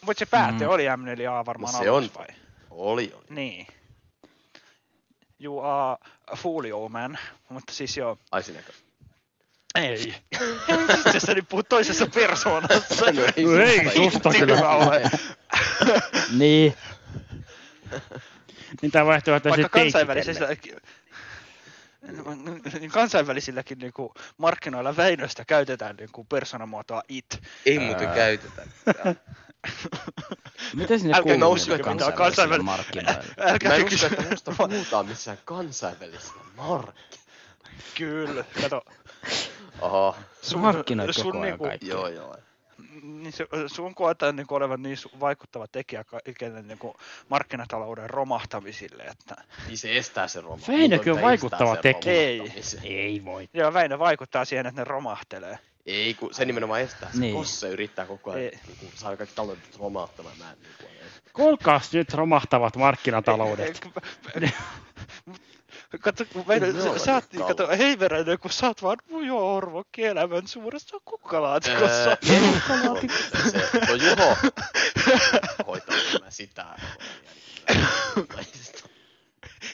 Mutta 0.00 0.18
se 0.18 0.26
päättö 0.26 0.64
Mm. 0.64 0.70
oli 0.70 0.84
M4A 0.86 1.46
varmaan 1.46 1.74
No 1.74 1.80
se 1.82 1.90
on. 1.90 2.10
vai? 2.18 2.26
Oli, 2.70 3.12
oli. 3.16 3.24
Niin. 3.30 3.66
You 5.44 5.60
are 5.60 5.96
a 6.26 6.36
fool, 6.36 6.64
old 6.72 6.88
man. 6.88 7.18
Mutta 7.48 7.72
siis 7.72 7.96
joo. 7.96 8.18
Ai 8.32 8.42
sinäkö? 8.42 8.72
Ei. 9.74 10.14
Sitten 10.94 11.20
sä 11.20 11.34
nyt 11.34 11.48
puhut 11.48 11.68
toisessa 11.68 12.06
persoonassa. 12.06 13.04
No 13.12 13.22
ei 13.36 13.44
No 13.44 13.56
ei 13.62 13.90
susta 13.94 14.30
kyllä. 14.30 14.56
Mä 14.60 14.68
olen. 14.68 15.10
Niin. 16.38 16.74
Niin 18.82 18.92
tämä 18.92 19.06
vaihtoehto 19.06 19.48
Vaikka 19.48 19.68
kansainvälisessä, 19.68 20.48
kansainvälisilläkin 22.92 23.78
niin 23.78 23.92
kuin 23.92 24.10
markkinoilla 24.36 24.96
Väinöstä 24.96 25.44
käytetään 25.44 25.96
niin 25.96 26.08
kuin 26.12 26.26
persoonamuotoa 26.26 27.02
it. 27.08 27.42
Ei 27.66 27.78
muuten 27.78 28.08
käytetä. 28.08 28.66
Miten 30.76 31.00
sinne 31.00 31.16
Älkää 31.16 31.34
on 31.34 31.40
kansainvälisille 31.40 32.12
kansainvälinen- 32.16 32.64
markkinoille? 32.64 33.24
Älkää 33.38 33.70
Mä 33.70 33.76
en 33.76 33.84
usko, 33.84 34.06
että 34.06 34.22
musta 34.30 34.52
puhutaan 34.58 35.06
missään 35.06 35.38
kansainvälisellä 35.44 36.42
markkinoilla. 36.56 37.02
Kyllä, 37.98 38.44
kato. 38.62 38.82
Oho. 39.80 40.16
Markkinoit 40.56 41.16
koko 41.16 41.30
ajan 41.30 41.42
niinku, 41.42 41.64
kaikkea. 41.64 41.88
Joo, 41.88 42.08
joo. 42.08 42.36
Niin 43.02 43.32
se, 43.32 43.46
sun 43.66 43.94
koetaan 43.94 44.36
niin 44.36 44.46
olevan 44.50 44.82
niin 44.82 44.98
vaikuttava 45.20 45.66
tekijä 45.66 46.04
kaikille 46.04 46.62
niin 46.62 46.78
kuin 46.78 46.94
markkinatalouden 47.28 48.10
romahtamisille, 48.10 49.02
että... 49.02 49.34
Niin 49.66 49.78
se 49.78 49.96
estää 49.96 50.28
sen 50.28 50.42
romahtamisen. 50.42 50.80
Väinökin 50.80 51.12
on 51.12 51.22
vaikuttava 51.22 51.76
tekijä. 51.76 52.12
Ei. 52.14 52.52
Ei 52.82 53.24
voi. 53.24 53.48
Joo, 53.54 53.72
Väinö 53.72 53.98
vaikuttaa 53.98 54.44
siihen, 54.44 54.66
että 54.66 54.80
ne 54.80 54.84
romahtelee. 54.84 55.58
Ei, 55.86 56.14
kun 56.14 56.34
se 56.34 56.44
nimenomaan 56.44 56.80
estää 56.80 57.10
sen, 57.12 57.20
Niin. 57.20 57.20
niin. 57.20 57.34
koska 57.34 57.56
se 57.56 57.68
yrittää 57.68 58.06
koko 58.06 58.30
ajan 58.30 58.50
niin 58.66 58.76
kuin, 58.80 58.92
saada 58.94 59.16
kaikki 59.16 59.36
taloudet 59.36 59.76
romahtamaan. 59.78 60.38
Mä 60.38 60.50
en 60.50 60.58
niin 60.62 60.72
kuin, 60.78 60.88
Kuulkaas 61.32 61.92
nyt 61.92 62.14
romahtavat 62.14 62.76
markkinataloudet. 62.76 63.80
Kato, 66.00 66.24
kun 66.32 66.46
Väinö, 66.46 66.66
Ei 66.66 66.72
sä, 66.72 66.90
ole 66.90 66.98
sä 66.98 67.14
oot, 67.14 67.24
niin 67.32 67.44
kato, 67.46 67.68
hei 67.68 67.98
Väinö, 68.00 68.38
kun 68.38 68.50
sä 68.50 68.66
oot 68.66 68.82
vaan 68.82 68.98
ujo 69.12 69.54
orvokki 69.56 70.04
elämän 70.04 70.48
suuressa 70.48 70.96
kukkalaatikossa. 71.04 72.10
Öö, 72.10 72.16
se, 73.50 73.92
Juho 74.10 74.36
hoitaa 75.66 75.96
tämä 76.12 76.30
sitä. 76.30 76.66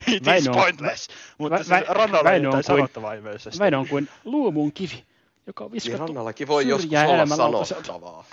It 0.07 0.25
Väinö 0.27 0.39
is 0.39 0.49
on- 0.49 0.55
pointless. 0.55 1.09
Mutta 1.39 1.57
Vä- 1.59 1.65
se 1.65 1.81
Vä- 1.81 1.85
rannalla 1.89 2.33
ei 2.33 2.41
kuin- 2.41 2.63
sanottavaa 2.65 3.13
ilmeisesti. 3.15 3.59
Väinö 3.59 3.79
on 3.79 3.89
kuin 3.89 4.09
luomun 4.25 4.73
kivi, 4.73 5.05
joka 5.47 5.65
on 5.65 5.71
Niin 5.71 5.75
viskattu 5.75 6.07
rannallakin 6.07 6.49
voi 6.49 6.69
joskus 6.69 6.93
olla 7.39 7.65
sanottavaa. 7.65 8.25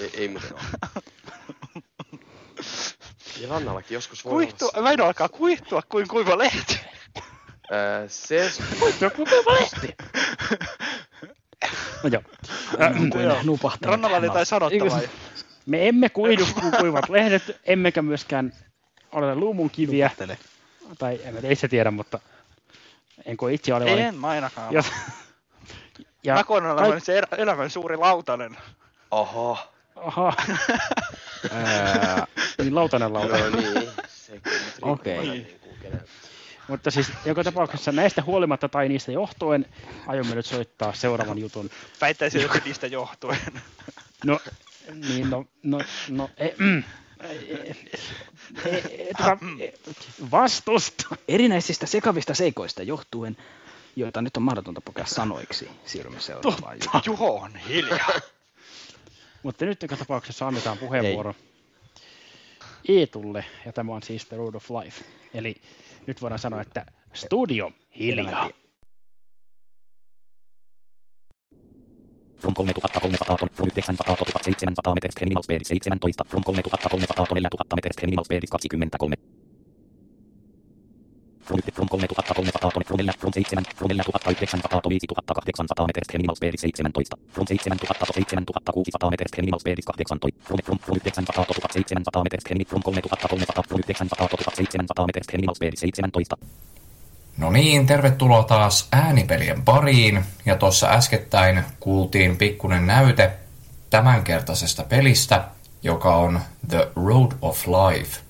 Ei, 0.00 0.10
ei 0.14 0.28
muuten 0.28 0.52
ole. 0.52 0.62
Ja 3.40 3.48
rannallallakin 3.48 3.94
joskus 3.94 4.24
voi 4.24 4.32
Kuihtu, 4.32 4.70
olla... 4.74 4.84
Väinö 4.84 5.04
alkaa 5.06 5.28
kuihtua 5.28 5.82
kuin 5.88 6.08
kuiva 6.08 6.38
lehti. 6.38 6.80
Se... 8.08 8.50
Kuiva 9.16 9.54
lehti. 9.60 9.94
No 12.02 12.10
joo. 12.12 12.22
Nupahtanut 13.44 13.90
Rannalla 13.90 14.16
oli 14.16 14.26
jotain 14.26 14.46
sanottavaa. 14.46 15.00
Me 15.66 15.88
emme 15.88 16.08
kuidu 16.08 16.46
kuin 16.60 16.72
kuivat 16.78 17.08
lehdet, 17.08 17.42
emmekä 17.64 18.02
myöskään 18.02 18.52
ole 19.12 19.34
luumunkiviä. 19.34 20.10
Tai 20.98 21.20
en 21.24 21.34
mä 21.34 21.40
itse 21.50 21.68
tiedä, 21.68 21.90
mutta 21.90 22.18
en 23.24 23.36
koe 23.36 23.52
itse 23.54 23.74
olevani. 23.74 24.00
En 24.00 24.14
mä 24.14 24.28
ainakaan. 24.28 24.74
Ja, 24.74 24.82
ja 26.24 26.34
Mä 26.34 26.44
koen 26.44 26.64
kaik- 26.64 26.78
olevan 26.80 27.00
se 27.00 27.18
el- 27.18 27.26
elämän 27.38 27.70
suuri 27.70 27.96
lautanen. 27.96 28.56
Oho. 29.10 29.58
Aha. 29.96 30.32
niin 32.58 32.74
lautanen 32.74 33.12
lauta. 33.12 33.38
No 33.38 33.50
niin, 33.56 33.88
se 34.08 34.40
Okei. 34.82 35.18
aina 35.18 35.32
niin. 35.32 35.58
Mutta 36.68 36.90
siis 36.90 37.12
joka 37.24 37.44
tapauksessa 37.44 37.92
näistä 37.92 38.22
huolimatta 38.22 38.68
tai 38.68 38.88
niistä 38.88 39.12
johtuen 39.12 39.66
aiomme 40.06 40.34
nyt 40.34 40.46
soittaa 40.46 40.92
seuraavan 40.92 41.38
jutun. 41.38 41.70
Väittäisin, 42.00 42.44
että 42.44 42.60
niistä 42.64 42.86
johtuen. 42.86 43.38
No, 44.24 44.40
niin 45.08 45.30
no, 45.30 45.44
no, 45.62 45.78
no, 46.08 46.30
ei, 46.36 46.54
mm, 46.58 46.82
Vastusta! 50.30 51.16
Erinäisistä 51.28 51.86
sekavista 51.86 52.34
seikoista 52.34 52.82
johtuen, 52.82 53.36
joita 53.96 54.22
nyt 54.22 54.36
on 54.36 54.42
mahdotonta 54.42 54.80
pukea 54.80 55.06
sanoiksi, 55.06 55.70
siirrymme 55.86 56.20
seuraavaan 56.20 56.76
juttuun. 56.76 57.02
Juho 57.06 57.34
on 57.34 57.56
hiljaa. 57.56 58.20
Mutta 59.42 59.64
nyt 59.64 59.82
joka 59.82 59.96
tapauksessa 59.96 60.46
annetaan 60.46 60.78
puheenvuoro 60.78 61.34
Eetulle, 62.88 63.44
ja 63.66 63.72
tämä 63.72 63.92
on 63.92 64.02
siis 64.02 64.26
The 64.26 64.36
Road 64.36 64.54
of 64.54 64.70
Life. 64.70 65.04
Eli 65.34 65.56
nyt 66.06 66.22
voidaan 66.22 66.38
sanoa, 66.38 66.60
että 66.60 66.86
studio 67.14 67.70
hiljaa. 67.98 68.50
From 72.40 72.54
3300 72.54 73.36
ton, 73.38 73.48
from 73.54 73.68
900 73.68 74.16
ton 74.16 74.26
1700 74.32 74.94
metres 74.94 75.14
per 75.14 75.24
minimum 75.24 75.42
speed 75.42 75.62
17, 75.64 76.26
from 76.30 76.42
3300 76.42 77.14
ton 77.14 77.28
4000 77.30 77.76
metres 77.76 77.96
per 77.96 78.06
minimum 78.06 78.24
speed 78.24 78.42
23. 78.50 79.41
From, 81.42 81.58
from 81.74 81.88
3300 81.88 82.60
ton, 82.60 82.70
from 82.70 82.94
4, 82.94 83.10
from 83.18 83.32
7, 83.32 83.64
from 83.76 83.88
4900 83.88 84.70
ton 84.70 84.82
5800 84.82 85.86
metres 85.86 86.08
per 86.08 86.18
minimum 86.18 86.36
speed 86.36 86.54
17, 86.58 86.92
from 87.32 87.46
7000 87.46 88.46
ton 88.46 88.62
7600 88.62 89.10
metres 89.10 89.30
per 89.30 89.42
minimum 89.42 89.60
speed 89.60 89.78
18, 89.78 90.18
from, 90.46 90.58
from, 90.62 90.78
from 90.78 90.98
900 91.02 91.34
ton 91.34 91.46
1700 91.46 92.24
metres 92.24 92.44
per 92.44 92.54
minimum, 92.54 92.68
from 92.70 92.82
3300 92.82 93.66
from 93.68 93.80
900 93.82 94.16
ton 94.16 94.38
1700 94.38 95.06
metres 95.06 95.26
per 95.26 95.36
minimum 95.36 95.54
speed 95.54 95.74
17. 95.76 96.38
No 97.36 97.50
niin, 97.50 97.86
tervetuloa 97.86 98.42
taas 98.42 98.88
äänipelien 98.92 99.62
pariin. 99.62 100.24
Ja 100.46 100.56
tuossa 100.56 100.90
äskettäin 100.90 101.64
kuultiin 101.80 102.36
pikkunen 102.36 102.86
näyte 102.86 103.32
tämänkertaisesta 103.90 104.82
pelistä, 104.82 105.44
joka 105.82 106.16
on 106.16 106.40
The 106.68 106.88
Road 106.96 107.32
of 107.42 107.66
Life. 107.66 108.20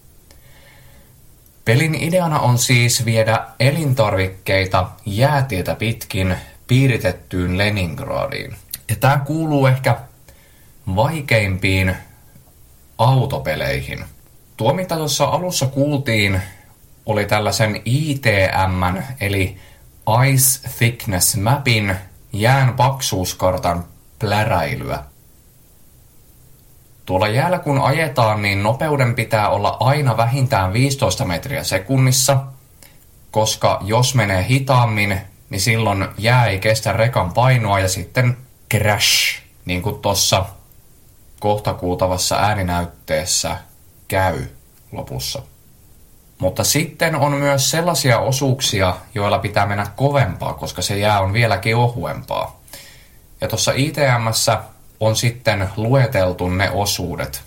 Pelin 1.65 1.95
ideana 1.95 2.41
on 2.41 2.59
siis 2.59 3.05
viedä 3.05 3.47
elintarvikkeita 3.61 4.89
jäätietä 5.07 5.75
pitkin 5.75 6.37
piiritettyyn 6.67 7.59
Leningradiin. 7.59 8.57
Ja 8.89 8.97
tämä 8.97 9.19
kuuluu 9.27 9.67
ehkä 9.67 9.97
vaikeimpiin 10.97 11.97
autopeleihin. 12.99 14.05
Tuo, 14.57 14.75
mitä 14.75 14.97
tuossa 14.97 15.25
alussa 15.25 15.67
kuultiin, 15.67 16.43
oli 17.07 17.25
tällaisen 17.25 17.83
ITM, 17.85 19.03
eli 19.21 19.57
Ice 20.33 20.69
Thickness 20.79 21.37
Mapin 21.37 21.97
jään 22.33 22.75
paksuuskartan 22.75 23.85
pläräilyä. 24.19 25.05
Tuolla 27.13 27.29
jäällä 27.29 27.59
kun 27.59 27.81
ajetaan, 27.81 28.43
niin 28.43 28.63
nopeuden 28.63 29.15
pitää 29.15 29.49
olla 29.49 29.77
aina 29.81 30.17
vähintään 30.17 30.73
15 30.73 31.25
metriä 31.25 31.65
sekunnissa, 31.65 32.37
koska 33.31 33.81
jos 33.85 34.15
menee 34.15 34.47
hitaammin, 34.49 35.21
niin 35.51 35.61
silloin 35.61 36.09
jää 36.19 36.47
ei 36.47 36.59
kestä 36.59 36.93
rekan 36.93 37.33
painoa 37.33 37.81
ja 37.81 37.89
sitten 37.89 38.37
crash, 38.75 39.43
niin 39.65 39.83
kuin 39.83 39.99
tuossa 39.99 40.45
kohta 41.41 41.75
kuultavassa 41.75 42.37
ääninäytteessä 42.37 43.57
käy 44.09 44.45
lopussa. 44.93 45.43
Mutta 46.39 46.65
sitten 46.65 47.15
on 47.15 47.33
myös 47.33 47.71
sellaisia 47.71 48.19
osuuksia, 48.19 48.97
joilla 49.15 49.39
pitää 49.39 49.67
mennä 49.67 49.87
kovempaa, 49.97 50.55
koska 50.55 50.83
se 50.83 50.99
jää 50.99 51.21
on 51.21 51.33
vieläkin 51.33 51.77
ohuempaa. 51.77 52.61
Ja 53.41 53.49
tuossa 53.49 53.73
ITMssä 53.77 54.61
on 55.03 55.17
sitten 55.17 55.69
lueteltu 55.77 56.49
ne 56.49 56.71
osuudet. 56.71 57.43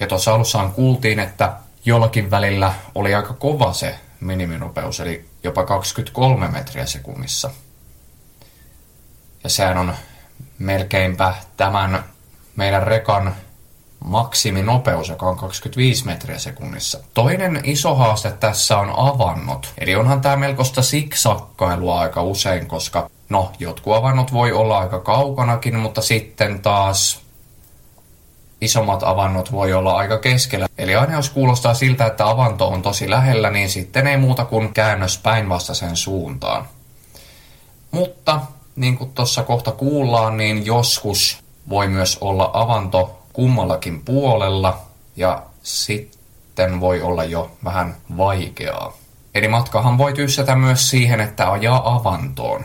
Ja 0.00 0.06
tuossa 0.06 0.34
alussaan 0.34 0.72
kuultiin, 0.72 1.20
että 1.20 1.52
jollakin 1.84 2.30
välillä 2.30 2.74
oli 2.94 3.14
aika 3.14 3.34
kova 3.34 3.72
se 3.72 3.94
miniminopeus, 4.20 5.00
eli 5.00 5.24
jopa 5.42 5.64
23 5.64 6.48
metriä 6.48 6.86
sekunnissa. 6.86 7.50
Ja 9.44 9.50
sehän 9.50 9.78
on 9.78 9.94
melkeinpä 10.58 11.34
tämän 11.56 12.04
meidän 12.56 12.82
rekan 12.82 13.34
maksiminopeus, 14.04 15.08
joka 15.08 15.26
on 15.26 15.36
25 15.36 16.06
metriä 16.06 16.38
sekunnissa. 16.38 17.00
Toinen 17.14 17.60
iso 17.64 17.94
haaste 17.94 18.32
tässä 18.32 18.78
on 18.78 18.92
avannot. 18.96 19.72
Eli 19.78 19.94
onhan 19.94 20.20
tämä 20.20 20.36
melkoista 20.36 20.82
siksakkailua 20.82 22.00
aika 22.00 22.22
usein, 22.22 22.66
koska 22.66 23.10
no, 23.28 23.52
jotkut 23.58 23.96
avannot 23.96 24.32
voi 24.32 24.52
olla 24.52 24.78
aika 24.78 25.00
kaukanakin, 25.00 25.76
mutta 25.78 26.02
sitten 26.02 26.62
taas 26.62 27.24
isommat 28.60 29.02
avannot 29.02 29.52
voi 29.52 29.72
olla 29.72 29.96
aika 29.96 30.18
keskellä. 30.18 30.68
Eli 30.78 30.94
aina 30.94 31.16
jos 31.16 31.30
kuulostaa 31.30 31.74
siltä, 31.74 32.06
että 32.06 32.28
avanto 32.28 32.68
on 32.68 32.82
tosi 32.82 33.10
lähellä, 33.10 33.50
niin 33.50 33.70
sitten 33.70 34.06
ei 34.06 34.16
muuta 34.16 34.44
kuin 34.44 34.74
käännös 34.74 35.18
päinvastaisen 35.18 35.96
suuntaan. 35.96 36.66
Mutta 37.90 38.40
niin 38.76 38.98
kuin 38.98 39.12
tuossa 39.12 39.42
kohta 39.42 39.72
kuullaan, 39.72 40.36
niin 40.36 40.66
joskus 40.66 41.44
voi 41.68 41.88
myös 41.88 42.18
olla 42.20 42.50
avanto 42.52 43.22
kummallakin 43.32 44.04
puolella 44.04 44.80
ja 45.16 45.42
sitten 45.62 46.80
voi 46.80 47.02
olla 47.02 47.24
jo 47.24 47.50
vähän 47.64 47.96
vaikeaa. 48.16 48.92
Eli 49.34 49.48
matkahan 49.48 49.98
voi 49.98 50.12
tyssätä 50.12 50.54
myös 50.54 50.90
siihen, 50.90 51.20
että 51.20 51.52
ajaa 51.52 51.94
avantoon. 51.94 52.64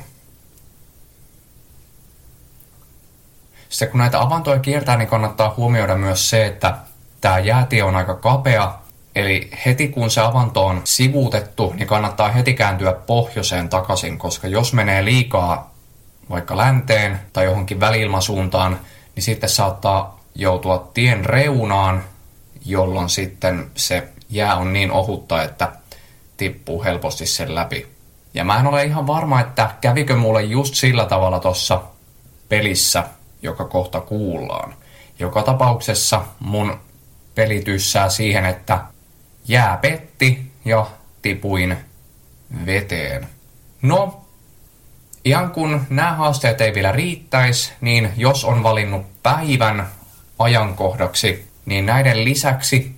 Sitten 3.69 3.89
kun 3.89 3.97
näitä 3.99 4.21
avantoja 4.21 4.59
kiertää, 4.59 4.97
niin 4.97 5.07
kannattaa 5.07 5.53
huomioida 5.57 5.95
myös 5.95 6.29
se, 6.29 6.45
että 6.45 6.75
tämä 7.21 7.39
jäätie 7.39 7.83
on 7.83 7.95
aika 7.95 8.15
kapea, 8.15 8.79
Eli 9.15 9.49
heti 9.65 9.87
kun 9.87 10.11
se 10.11 10.21
avanto 10.21 10.65
on 10.65 10.81
sivuutettu, 10.83 11.73
niin 11.73 11.87
kannattaa 11.87 12.31
heti 12.31 12.53
kääntyä 12.53 12.93
pohjoiseen 12.93 13.69
takaisin, 13.69 14.17
koska 14.17 14.47
jos 14.47 14.73
menee 14.73 15.05
liikaa 15.05 15.73
vaikka 16.29 16.57
länteen 16.57 17.19
tai 17.33 17.45
johonkin 17.45 17.79
väliilmasuuntaan, 17.79 18.79
niin 19.15 19.23
sitten 19.23 19.49
saattaa 19.49 20.19
joutua 20.35 20.89
tien 20.93 21.25
reunaan, 21.25 22.03
jolloin 22.65 23.09
sitten 23.09 23.71
se 23.75 24.07
jää 24.29 24.55
on 24.55 24.73
niin 24.73 24.91
ohutta, 24.91 25.43
että 25.43 25.71
tippuu 26.37 26.83
helposti 26.83 27.25
sen 27.25 27.55
läpi. 27.55 27.87
Ja 28.33 28.43
mä 28.43 28.59
en 28.59 28.67
ole 28.67 28.83
ihan 28.83 29.07
varma, 29.07 29.41
että 29.41 29.69
kävikö 29.81 30.15
mulle 30.15 30.43
just 30.43 30.75
sillä 30.75 31.05
tavalla 31.05 31.39
tuossa 31.39 31.81
pelissä, 32.49 33.03
joka 33.41 33.65
kohta 33.65 34.01
kuullaan. 34.01 34.75
Joka 35.19 35.43
tapauksessa 35.43 36.21
mun 36.39 36.79
peli 37.35 37.61
tyssää 37.61 38.09
siihen, 38.09 38.45
että 38.45 38.79
jää 39.47 39.77
petti 39.77 40.51
ja 40.65 40.85
tipuin 41.21 41.77
veteen. 42.65 43.27
No, 43.81 44.25
ihan 45.25 45.51
kun 45.51 45.85
nämä 45.89 46.13
haasteet 46.13 46.61
ei 46.61 46.73
vielä 46.73 46.91
riittäisi, 46.91 47.73
niin 47.81 48.13
jos 48.17 48.45
on 48.45 48.63
valinnut 48.63 49.23
päivän 49.23 49.89
ajankohdaksi, 50.39 51.51
niin 51.65 51.85
näiden 51.85 52.23
lisäksi 52.25 52.95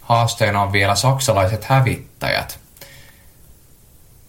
haasteena 0.00 0.62
on 0.62 0.72
vielä 0.72 0.94
saksalaiset 0.94 1.64
hävittäjät. 1.64 2.58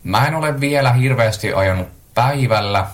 Mä 0.03 0.27
en 0.27 0.35
ole 0.35 0.59
vielä 0.59 0.93
hirveästi 0.93 1.53
ajanut 1.53 1.87
päivällä, 2.13 2.87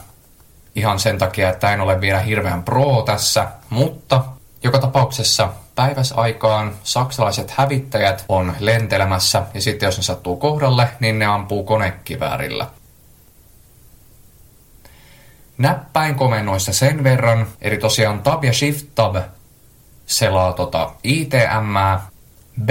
ihan 0.75 0.99
sen 0.99 1.17
takia, 1.17 1.49
että 1.49 1.73
en 1.73 1.81
ole 1.81 2.01
vielä 2.01 2.19
hirveän 2.19 2.63
pro 2.63 3.01
tässä, 3.01 3.47
mutta 3.69 4.23
joka 4.63 4.79
tapauksessa 4.79 5.49
päiväsaikaan 5.75 6.73
saksalaiset 6.83 7.51
hävittäjät 7.51 8.25
on 8.29 8.55
lentelemässä 8.59 9.43
ja 9.53 9.61
sitten 9.61 9.87
jos 9.87 9.97
ne 9.97 10.03
sattuu 10.03 10.35
kohdalle, 10.35 10.89
niin 10.99 11.19
ne 11.19 11.25
ampuu 11.25 11.63
konekiväärillä. 11.63 12.67
Näppäin 15.57 16.15
komennoista 16.15 16.73
sen 16.73 17.03
verran, 17.03 17.47
eli 17.61 17.77
tosiaan 17.77 18.19
tab 18.19 18.43
ja 18.43 18.53
shift 18.53 18.87
tab 18.95 19.15
selaa 20.05 20.53
tota 20.53 20.91
ITM, 21.03 21.75
b 22.65 22.69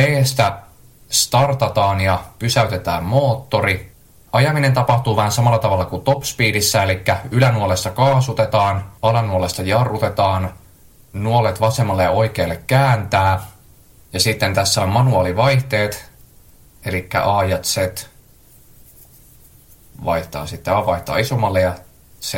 startataan 1.11 2.01
ja 2.01 2.25
pysäytetään 2.39 3.05
moottori. 3.05 3.92
Ajaminen 4.33 4.73
tapahtuu 4.73 5.17
vähän 5.17 5.33
samalla 5.33 5.59
tavalla 5.59 5.85
kuin 5.85 6.03
top 6.03 6.23
speedissä, 6.23 6.83
eli 6.83 7.03
ylänuolesta 7.31 7.91
kaasutetaan, 7.91 8.85
alanuolesta 9.03 9.63
jarrutetaan, 9.63 10.55
nuolet 11.13 11.61
vasemmalle 11.61 12.03
ja 12.03 12.11
oikealle 12.11 12.63
kääntää. 12.67 13.41
Ja 14.13 14.21
sitten 14.21 14.55
tässä 14.55 14.83
on 14.83 14.89
manuaalivaihteet, 14.89 16.11
eli 16.85 17.09
A 17.25 17.45
ja 17.45 17.59
Z 17.59 17.77
vaihtaa 20.05 20.47
sitten 20.47 20.75
A 20.75 20.87
vaihtaa 20.87 21.17
isommalle 21.17 21.61
ja 21.61 21.75
Z 22.21 22.35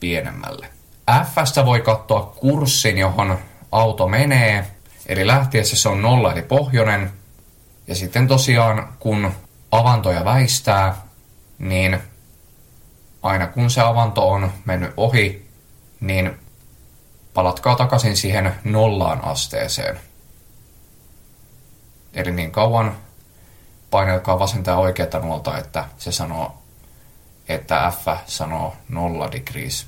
pienemmälle. 0.00 0.66
Fstä 1.24 1.66
voi 1.66 1.80
katsoa 1.80 2.32
kurssin, 2.36 2.98
johon 2.98 3.38
auto 3.72 4.08
menee. 4.08 4.66
Eli 5.06 5.26
lähtiessä 5.26 5.76
se 5.76 5.88
on 5.88 6.02
nolla 6.02 6.32
eli 6.32 6.42
pohjoinen. 6.42 7.10
Ja 7.86 7.94
sitten 7.94 8.28
tosiaan 8.28 8.92
kun 8.98 9.32
avantoja 9.70 10.24
väistää, 10.24 10.96
niin 11.58 11.98
aina 13.22 13.46
kun 13.46 13.70
se 13.70 13.80
avanto 13.80 14.28
on 14.28 14.52
mennyt 14.64 14.92
ohi, 14.96 15.50
niin 16.00 16.38
palatkaa 17.34 17.76
takaisin 17.76 18.16
siihen 18.16 18.54
nollaan 18.64 19.24
asteeseen. 19.24 20.00
Eli 22.14 22.30
niin 22.30 22.50
kauan 22.50 22.96
painelkaa 23.90 24.38
vasenta 24.38 24.70
ja 24.70 24.76
oikeata 24.76 25.18
nuolta, 25.18 25.58
että 25.58 25.84
se 25.98 26.12
sanoo, 26.12 26.58
että 27.48 27.92
F 28.04 28.06
sanoo 28.26 28.76
0 28.88 29.32
degrees. 29.32 29.86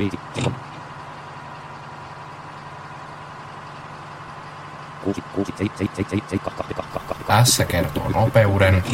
Viisi. 0.00 0.20
Sekon. 0.34 0.54
Kuusi, 5.04 5.20
kuusi, 5.20 5.54
seit, 5.58 5.76
seit, 5.76 5.96
seit, 5.96 6.08
seit, 6.10 6.24
seit, 6.28 6.42
S 7.44 7.62
kertoo 7.68 8.08
nopeuden 8.08 8.84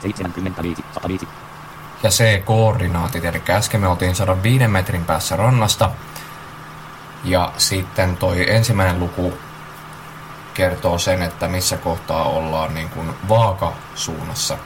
75, 0.00 0.84
105, 0.94 1.28
ja 2.02 2.10
C-koordinaatit. 2.10 3.24
Eli 3.24 3.42
äsken 3.50 3.80
me 3.80 3.88
oltiin 3.88 4.14
105 4.14 4.68
metrin 4.68 5.04
päässä 5.04 5.36
rannasta. 5.36 5.90
Ja 7.24 7.52
sitten 7.56 8.16
toi 8.16 8.50
ensimmäinen 8.50 9.00
luku 9.00 9.34
kertoo 10.54 10.98
sen, 10.98 11.22
että 11.22 11.48
missä 11.48 11.76
kohtaa 11.76 12.24
ollaan 12.24 12.74
niin 12.74 12.88
kuin 12.88 13.14
vaakasuunnassa. 13.28 14.58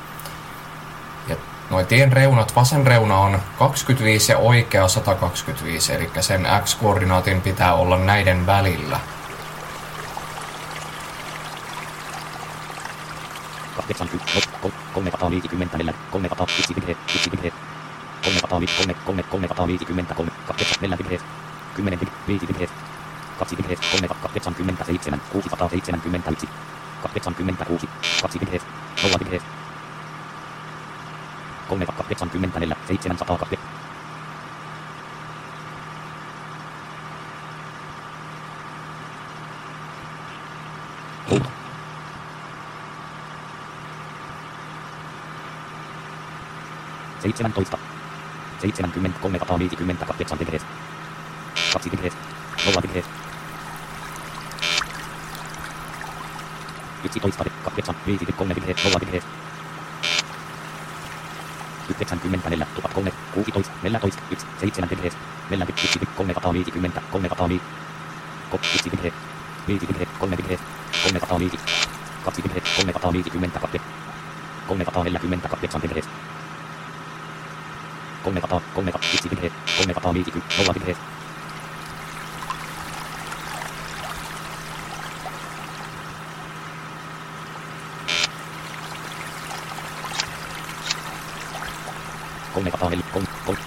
Noin 1.70 1.86
tien 1.86 2.12
reunat, 2.12 2.56
vasen 2.56 2.86
reuna 2.86 3.18
on 3.18 3.42
25 3.58 4.32
ja 4.32 4.38
oikea 4.38 4.88
125, 4.88 5.92
eli 5.92 6.10
sen 6.20 6.46
x-koordinaatin 6.64 7.40
pitää 7.40 7.74
olla 7.74 7.98
näiden 7.98 8.46
välillä. 8.46 9.00
80, 13.76 14.48
354, 14.92 15.94
301 16.10 16.74
virhe, 16.74 16.96
1 17.14 17.30
virhe, 17.30 17.52
303, 18.22 18.94
3, 19.04 19.22
353, 19.22 20.30
8, 20.46 20.66
4 20.80 20.98
virhe, 20.98 21.20
10 21.74 22.00
virhe, 22.00 22.14
5 22.26 22.48
virhe, 22.48 22.68
2 23.38 23.56
virhe, 23.56 23.76
387, 23.76 25.20
671, 25.32 26.48
86, 27.02 27.88
2 28.22 28.40
virhe, 28.40 28.60
0 29.02 29.18
virhe, 29.18 29.40
384, 31.68 32.76
702, 32.88 33.58
Huuto. 41.30 41.48
Seitsemäntoista. 47.22 47.78
Seitsemänkymmentä, 48.60 49.18
kolmesataa 49.18 49.58
viisikymmentä, 49.58 50.06
kahdeksan 50.06 50.38
virheet. 50.38 50.66
Kaksi 51.72 51.90
virheet. 51.90 52.16
Nolla 52.66 52.82
virheet. 52.82 53.06
Yksitoista, 57.04 57.44
kahdeksan, 57.64 57.96
viisi, 58.06 58.32
kolme 58.32 58.54
virheet, 58.54 58.84
nolla 58.84 59.00
virheet. 61.88 61.96
Yhdeksänkymmentäneljä, 61.96 62.66
tuhat 62.74 62.94
kolme, 62.94 63.12
kuusitoista, 63.34 63.72
neljätoista, 63.82 64.22
yksi, 64.30 64.46
seitsemän 64.60 64.90
virheet. 64.90 65.16
Neljä, 65.50 65.66
yksi, 65.68 66.00
kolmesataa 66.16 66.52
viisikymmentä, 66.52 67.02
kolmesataa 67.12 67.48
viisi. 67.48 67.64
Kok, 68.50 68.60
yksi 68.74 68.90
virheet. 68.92 69.14
Viisi 69.68 69.88
virheet, 69.88 70.08
kolme 70.18 70.36
virheet. 70.36 70.60
Kolmesataa 71.02 71.38
viisi. 71.38 71.58
Kaksi 72.24 72.42
virheet, 72.42 72.64
kolmesataa 72.76 73.12
viisikymmentä, 73.12 73.60
kahde. 73.60 73.80
Kolmesataa 74.68 75.04
neljäkymmentä, 75.04 75.48
kahdeksan 75.48 75.82
virheet. 75.82 76.08
300, 78.24 78.60
300, 78.74 79.00
1 79.14 79.30
virheet, 79.30 79.52
350, 79.78 80.54
0 80.58 80.74
virheet. 80.74 81.15
Kolmesataa 92.56 92.90
neljä, 92.90 93.04
kolme, 93.12 93.28
kolme. 93.46 93.60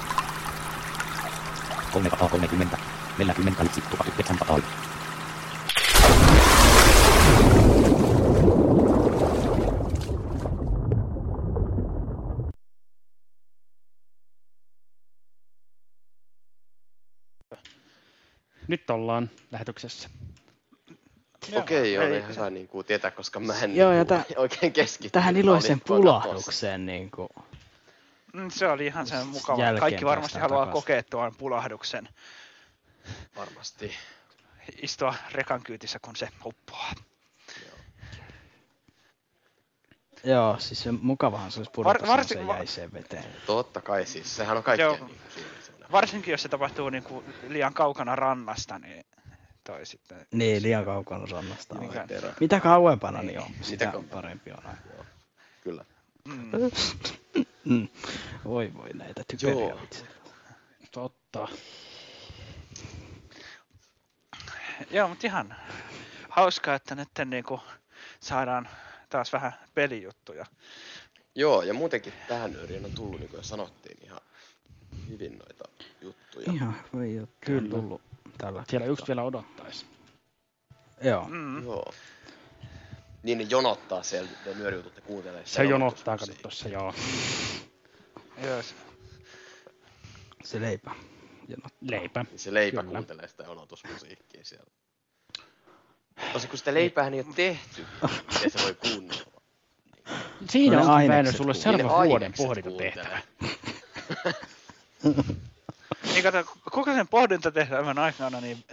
330, 1.93 2.77
41, 3.17 3.81
1900. 3.81 4.59
Nyt 18.67 18.89
ollaan 18.89 19.29
lähetyksessä. 19.51 20.09
Okei, 21.55 21.93
joo, 21.93 22.03
ei- 22.03 22.21
niin 22.21 22.33
sai 22.33 22.51
niin 22.51 22.67
kuin 22.67 22.85
tietää, 22.85 23.11
koska 23.11 23.39
mä 23.39 23.53
en 23.59 23.75
Joo, 23.75 23.91
ja 23.91 23.97
niin 23.97 24.07
tä- 24.07 24.23
oikein 24.35 24.73
keskittynyt. 24.73 25.11
Tähän 25.11 25.35
tuolla 25.87 26.21
pulahdukseen 26.21 26.85
niin 26.85 27.11
kuin, 27.11 27.29
Mm, 27.35 27.48
Se 28.51 28.67
oli 28.67 28.85
ihan 28.85 29.07
sen 29.07 29.27
mukava. 29.27 29.61
Jälkeen 29.63 29.79
Kaikki 29.79 30.05
varmasti 30.05 30.39
haluaa 30.39 30.65
takaisin. 30.65 30.81
kokea 30.81 31.03
tuon 31.03 31.35
pulahduksen. 31.35 32.09
Varmasti. 33.35 33.95
Istua 34.81 35.15
rekan 35.31 35.61
kyytissä, 35.63 35.99
kun 36.01 36.15
se 36.15 36.29
uppoaa. 36.45 36.91
joo, 40.23 40.59
siis 40.59 40.83
se 40.83 40.91
mukavahan 40.91 41.51
se 41.51 41.59
olisi 41.59 41.71
pudota 41.71 41.89
Var- 41.99 42.01
Var, 42.07 42.17
varsin- 42.17 42.47
va- 42.47 42.55
jäiseen 42.55 42.93
veteen. 42.93 43.23
Totta 43.45 43.81
kai 43.81 44.05
siis, 44.05 44.35
sehän 44.35 44.57
on 44.57 44.63
kaikkea 44.63 44.85
Joo. 44.85 44.95
niin 44.95 45.05
kuin. 45.05 45.19
Varsinkin 45.91 46.31
jos 46.31 46.41
se 46.41 46.49
tapahtuu 46.49 46.89
niin 46.89 47.03
kuin 47.03 47.25
liian 47.47 47.73
kaukana 47.73 48.15
rannasta, 48.15 48.79
niin 48.79 49.05
toi 49.63 49.85
sitten... 49.85 50.27
Niin, 50.33 50.63
liian 50.63 50.85
kaukana 50.85 51.25
rannasta. 51.31 51.75
on. 51.75 51.81
Mikä- 51.81 52.07
Mitä 52.39 52.59
kauempana, 52.59 53.21
niin 53.21 53.39
on, 53.39 53.51
Mitä 53.51 53.63
sitä 53.65 53.85
kauempana. 53.85 54.21
parempi 54.21 54.51
on. 54.51 54.65
aina. 54.65 54.77
Kyllä. 55.63 55.85
Mm. 56.25 56.51
Mm. 57.65 57.87
Voi 58.45 58.71
voi 58.77 58.89
näitä 58.93 59.23
typeriä 59.27 59.69
Joo. 59.69 59.79
Totta. 60.91 61.47
Joo, 64.91 65.07
mutta 65.07 65.27
ihan 65.27 65.55
hauskaa, 66.29 66.75
että 66.75 66.95
nyt 66.95 67.09
niin 67.25 67.43
kuin 67.43 67.61
saadaan 68.19 68.69
taas 69.09 69.33
vähän 69.33 69.53
pelijuttuja. 69.75 70.45
Joo, 71.35 71.61
ja 71.61 71.73
muutenkin 71.73 72.13
tähän 72.27 72.55
yöriin 72.55 72.85
on 72.85 72.91
tullut, 72.91 73.19
niin 73.19 73.29
kuin 73.29 73.37
jo 73.37 73.43
sanottiin, 73.43 73.97
ihan 74.05 74.21
hyvin 75.09 75.37
noita 75.39 75.63
juttuja. 76.01 76.51
Ihan 76.53 76.75
hyvin 76.93 77.15
juttu 77.15 77.35
Kyllä. 77.45 77.61
on 77.61 77.69
tullut 77.69 78.01
tällä 78.37 78.63
Siellä 78.67 78.87
just 78.87 78.99
kertaa. 79.01 79.07
vielä 79.15 79.23
odottaisi. 79.27 79.85
Joo. 81.03 81.27
Mm. 81.29 81.63
Joo. 81.63 81.93
Niin 83.23 83.37
ne 83.37 83.43
jonottaa 83.49 84.03
siellä 84.03 84.29
ne 84.45 84.53
nyörijutut 84.53 84.95
ja 84.95 85.01
kuuntelee 85.01 85.45
Se 85.45 85.63
jonottaa, 85.63 86.17
kato 86.17 86.33
tossa, 86.41 86.69
joo. 86.69 86.93
Joo, 88.43 88.61
se- 90.43 90.61
leipä. 90.61 90.91
Jonot. 91.47 91.73
Leipä. 91.81 92.25
Niin 92.29 92.39
se 92.39 92.53
leipä 92.53 92.81
Kyllä. 92.81 92.93
kuuntelee 92.93 93.27
sitä 93.27 93.43
jonotusmusiikkia 93.43 94.45
siellä. 94.45 94.71
Tosi 96.33 96.47
kun 96.47 96.57
sitä 96.57 96.73
leipäähän 96.73 97.13
ei 97.13 97.19
ole 97.19 97.33
tehty, 97.35 97.85
miten 98.33 98.51
se 98.51 98.63
voi 98.63 98.75
kuunnella. 98.75 99.41
Siinä 100.49 100.77
No 100.77 100.83
ne 100.83 100.91
ainekset 100.91 101.15
Väinö 101.15 101.31
sulle 101.31 101.53
seuraavan 101.53 102.01
Ne 102.01 102.07
vuoden 102.09 102.33
pohdintatehtävä. 102.37 103.21
Niin 106.13 106.23
kato, 106.23 106.43
koko 106.71 106.93
sen 106.93 107.07
pohdintatehtävän 107.07 107.99
aikana 107.99 108.41
niin 108.41 108.63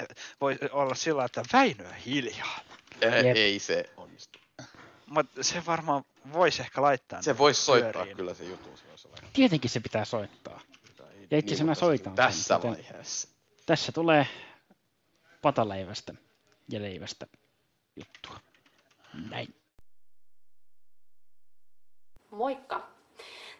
voi 0.41 0.59
olla 0.73 0.95
sillä, 0.95 1.25
että 1.25 1.43
Väinö 1.53 1.93
hiljaa. 2.07 2.61
Ei, 3.01 3.27
Jep. 3.27 3.37
ei 3.37 3.59
se 3.59 3.91
onnistu. 3.97 4.39
Mutta 5.07 5.43
se 5.43 5.63
varmaan 5.67 6.05
voisi 6.33 6.63
ehkä 6.63 6.83
laittaa. 6.83 7.23
Se 7.23 7.31
niin 7.31 7.39
voisi 7.39 7.63
soittaa 7.63 7.93
pyöriin. 7.93 8.17
kyllä 8.17 8.35
se 8.35 8.45
juttu. 8.45 8.69
Tietenkin 9.33 9.71
se 9.71 9.81
pitää 9.81 10.05
soittaa. 10.05 10.61
Ja 11.31 11.39
itse 11.39 11.49
asiassa 11.49 11.65
mä 11.65 11.71
mutta 11.71 11.81
soitan 11.81 12.11
sen, 12.13 12.17
Tässä 12.17 12.55
joten- 12.55 12.71
vaiheessa. 12.71 13.29
Tässä 13.67 13.93
tulee 13.93 14.27
pataleivästä 15.43 16.15
ja 16.69 16.83
leivästä 16.83 17.27
juttua. 17.97 18.41
Näin. 19.31 19.55
Moikka! 22.31 22.96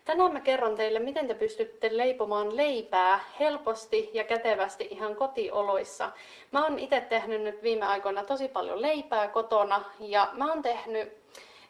Tänään 0.07 0.33
mä 0.33 0.41
kerron 0.41 0.77
teille, 0.77 0.99
miten 0.99 1.29
te 1.29 1.35
pystytte 1.35 1.97
leipomaan 1.97 2.57
leipää 2.57 3.21
helposti 3.41 4.11
ja 4.13 4.25
kätevästi 4.25 4.89
ihan 4.91 5.17
kotioloissa. 5.17 6.11
Mä 6.53 6.65
oon 6.65 6.79
itse 6.79 7.01
tehnyt 7.01 7.43
nyt 7.43 7.63
viime 7.63 7.87
aikoina 7.87 8.25
tosi 8.25 8.49
paljon 8.49 8.83
leipää 8.83 9.29
kotona 9.29 9.85
ja 10.01 10.31
mä 10.33 10.49
oon 10.49 10.63
tehnyt 10.63 11.13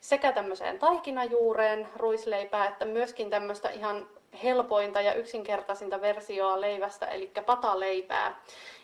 sekä 0.01 0.33
tämmöiseen 0.33 0.79
taikinajuureen 0.79 1.89
ruisleipää 1.97 2.69
että 2.69 2.85
myöskin 2.85 3.31
tämmöistä 3.31 3.71
ihan 3.71 4.09
helpointa 4.43 5.01
ja 5.01 5.15
yksinkertaisinta 5.15 6.01
versioa 6.01 6.61
leivästä, 6.61 7.07
eli 7.07 7.33
pataleipää. 7.47 8.41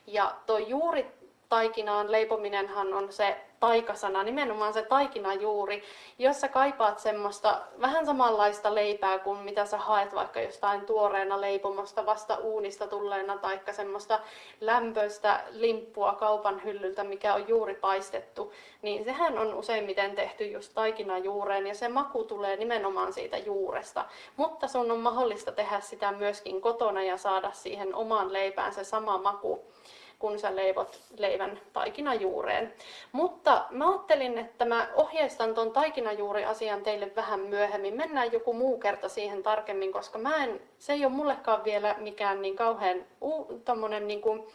Ja 0.07 0.35
tuo 0.47 0.59
juuri 0.59 1.07
taikinaan 1.49 2.13
leipominenhan 2.13 2.95
on 2.95 3.13
se 3.13 3.37
taikasana, 3.63 4.23
nimenomaan 4.23 4.73
se 4.73 4.83
taikinajuuri, 4.83 5.83
jos 6.19 6.41
sä 6.41 6.49
kaipaat 6.49 6.99
semmoista 6.99 7.61
vähän 7.81 8.07
samanlaista 8.07 8.75
leipää 8.75 9.19
kuin 9.19 9.39
mitä 9.39 9.67
sä 9.67 9.79
haet 9.79 10.15
vaikka 10.15 10.41
jostain 10.41 10.81
tuoreena 10.81 11.41
leipomosta 11.41 12.07
vasta 12.07 12.37
uunista 12.37 12.87
tulleena, 12.87 13.39
taikka 13.39 13.73
semmoista 13.73 14.21
lämpöistä 14.61 15.45
limppua 15.51 16.13
kaupan 16.13 16.65
hyllyltä, 16.65 17.05
mikä 17.05 17.35
on 17.35 17.49
juuri 17.49 17.75
paistettu, 17.75 18.53
niin 18.83 19.05
sehän 19.05 19.39
on 19.39 19.55
useimmiten 19.55 20.15
tehty 20.15 20.47
just 20.47 20.75
taikinajuureen 20.75 21.67
ja 21.67 21.75
se 21.75 21.89
maku 21.89 22.25
tulee 22.25 22.57
nimenomaan 22.57 23.13
siitä 23.13 23.39
juuresta. 23.39 24.05
Mutta 24.37 24.69
sun 24.69 24.91
on 24.91 24.99
mahdollista 24.99 25.53
tehdä 25.53 25.81
sitä 25.81 26.13
myöskin 26.13 26.61
kotona 26.61 27.03
ja 27.03 27.17
saada 27.17 27.53
siihen 27.53 27.95
omaan 27.95 28.33
leipään 28.33 28.73
se 28.73 28.85
sama 28.85 29.19
maku 29.19 29.72
kun 30.23 30.39
sä 30.39 30.57
leivot 30.57 31.01
leivän 31.19 31.61
taikinajuureen. 31.73 32.75
Mutta 33.13 33.65
mä 33.71 33.89
ajattelin, 33.89 34.39
että 34.39 34.65
mä 34.65 34.89
ohjeistan 34.95 35.55
ton 35.55 35.73
taikinajuuri-asian 35.73 36.83
teille 36.83 37.13
vähän 37.17 37.41
myöhemmin. 37.41 37.97
Mennään 37.97 38.33
joku 38.33 38.53
muu 38.53 38.79
kerta 38.79 39.09
siihen 39.09 39.43
tarkemmin, 39.43 39.93
koska 39.93 40.19
mä 40.19 40.45
en, 40.45 40.61
se 40.79 40.93
ei 40.93 41.05
ole 41.05 41.15
mullekaan 41.15 41.65
vielä 41.65 41.97
mikään 41.99 42.43
niin 42.43 42.57
kauhean 42.57 43.05
uu, 43.21 43.63
niin 44.07 44.21
kuin, 44.21 44.47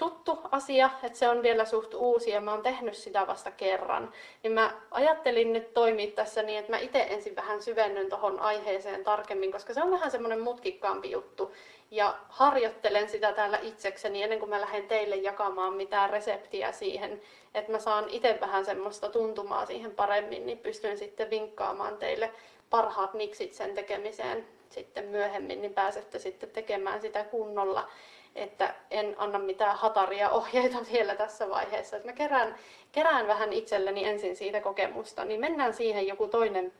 tuttu 0.00 0.38
asia, 0.50 0.90
että 1.02 1.18
se 1.18 1.28
on 1.28 1.42
vielä 1.42 1.64
suht 1.64 1.94
uusi 1.94 2.30
ja 2.30 2.40
mä 2.40 2.52
oon 2.52 2.62
tehnyt 2.62 2.94
sitä 2.94 3.26
vasta 3.26 3.50
kerran. 3.50 4.12
Niin 4.42 4.52
mä 4.52 4.80
ajattelin 4.90 5.52
nyt 5.52 5.74
toimia 5.74 6.10
tässä 6.10 6.42
niin, 6.42 6.58
että 6.58 6.72
mä 6.72 6.78
itse 6.78 7.06
ensin 7.10 7.36
vähän 7.36 7.62
syvennyn 7.62 8.08
tuohon 8.08 8.40
aiheeseen 8.40 9.04
tarkemmin, 9.04 9.52
koska 9.52 9.74
se 9.74 9.82
on 9.82 9.90
vähän 9.90 10.10
semmoinen 10.10 10.40
mutkikkaampi 10.40 11.10
juttu 11.10 11.52
ja 11.90 12.14
harjoittelen 12.28 13.08
sitä 13.08 13.32
täällä 13.32 13.58
itsekseni 13.62 14.22
ennen 14.22 14.38
kuin 14.38 14.50
mä 14.50 14.60
lähden 14.60 14.88
teille 14.88 15.16
jakamaan 15.16 15.74
mitään 15.74 16.10
reseptiä 16.10 16.72
siihen, 16.72 17.20
että 17.54 17.72
mä 17.72 17.78
saan 17.78 18.08
itse 18.08 18.38
vähän 18.40 18.64
semmoista 18.64 19.08
tuntumaa 19.08 19.66
siihen 19.66 19.90
paremmin, 19.90 20.46
niin 20.46 20.58
pystyn 20.58 20.98
sitten 20.98 21.30
vinkkaamaan 21.30 21.96
teille 21.96 22.30
parhaat 22.70 23.14
niksit 23.14 23.54
sen 23.54 23.74
tekemiseen 23.74 24.46
sitten 24.70 25.04
myöhemmin, 25.04 25.60
niin 25.62 25.74
pääsette 25.74 26.18
sitten 26.18 26.50
tekemään 26.50 27.00
sitä 27.00 27.24
kunnolla. 27.24 27.88
Että 28.34 28.74
en 28.90 29.14
anna 29.18 29.38
mitään 29.38 29.76
hataria 29.76 30.30
ohjeita 30.40 30.78
vielä 30.92 31.14
tässä 31.14 31.48
vaiheessa. 31.48 31.96
Että 31.96 32.08
mä 32.08 32.12
kerään, 32.12 32.56
kerään 32.92 33.26
vähän 33.26 33.52
itselleni 33.52 34.04
ensin 34.04 34.36
siitä 34.36 34.60
kokemusta, 34.60 35.24
niin 35.24 35.40
mennään 35.40 35.74
siihen 35.74 36.06
joku 36.06 36.28
toinen 36.28 36.72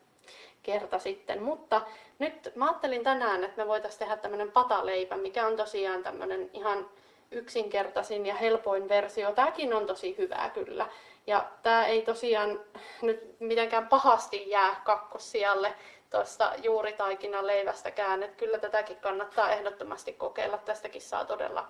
kerta 0.63 0.99
sitten. 0.99 1.43
Mutta 1.43 1.83
nyt 2.19 2.53
mä 2.55 2.65
ajattelin 2.65 3.05
tänään, 3.05 3.45
että 3.45 3.63
me 3.63 3.69
voitaisiin 3.69 3.99
tehdä 3.99 4.17
tämmöinen 4.17 4.53
pataleipä, 4.53 5.17
mikä 5.17 5.47
on 5.47 5.57
tosiaan 5.57 6.03
tämmöinen 6.03 6.51
ihan 6.53 6.89
yksinkertaisin 7.31 8.27
ja 8.27 8.35
helpoin 8.35 8.89
versio. 8.89 9.33
Tämäkin 9.33 9.75
on 9.75 9.87
tosi 9.87 10.19
hyvää 10.19 10.51
kyllä. 10.51 10.87
Ja 11.27 11.51
tämä 11.63 11.87
ei 11.87 12.03
tosiaan 12.03 12.61
nyt 13.03 13.41
mitenkään 13.41 13.89
pahasti 13.89 14.51
jää 14.51 14.81
kakkossijalle 14.85 15.75
tuosta 16.11 16.53
juuritaikinan 16.63 17.47
leivästäkään. 17.47 18.23
Että 18.23 18.37
kyllä 18.37 18.59
tätäkin 18.59 18.97
kannattaa 18.97 19.53
ehdottomasti 19.53 20.13
kokeilla. 20.13 20.59
Tästäkin 20.59 21.03
saa 21.03 21.25
todella, 21.25 21.69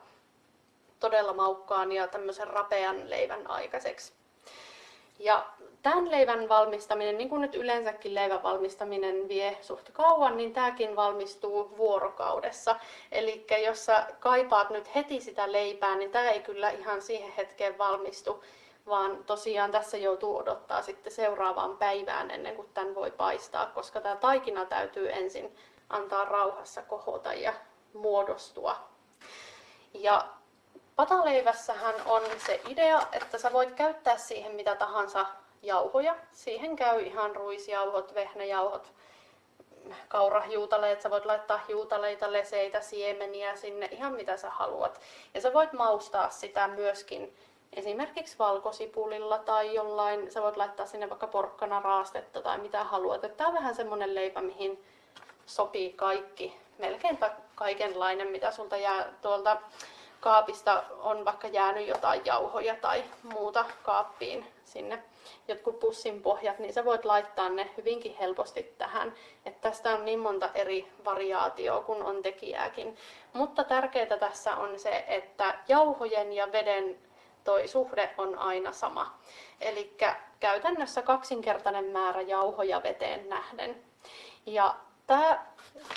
todella 1.01 1.33
maukkaan 1.33 1.93
ja 1.93 2.07
tämmöisen 2.07 2.47
rapean 2.47 3.11
leivän 3.11 3.51
aikaiseksi. 3.51 4.13
Ja 5.19 5.47
tämän 5.83 6.11
leivän 6.11 6.49
valmistaminen, 6.49 7.19
niin 7.19 7.29
kuin 7.29 7.41
nyt 7.41 7.55
yleensäkin 7.55 8.15
leivän 8.15 8.43
valmistaminen 8.43 9.29
vie 9.29 9.59
suht 9.63 9.91
kauan, 9.93 10.37
niin 10.37 10.53
tämäkin 10.53 10.97
valmistuu 10.97 11.77
vuorokaudessa. 11.77 12.77
Eli 13.13 13.47
jos 13.65 13.85
sä 13.85 14.07
kaipaat 14.21 14.71
nyt 14.71 14.95
heti 14.95 15.21
sitä 15.21 15.53
leipää, 15.53 15.97
niin 15.97 16.11
tämä 16.11 16.31
ei 16.31 16.41
kyllä 16.41 16.71
ihan 16.71 17.03
siihen 17.03 17.33
hetkeen 17.33 17.79
valmistu, 17.79 18.45
vaan 18.87 19.25
tosiaan 19.25 19.71
tässä 19.71 19.97
joutuu 19.97 20.37
odottaa 20.37 20.83
sitten 20.83 21.13
seuraavaan 21.13 21.77
päivään 21.77 22.31
ennen 22.31 22.57
kuin 22.57 22.69
tämän 22.75 22.95
voi 22.95 23.11
paistaa, 23.11 23.67
koska 23.67 24.01
tämä 24.01 24.17
taikina 24.17 24.65
täytyy 24.65 25.13
ensin 25.13 25.57
antaa 25.89 26.25
rauhassa 26.25 26.83
kohota 26.83 27.35
ja 27.35 27.53
muodostua. 27.95 28.77
Ja 29.95 30.25
pataleivässähän 30.97 31.95
on 32.07 32.23
se 32.47 32.61
idea, 32.69 33.03
että 33.13 33.39
sä 33.39 33.53
voit 33.53 33.71
käyttää 33.71 34.17
siihen 34.17 34.53
mitä 34.53 34.77
tahansa 34.77 35.27
jauhoja. 35.63 36.17
Siihen 36.33 36.77
käy 36.77 37.01
ihan 37.01 37.37
ruisjauhot, 37.37 38.15
vehnäjauhot, 38.15 38.93
kaurahiutaleet. 40.09 41.01
Sä 41.01 41.11
voit 41.11 41.27
laittaa 41.27 41.61
hiutaleita, 41.69 42.33
leseitä, 42.33 42.81
siemeniä 42.81 43.57
sinne, 43.57 43.89
ihan 43.93 44.13
mitä 44.13 44.37
sä 44.37 44.51
haluat. 44.51 45.01
Ja 45.35 45.41
sä 45.41 45.53
voit 45.53 45.73
maustaa 45.73 46.31
sitä 46.31 46.69
myöskin 46.69 47.37
esimerkiksi 47.73 48.39
valkosipulilla 48.39 49.39
tai 49.39 49.75
jollain, 49.75 50.33
sä 50.33 50.43
voit 50.43 50.57
laittaa 50.57 50.87
sinne 50.87 51.11
vaikka 51.11 51.27
porkkana 51.27 51.81
raastetta 51.81 52.43
tai 52.43 52.59
mitä 52.59 52.85
haluat. 52.85 53.37
Tämä 53.37 53.49
on 53.49 53.55
vähän 53.55 53.75
semmonen 53.75 54.15
leipä, 54.15 54.41
mihin 54.41 54.85
sopii 55.47 55.93
kaikki, 55.93 56.57
melkeinpä 56.79 57.31
kaikenlainen, 57.55 58.29
mitä 58.29 58.51
sulta 58.51 58.77
jää 58.77 59.13
tuolta 59.23 59.57
kaapista 60.21 60.83
on 60.99 61.25
vaikka 61.25 61.49
jäänyt 61.49 61.89
jotain 61.89 62.23
jauhoja 62.25 62.77
tai 62.77 63.05
muuta 63.23 63.65
kaappiin 63.83 64.47
sinne 64.65 65.03
jotkut 65.49 65.79
pussin 65.79 66.23
pohjat, 66.23 66.59
niin 66.59 66.73
sä 66.73 66.85
voit 66.85 67.05
laittaa 67.05 67.49
ne 67.49 67.71
hyvinkin 67.77 68.17
helposti 68.17 68.63
tähän. 68.79 69.15
Että 69.47 69.71
tästä 69.71 69.91
on 69.91 70.05
niin 70.05 70.19
monta 70.19 70.51
eri 70.55 70.89
variaatioa, 71.05 71.83
kun 71.83 72.03
on 72.03 72.23
tekijääkin. 72.23 72.97
Mutta 73.33 73.65
tärkeää 73.65 74.19
tässä 74.21 74.57
on 74.57 74.79
se, 74.79 75.05
että 75.09 75.59
jauhojen 75.69 76.33
ja 76.33 76.53
veden 76.53 76.99
toi 77.45 77.69
suhde 77.69 78.15
on 78.19 78.39
aina 78.39 78.73
sama. 78.73 79.19
Eli 79.61 79.97
käytännössä 80.41 81.03
kaksinkertainen 81.03 81.85
määrä 81.85 82.21
jauhoja 82.21 82.83
veteen 82.83 83.29
nähden. 83.29 83.83
Ja 84.47 84.75
tämä 85.07 85.47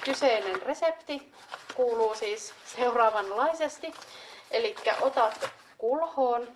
kyseinen 0.06 0.62
resepti 0.62 1.32
kuuluu 1.76 2.16
siis 2.16 2.54
seuraavanlaisesti. 2.66 3.94
Eli 4.52 4.76
otat 5.02 5.50
kulhoon, 5.78 6.48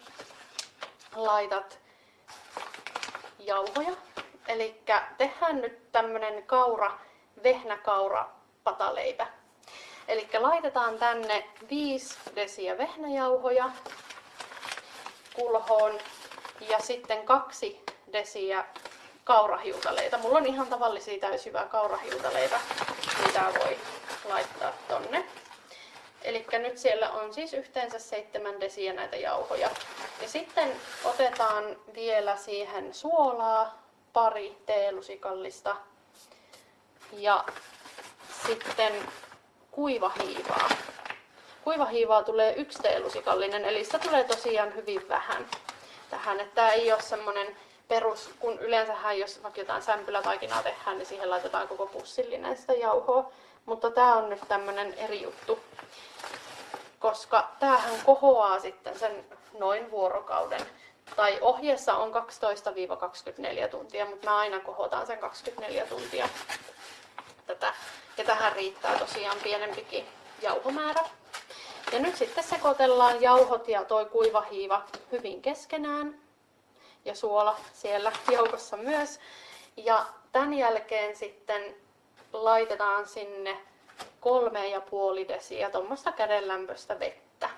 laitat 1.15 1.79
jauhoja. 3.47 3.91
Eli 4.47 4.81
tehdään 5.17 5.61
nyt 5.61 5.91
tämmönen 5.91 6.43
kaura, 6.43 6.99
vehnäkaura 7.43 8.29
pataleipä. 8.63 9.27
Eli 10.07 10.27
laitetaan 10.39 10.97
tänne 10.97 11.49
5 11.69 12.17
desiä 12.35 12.77
vehnäjauhoja 12.77 13.69
kulhoon 15.35 15.99
ja 16.69 16.79
sitten 16.79 17.25
kaksi 17.25 17.81
desiä 18.13 18.65
kaurahiutaleita. 19.23 20.17
Mulla 20.17 20.37
on 20.37 20.45
ihan 20.45 20.67
tavallisia 20.67 21.19
täysjyvää 21.19 21.65
kaurahiutaleita, 21.65 22.59
mitä 23.25 23.43
voi 23.59 23.77
laittaa 24.29 24.71
tonne. 24.87 25.25
Eli 26.27 26.45
nyt 26.51 26.77
siellä 26.77 27.09
on 27.09 27.33
siis 27.33 27.53
yhteensä 27.53 27.99
7 27.99 28.61
desiä 28.61 28.93
näitä 28.93 29.15
jauhoja. 29.15 29.69
Ja 30.21 30.29
sitten 30.29 30.71
otetaan 31.03 31.77
vielä 31.93 32.35
siihen 32.35 32.93
suolaa, 32.93 33.81
pari 34.13 34.57
teelusikallista 34.65 35.75
ja 37.11 37.45
sitten 38.47 38.93
kuivahiivaa. 39.71 40.69
Kuivahiivaa 41.63 42.23
tulee 42.23 42.53
yksi 42.53 42.81
teelusikallinen, 42.81 43.65
eli 43.65 43.85
sitä 43.85 43.99
tulee 43.99 44.23
tosiaan 44.23 44.75
hyvin 44.75 45.07
vähän 45.09 45.47
tähän. 46.09 46.39
Että 46.39 46.55
tämä 46.55 46.71
ei 46.71 46.91
ole 46.91 47.01
semmoinen 47.01 47.57
perus, 47.87 48.29
kun 48.39 48.59
yleensähän 48.59 49.19
jos 49.19 49.43
vaikka 49.43 49.61
jotain 49.61 49.81
sämpylätaikinaa 49.81 50.63
tehdään, 50.63 50.97
niin 50.97 51.05
siihen 51.05 51.29
laitetaan 51.29 51.67
koko 51.67 51.85
pussillinen 51.85 52.57
sitä 52.57 52.73
jauhoa. 52.73 53.31
Mutta 53.67 53.91
tämä 53.91 54.15
on 54.15 54.29
nyt 54.29 54.41
tämmöinen 54.47 54.93
eri 54.93 55.21
juttu, 55.21 55.59
koska 56.99 57.47
tämähän 57.59 58.01
kohoaa 58.05 58.59
sitten 58.59 58.99
sen 58.99 59.25
noin 59.59 59.91
vuorokauden. 59.91 60.61
Tai 61.15 61.37
ohjeessa 61.41 61.95
on 61.95 62.13
12-24 63.65 63.67
tuntia, 63.69 64.05
mutta 64.05 64.29
mä 64.29 64.37
aina 64.37 64.59
kohotan 64.59 65.07
sen 65.07 65.19
24 65.19 65.85
tuntia 65.85 66.29
tätä. 67.47 67.73
Ja 68.17 68.23
tähän 68.23 68.53
riittää 68.53 68.99
tosiaan 68.99 69.37
pienempikin 69.43 70.05
jauhomäärä. 70.41 71.01
Ja 71.91 71.99
nyt 71.99 72.15
sitten 72.15 72.43
sekoitellaan 72.43 73.21
jauhot 73.21 73.67
ja 73.67 73.85
toi 73.85 74.05
kuivahiiva 74.05 74.83
hyvin 75.11 75.41
keskenään. 75.41 76.19
Ja 77.05 77.15
suola 77.15 77.57
siellä 77.73 78.11
joukossa 78.31 78.77
myös. 78.77 79.19
Ja 79.77 80.05
tämän 80.31 80.53
jälkeen 80.53 81.15
sitten 81.15 81.86
laitetaan 82.33 83.07
sinne 83.07 83.57
kolme 84.19 84.67
ja 84.67 84.81
puoli 84.81 85.27
desiä 85.27 85.69
tuommoista 85.69 86.11
kädenlämpöistä 86.11 86.99
vettä. 86.99 87.49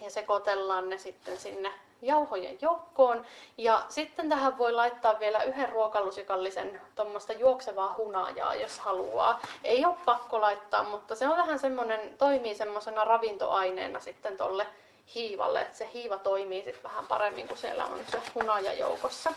Ja 0.00 0.10
sekoitellaan 0.10 0.88
ne 0.88 0.98
sitten 0.98 1.38
sinne 1.38 1.72
jauhojen 2.02 2.58
joukkoon. 2.60 3.26
Ja 3.58 3.82
sitten 3.88 4.28
tähän 4.28 4.58
voi 4.58 4.72
laittaa 4.72 5.20
vielä 5.20 5.42
yhden 5.42 5.68
ruokalusikallisen 5.68 6.80
tuommoista 6.94 7.32
juoksevaa 7.32 7.94
hunajaa, 7.98 8.54
jos 8.54 8.78
haluaa. 8.78 9.40
Ei 9.64 9.84
ole 9.84 9.94
pakko 10.04 10.40
laittaa, 10.40 10.84
mutta 10.84 11.14
se 11.14 11.28
on 11.28 11.36
vähän 11.36 11.58
semmoinen, 11.58 12.14
toimii 12.18 12.54
semmoisena 12.54 13.04
ravintoaineena 13.04 14.00
sitten 14.00 14.36
tolle 14.36 14.66
hiivalle, 15.14 15.60
että 15.60 15.78
se 15.78 15.90
hiiva 15.94 16.18
toimii 16.18 16.62
sitten 16.64 16.82
vähän 16.82 17.06
paremmin, 17.06 17.48
kun 17.48 17.56
siellä 17.56 17.84
on 17.84 18.00
se 18.10 18.22
hunaja 18.34 18.72
joukossa. 18.72 19.32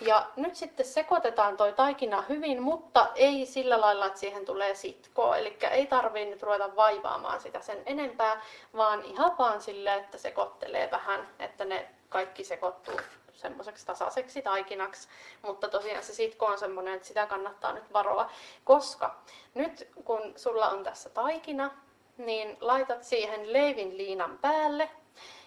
Ja 0.00 0.26
nyt 0.36 0.56
sitten 0.56 0.86
sekoitetaan 0.86 1.56
toi 1.56 1.72
taikina 1.72 2.22
hyvin, 2.28 2.62
mutta 2.62 3.08
ei 3.14 3.46
sillä 3.46 3.80
lailla, 3.80 4.06
että 4.06 4.18
siihen 4.20 4.44
tulee 4.44 4.74
sitkoa. 4.74 5.36
Eli 5.36 5.56
ei 5.70 5.86
tarvii 5.86 6.26
nyt 6.26 6.42
ruveta 6.42 6.76
vaivaamaan 6.76 7.40
sitä 7.40 7.60
sen 7.60 7.82
enempää, 7.86 8.42
vaan 8.76 9.02
ihan 9.04 9.38
vaan 9.38 9.60
sille, 9.60 9.94
että 9.94 10.18
sekoittelee 10.18 10.90
vähän, 10.90 11.28
että 11.38 11.64
ne 11.64 11.88
kaikki 12.08 12.44
sekoittuu 12.44 13.00
semmoiseksi 13.32 13.86
tasaiseksi 13.86 14.42
taikinaksi. 14.42 15.08
Mutta 15.42 15.68
tosiaan 15.68 16.02
se 16.02 16.14
sitko 16.14 16.46
on 16.46 16.58
semmoinen, 16.58 16.94
että 16.94 17.08
sitä 17.08 17.26
kannattaa 17.26 17.72
nyt 17.72 17.92
varoa, 17.92 18.30
koska 18.64 19.16
nyt 19.54 19.88
kun 20.04 20.32
sulla 20.36 20.68
on 20.68 20.84
tässä 20.84 21.10
taikina, 21.10 21.70
niin 22.16 22.56
laitat 22.60 23.04
siihen 23.04 23.52
leivin 23.52 23.96
liinan 23.96 24.38
päälle 24.38 24.90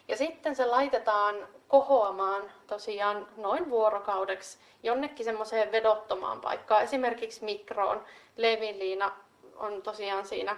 ja 0.08 0.18
sitten 0.18 0.56
se 0.56 0.66
laitetaan 0.66 1.48
kohoamaan 1.68 2.52
tosiaan 2.68 3.28
noin 3.38 3.70
vuorokaudeksi 3.70 4.58
jonnekin 4.84 5.26
semmoiseen 5.26 5.72
vedottomaan 5.72 6.42
paikkaan, 6.42 6.84
esimerkiksi 6.84 7.46
mikroon. 7.46 8.06
Levinliina 8.38 9.12
on 9.56 9.82
tosiaan 9.82 10.26
siinä 10.26 10.58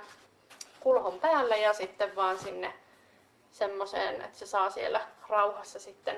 kulhon 0.80 1.20
päällä 1.20 1.56
ja 1.56 1.74
sitten 1.74 2.16
vaan 2.16 2.40
sinne 2.40 2.74
semmoiseen, 3.52 4.22
että 4.22 4.40
se 4.40 4.46
saa 4.46 4.70
siellä 4.70 5.02
rauhassa 5.30 5.80
sitten 5.80 6.16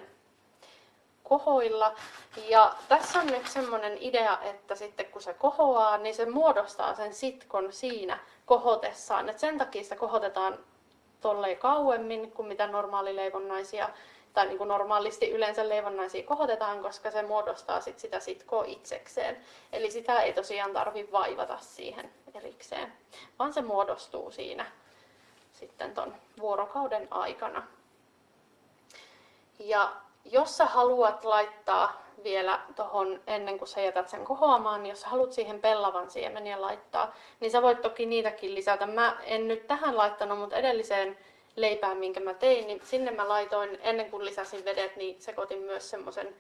kohoilla. 1.24 1.96
Ja 2.48 2.76
tässä 2.88 3.20
on 3.20 3.28
nyt 3.28 3.48
semmoinen 3.48 3.98
idea, 4.02 4.40
että 4.42 4.76
sitten 4.76 5.06
kun 5.06 5.22
se 5.22 5.34
kohoaa, 5.34 5.98
niin 5.98 6.16
se 6.16 6.26
muodostaa 6.26 6.96
sen 6.96 7.14
sitkon 7.14 7.74
siinä 7.74 8.20
kohotessaan. 8.46 9.30
Et 9.30 9.40
sen 9.40 9.58
takia 9.58 9.84
sitä 9.84 9.96
kohotetaan 9.96 10.60
tolleen 11.22 11.58
kauemmin 11.58 12.32
kuin 12.32 12.48
mitä 12.48 12.68
normaali 12.68 13.16
leivonnaisia 13.16 13.90
tai 14.34 14.46
niin 14.46 14.58
kuin 14.58 14.68
normaalisti 14.68 15.32
yleensä 15.32 15.70
leivonnaisia 15.70 16.24
kohotetaan, 16.24 16.82
koska 16.82 17.12
se 17.12 17.22
muodostaa 17.22 17.82
sit 17.82 18.00
sitä 18.00 18.20
sitkoa 18.20 18.64
itsekseen. 18.66 19.38
Eli 19.74 19.92
sitä 19.92 20.22
ei 20.22 20.34
tosiaan 20.34 20.74
tarvi 20.74 21.10
vaivata 21.12 21.58
siihen 21.62 22.12
erikseen, 22.34 22.94
vaan 23.40 23.54
se 23.54 23.62
muodostuu 23.62 24.32
siinä 24.32 24.66
sitten 25.54 25.94
ton 25.94 26.16
vuorokauden 26.40 27.08
aikana. 27.12 27.64
Ja 29.60 29.92
jos 30.26 30.58
sä 30.58 30.66
haluat 30.66 31.26
laittaa 31.26 32.07
vielä 32.24 32.60
tuohon 32.76 33.22
ennen 33.28 33.58
kuin 33.58 33.68
sä 33.68 33.82
jätät 33.82 34.10
sen 34.10 34.26
kohoamaan, 34.26 34.84
niin 34.84 34.90
jos 34.90 35.02
sä 35.02 35.08
haluat 35.08 35.34
siihen 35.34 35.62
pellavan 35.62 36.10
siemeniä 36.12 36.62
laittaa, 36.62 37.16
niin 37.40 37.52
sä 37.52 37.62
voit 37.62 37.82
toki 37.82 38.06
niitäkin 38.06 38.56
lisätä. 38.56 38.86
Mä 38.86 39.18
en 39.24 39.48
nyt 39.48 39.68
tähän 39.68 39.98
laittanut, 39.98 40.40
mutta 40.40 40.56
edelliseen 40.56 41.18
leipään, 41.56 41.98
minkä 41.98 42.20
mä 42.20 42.34
tein, 42.34 42.68
niin 42.68 42.82
sinne 42.84 43.12
mä 43.12 43.30
laitoin, 43.30 43.80
ennen 43.82 44.12
kuin 44.12 44.26
lisäsin 44.26 44.66
vedet, 44.66 44.96
niin 44.96 45.22
sekoitin 45.22 45.60
myös 45.60 45.90
semmoisen 45.90 46.36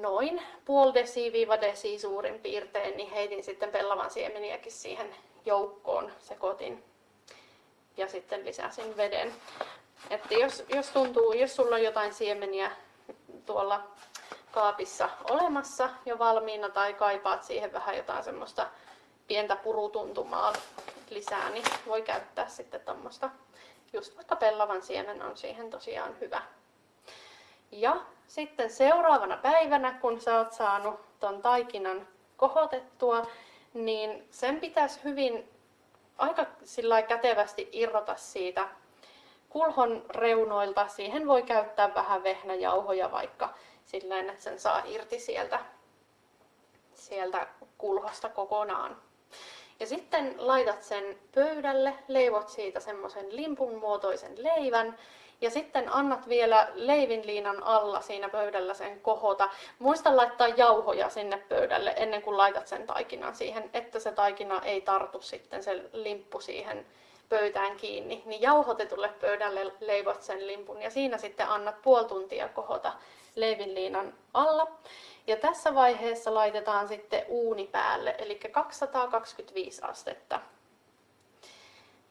noin 0.00 0.42
puoli 0.64 0.94
desi 0.94 1.32
viiva 1.32 1.60
desi 1.60 1.98
suurin 1.98 2.38
piirtein, 2.40 2.96
niin 2.96 3.10
heitin 3.10 3.44
sitten 3.44 3.68
pellavan 3.68 4.10
siemeniäkin 4.10 4.72
siihen 4.72 5.16
joukkoon, 5.46 6.12
sekoitin 6.18 6.84
ja 7.96 8.08
sitten 8.08 8.44
lisäsin 8.44 8.96
veden. 8.96 9.34
Että 10.10 10.34
jos, 10.34 10.64
jos 10.68 10.88
tuntuu, 10.88 11.32
jos 11.32 11.56
sulla 11.56 11.74
on 11.74 11.82
jotain 11.82 12.14
siemeniä 12.14 12.70
tuolla 13.46 13.82
kaapissa 14.52 15.08
olemassa 15.30 15.90
jo 16.06 16.18
valmiina 16.18 16.68
tai 16.68 16.94
kaipaat 16.94 17.44
siihen 17.44 17.72
vähän 17.72 17.96
jotain 17.96 18.24
semmoista 18.24 18.66
pientä 19.26 19.56
purutuntumaa 19.56 20.52
lisää, 21.10 21.50
niin 21.50 21.64
voi 21.86 22.02
käyttää 22.02 22.48
sitten 22.48 22.80
tuommoista. 22.80 23.30
Just 23.92 24.16
vaikka 24.16 24.36
pellavan 24.36 24.82
siemen 24.82 25.22
on 25.22 25.36
siihen 25.36 25.70
tosiaan 25.70 26.20
hyvä. 26.20 26.42
Ja 27.72 27.96
sitten 28.26 28.70
seuraavana 28.70 29.36
päivänä, 29.36 29.92
kun 29.92 30.20
sä 30.20 30.38
oot 30.38 30.52
saanut 30.52 31.00
ton 31.20 31.42
taikinan 31.42 32.08
kohotettua, 32.36 33.26
niin 33.74 34.28
sen 34.30 34.60
pitäisi 34.60 35.00
hyvin 35.04 35.50
aika 36.18 36.46
sillä 36.64 37.02
kätevästi 37.02 37.68
irrota 37.72 38.16
siitä 38.16 38.68
kulhon 39.54 40.04
reunoilta. 40.08 40.88
Siihen 40.88 41.26
voi 41.26 41.42
käyttää 41.42 41.94
vähän 41.94 42.22
vehnäjauhoja 42.22 43.10
vaikka 43.10 43.54
sillä 43.84 44.20
että 44.20 44.42
sen 44.42 44.60
saa 44.60 44.82
irti 44.86 45.20
sieltä, 45.20 45.60
sieltä 46.94 47.46
kulhosta 47.78 48.28
kokonaan. 48.28 48.96
Ja 49.80 49.86
sitten 49.86 50.34
laitat 50.38 50.82
sen 50.82 51.18
pöydälle, 51.34 51.94
leivot 52.08 52.48
siitä 52.48 52.80
semmoisen 52.80 53.36
limpun 53.36 53.78
muotoisen 53.78 54.44
leivän 54.44 54.98
ja 55.40 55.50
sitten 55.50 55.94
annat 55.94 56.28
vielä 56.28 56.68
leivinliinan 56.74 57.62
alla 57.62 58.00
siinä 58.00 58.28
pöydällä 58.28 58.74
sen 58.74 59.00
kohota. 59.00 59.48
Muista 59.78 60.16
laittaa 60.16 60.48
jauhoja 60.48 61.10
sinne 61.10 61.36
pöydälle 61.36 61.94
ennen 61.96 62.22
kuin 62.22 62.36
laitat 62.36 62.68
sen 62.68 62.86
taikinan 62.86 63.34
siihen, 63.34 63.70
että 63.72 63.98
se 63.98 64.12
taikina 64.12 64.62
ei 64.64 64.80
tartu 64.80 65.20
sitten 65.20 65.62
se 65.62 65.82
limppu 65.92 66.40
siihen 66.40 66.86
pöytään 67.28 67.76
kiinni. 67.76 68.22
Niin 68.26 68.42
jauhotetulle 68.42 69.08
pöydälle 69.08 69.72
leivot 69.80 70.22
sen 70.22 70.46
limpun 70.46 70.82
ja 70.82 70.90
siinä 70.90 71.18
sitten 71.18 71.48
annat 71.48 71.82
puoli 71.82 72.08
tuntia 72.08 72.48
kohota 72.48 72.92
leivinliinan 73.34 74.14
alla. 74.34 74.66
Ja 75.26 75.36
tässä 75.36 75.74
vaiheessa 75.74 76.34
laitetaan 76.34 76.88
sitten 76.88 77.24
uuni 77.28 77.66
päälle, 77.66 78.14
eli 78.18 78.34
225 78.34 79.82
astetta. 79.82 80.40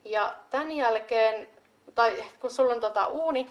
Ja 0.05 0.35
tämän 0.49 0.71
jälkeen, 0.71 1.49
tai 1.95 2.23
kun 2.39 2.51
sulla 2.51 2.73
on 2.73 2.81
tota 2.81 3.07
uuni, 3.07 3.49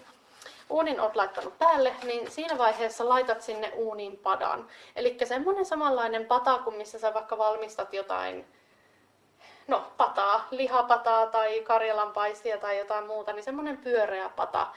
uunin 0.69 0.99
olet 0.99 1.15
laittanut 1.15 1.57
päälle, 1.57 1.95
niin 2.03 2.31
siinä 2.31 2.57
vaiheessa 2.57 3.09
laitat 3.09 3.41
sinne 3.41 3.71
uuniin 3.75 4.17
padan. 4.17 4.67
Eli 4.95 5.17
semmoinen 5.23 5.65
samanlainen 5.65 6.25
pata 6.25 6.57
kuin 6.57 6.75
missä 6.75 6.99
sä 6.99 7.13
vaikka 7.13 7.37
valmistat 7.37 7.93
jotain 7.93 8.45
no, 9.67 9.91
pataa, 9.97 10.47
lihapataa 10.51 11.27
tai 11.27 11.61
karjalanpaistia 11.61 12.57
tai 12.57 12.77
jotain 12.77 13.07
muuta, 13.07 13.33
niin 13.33 13.43
semmoinen 13.43 13.77
pyöreä 13.77 14.29
pata, 14.29 14.67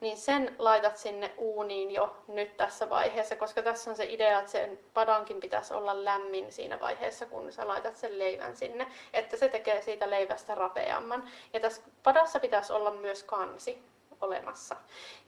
niin 0.00 0.16
sen 0.16 0.56
laitat 0.58 0.96
sinne 0.96 1.34
uuniin 1.36 1.90
jo 1.90 2.16
nyt 2.28 2.56
tässä 2.56 2.90
vaiheessa, 2.90 3.36
koska 3.36 3.62
tässä 3.62 3.90
on 3.90 3.96
se 3.96 4.04
idea, 4.04 4.38
että 4.38 4.50
sen 4.50 4.78
padankin 4.94 5.40
pitäisi 5.40 5.74
olla 5.74 6.04
lämmin 6.04 6.52
siinä 6.52 6.80
vaiheessa, 6.80 7.26
kun 7.26 7.52
sä 7.52 7.68
laitat 7.68 7.96
sen 7.96 8.18
leivän 8.18 8.56
sinne, 8.56 8.86
että 9.12 9.36
se 9.36 9.48
tekee 9.48 9.82
siitä 9.82 10.10
leivästä 10.10 10.54
rapeamman. 10.54 11.28
Ja 11.52 11.60
tässä 11.60 11.82
padassa 12.02 12.40
pitäisi 12.40 12.72
olla 12.72 12.90
myös 12.90 13.22
kansi 13.22 13.82
olemassa. 14.20 14.76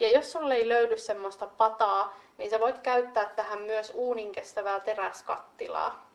Ja 0.00 0.08
jos 0.08 0.32
sulle 0.32 0.54
ei 0.54 0.68
löydy 0.68 0.98
semmoista 0.98 1.46
pataa, 1.46 2.16
niin 2.38 2.50
sä 2.50 2.60
voit 2.60 2.78
käyttää 2.78 3.32
tähän 3.36 3.62
myös 3.62 3.92
uunin 3.94 4.32
kestävää 4.32 4.80
teräskattilaa. 4.80 6.10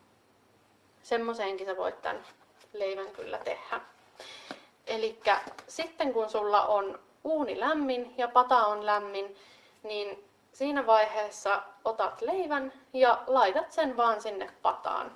Semmoiseenkin 1.04 1.68
sä 1.68 1.78
voit 1.78 2.02
tämän 2.02 2.26
leivän 2.80 3.08
kyllä 3.08 3.38
tehdä. 3.38 3.82
Eli 4.88 5.20
sitten 5.68 6.14
kun 6.14 6.30
sulla 6.30 6.66
on 6.66 7.00
uuni 7.24 7.60
lämmin 7.60 8.14
ja 8.18 8.28
pata 8.28 8.66
on 8.66 8.86
lämmin, 8.86 9.36
niin 9.84 10.30
siinä 10.54 10.86
vaiheessa 10.86 11.64
otat 11.86 12.22
leivän 12.22 12.74
ja 12.94 13.24
laitat 13.28 13.72
sen 13.72 13.98
vaan 13.98 14.22
sinne 14.22 14.50
pataan. 14.62 15.12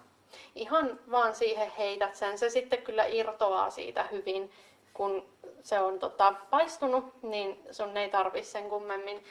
Ihan 0.56 1.00
vaan 1.12 1.36
siihen 1.36 1.72
heität 1.78 2.16
sen. 2.16 2.38
Se 2.38 2.50
sitten 2.50 2.82
kyllä 2.82 3.06
irtoaa 3.06 3.70
siitä 3.70 4.04
hyvin, 4.04 4.52
kun 4.94 5.26
se 5.64 5.80
on 5.80 6.00
tota, 6.00 6.34
paistunut, 6.50 7.24
niin 7.24 7.60
sun 7.72 7.98
ei 7.98 8.10
tarvi 8.10 8.44
sen 8.44 8.70
kummemmin. 8.70 9.24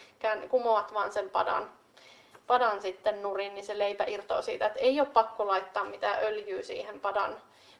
Kumoat 0.48 0.94
vaan 0.94 1.12
sen 1.12 1.30
padan, 1.30 1.70
padan 2.46 2.82
sitten 2.82 3.22
nurin, 3.22 3.54
niin 3.54 3.64
se 3.64 3.78
leipä 3.78 4.04
irtoaa 4.06 4.42
siitä. 4.42 4.66
Et 4.66 4.76
ei 4.76 5.00
ole 5.00 5.08
pakko 5.08 5.46
laittaa 5.46 5.84
mitään 5.84 6.18
öljyä 6.22 6.62
siihen 6.62 7.00
padan 7.00 7.36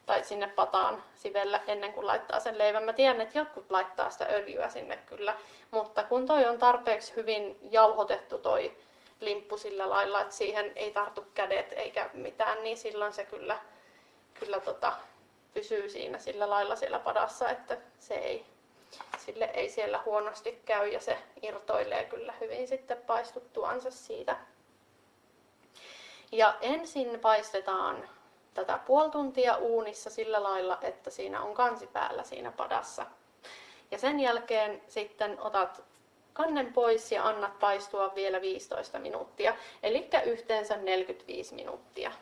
tai 0.09 0.25
sinne 0.25 0.47
pataan 0.47 1.03
sivellä 1.15 1.61
ennen 1.67 1.93
kuin 1.93 2.07
laittaa 2.07 2.41
sen 2.41 2.59
leivän. 2.59 2.83
Mä 2.83 2.93
tiedän, 2.93 3.21
että 3.21 3.39
jotkut 3.39 3.71
laittaa 3.71 4.11
sitä 4.11 4.27
öljyä 4.31 4.69
sinne 4.69 4.97
kyllä, 4.97 5.37
mutta 5.71 6.05
kun 6.05 6.27
toi 6.27 6.45
on 6.47 6.59
tarpeeksi 6.59 7.17
hyvin 7.17 7.59
jauhotettu 7.71 8.39
toi 8.39 8.77
limppu 9.21 9.57
sillä 9.57 9.91
lailla, 9.91 10.21
että 10.21 10.35
siihen 10.35 10.73
ei 10.77 10.91
tartu 10.91 11.27
kädet 11.35 11.73
eikä 11.73 12.11
mitään, 12.13 12.63
niin 12.63 12.77
silloin 12.77 13.13
se 13.13 13.25
kyllä, 13.25 13.59
kyllä 14.41 14.61
tota, 14.61 14.93
pysyy 15.55 15.89
siinä 15.89 16.19
sillä 16.19 16.51
lailla 16.51 16.77
siellä 16.77 16.99
padassa, 16.99 17.49
että 17.49 17.77
se 17.99 18.15
ei, 18.15 18.47
sille 19.19 19.51
ei 19.55 19.69
siellä 19.69 20.01
huonosti 20.05 20.63
käy 20.65 20.89
ja 20.89 21.01
se 21.01 21.19
irtoilee 21.43 22.05
kyllä 22.05 22.35
hyvin 22.41 22.69
sitten 22.69 22.99
paistuttuansa 23.07 23.91
siitä. 23.91 24.37
Ja 26.33 26.55
ensin 26.61 27.21
paistetaan 27.21 28.09
tätä 28.59 28.79
puoli 28.87 29.11
tuntia 29.11 29.57
uunissa 29.57 30.11
sillä 30.11 30.43
lailla, 30.43 30.79
että 30.83 31.11
siinä 31.11 31.43
on 31.43 31.55
kansi 31.55 31.87
päällä 31.87 32.23
siinä 32.23 32.53
padassa. 32.53 33.07
Ja 33.91 33.99
sen 33.99 34.21
jälkeen 34.21 34.83
sitten 34.87 35.41
otat 35.41 35.83
kannen 36.33 36.73
pois 36.73 37.13
ja 37.13 37.29
annat 37.29 37.59
paistua 37.59 38.15
vielä 38.15 38.41
15 38.41 38.99
minuuttia, 38.99 39.55
eli 39.83 40.09
yhteensä 40.27 40.77
45 40.77 41.55
minuuttia. 41.55 42.13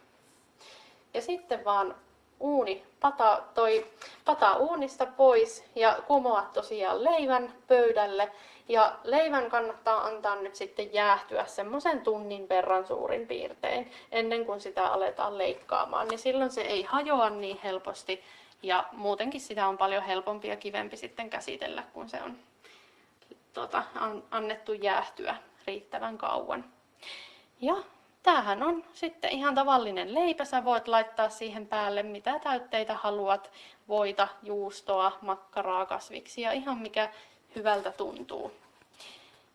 Ja 1.15 1.23
sitten 1.23 1.65
vaan 1.65 1.97
uuni, 2.41 2.85
pata, 3.01 3.43
toi 3.55 3.87
pata 4.25 4.57
uunista 4.57 5.07
pois 5.07 5.65
ja 5.75 5.99
kumoat 6.07 6.53
tosiaan 6.53 7.05
leivän 7.05 7.55
pöydälle. 7.69 8.33
Ja 8.69 8.97
leivän 9.05 9.51
kannattaa 9.51 10.05
antaa 10.05 10.37
nyt 10.37 10.55
sitten 10.55 10.95
jäähtyä 10.95 11.47
semmoisen 11.47 12.01
tunnin 12.01 12.49
verran 12.49 12.87
suurin 12.87 13.27
piirtein 13.27 13.91
ennen 14.13 14.47
kuin 14.47 14.61
sitä 14.61 14.87
aletaan 14.87 15.39
leikkaamaan. 15.39 16.09
Niin 16.09 16.19
silloin 16.19 16.51
se 16.51 16.61
ei 16.61 16.83
hajoa 16.83 17.31
niin 17.31 17.59
helposti 17.65 18.23
ja 18.63 18.85
muutenkin 18.93 19.41
sitä 19.41 19.69
on 19.69 19.79
paljon 19.79 20.03
helpompi 20.03 20.49
ja 20.49 20.57
kivempi 20.57 20.97
sitten 20.97 21.31
käsitellä, 21.31 21.83
kun 21.93 22.09
se 22.09 22.23
on 22.23 22.37
tota, 23.53 23.83
annettu 24.31 24.73
jäähtyä 24.73 25.37
riittävän 25.67 26.19
kauan. 26.19 26.65
Ja 27.61 27.77
tämähän 28.23 28.63
on 28.63 28.85
sitten 28.93 29.31
ihan 29.31 29.55
tavallinen 29.55 30.15
leipä. 30.15 30.45
Sä 30.45 30.65
voit 30.65 30.89
laittaa 30.89 31.29
siihen 31.29 31.67
päälle 31.67 32.03
mitä 32.03 32.39
täytteitä 32.39 32.95
haluat, 32.95 33.51
voita, 33.89 34.29
juustoa, 34.43 35.13
makkaraa, 35.21 35.87
kasviksia, 35.87 36.53
ihan 36.53 36.79
mikä 36.79 37.11
hyvältä 37.57 37.93
tuntuu. 37.93 38.53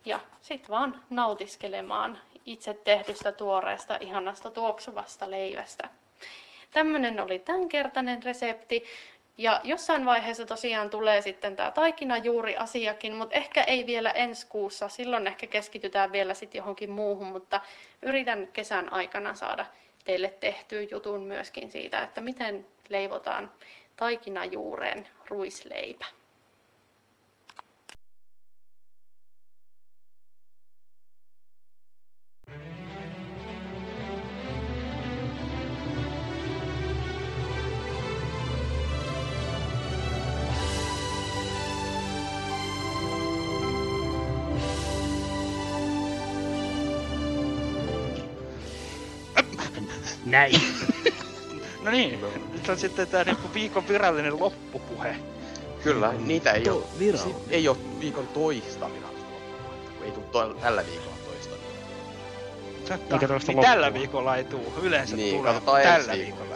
Ja 0.04 0.20
sitten 0.40 0.70
vaan 0.70 1.02
nautiskelemaan 1.10 2.18
itse 2.46 2.74
tehdystä 2.74 3.32
tuoreesta, 3.32 3.98
ihanasta 4.00 4.50
tuoksuvasta 4.50 5.30
leivästä. 5.30 5.88
Tämmöinen 6.70 7.20
oli 7.20 7.38
tämänkertainen 7.38 8.22
resepti. 8.22 8.84
Ja 9.38 9.60
jossain 9.64 10.04
vaiheessa 10.04 10.46
tosiaan 10.46 10.90
tulee 10.90 11.22
sitten 11.22 11.56
tämä 11.56 11.70
taikinajuuri-asiakin, 11.70 13.14
mutta 13.14 13.34
ehkä 13.34 13.62
ei 13.62 13.86
vielä 13.86 14.10
ensi 14.10 14.46
kuussa. 14.46 14.88
Silloin 14.88 15.26
ehkä 15.26 15.46
keskitytään 15.46 16.12
vielä 16.12 16.34
sitten 16.34 16.58
johonkin 16.58 16.90
muuhun, 16.90 17.26
mutta 17.26 17.60
yritän 18.02 18.48
kesän 18.52 18.92
aikana 18.92 19.34
saada 19.34 19.66
teille 20.04 20.34
tehtyä 20.40 20.80
jutun 20.80 21.20
myöskin 21.20 21.70
siitä, 21.70 22.02
että 22.02 22.20
miten 22.20 22.66
leivotaan 22.88 23.50
taikinajuuren 23.96 25.08
ruisleipä. 25.28 26.04
Näin. 50.32 50.60
No 51.82 51.90
niin, 51.90 52.20
nyt 52.52 52.68
on 52.68 52.78
sitten 52.78 53.08
tämä 53.08 53.24
niinku 53.24 53.48
viikon 53.54 53.88
virallinen 53.88 54.40
loppupuhe. 54.40 55.16
Kyllä, 55.82 56.12
niitä 56.12 56.52
ei 56.52 56.68
ole, 56.68 56.84
virallinen. 56.98 57.40
si- 57.40 57.50
ei 57.54 57.68
ole 57.68 57.76
viikon 58.00 58.28
toista 58.28 58.92
virallista 58.94 59.30
loppupuhetta, 59.32 60.04
ei 60.04 60.10
tule 60.10 60.24
to- 60.32 60.54
tällä 60.54 60.84
viikolla 60.86 61.16
toista. 61.24 61.54
Totta. 62.88 63.26
Tuosta 63.26 63.52
Niin 63.52 63.62
tällä 63.62 63.86
loppua. 63.86 64.00
viikolla 64.00 64.36
ei 64.36 64.44
tuu. 64.44 64.74
Yleensä 64.82 65.16
Niin, 65.16 65.44
tulee 65.64 65.82
tällä 65.84 66.12
viikolla. 66.12 66.54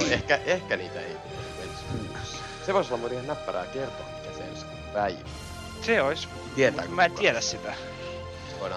No 0.00 0.06
ehkä, 0.10 0.40
ehkä 0.46 0.76
niitä 0.76 1.00
ei 1.00 1.06
tule 1.14 1.68
ensi 1.70 1.84
kuussa. 2.14 2.36
Se 2.66 2.74
voisi 2.74 2.90
olla 2.90 3.00
muuten 3.00 3.16
ihan 3.16 3.26
näppärää 3.26 3.66
kertoa, 3.66 4.06
mikä 4.22 4.36
se 4.36 4.42
ensi 4.44 4.66
päivä. 4.92 5.18
Se 5.82 6.02
ois. 6.02 6.28
Tietääkö 6.54 6.90
Mä 6.90 7.04
en 7.04 7.12
tiedä 7.12 7.40
sitä. 7.40 7.74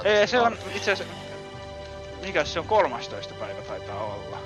Ei, 0.03 0.27
se 0.27 0.39
on 0.39 0.57
itse 0.75 0.91
asiassa... 0.91 1.13
Mikä 2.25 2.45
se 2.45 2.59
on 2.59 2.67
13. 2.67 3.33
päivä 3.33 3.61
taitaa 3.61 4.03
olla. 4.15 4.37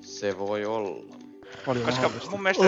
Se 0.00 0.38
voi 0.38 0.64
olla. 0.64 1.16
Koska 1.84 2.10
mun 2.30 2.42
mielestä... 2.42 2.64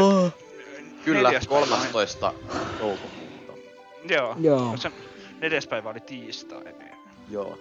Kyllä, 1.05 1.31
päivä 1.31 1.39
on- 1.51 1.59
13. 1.69 2.33
toukokuuta. 2.79 3.53
Joo. 4.09 4.37
Joo. 4.41 4.77
Se 4.77 4.91
neljäs 5.41 5.67
päivä 5.67 5.91
oli 5.91 6.01
tiistai. 6.01 6.75
Joo. 7.31 7.59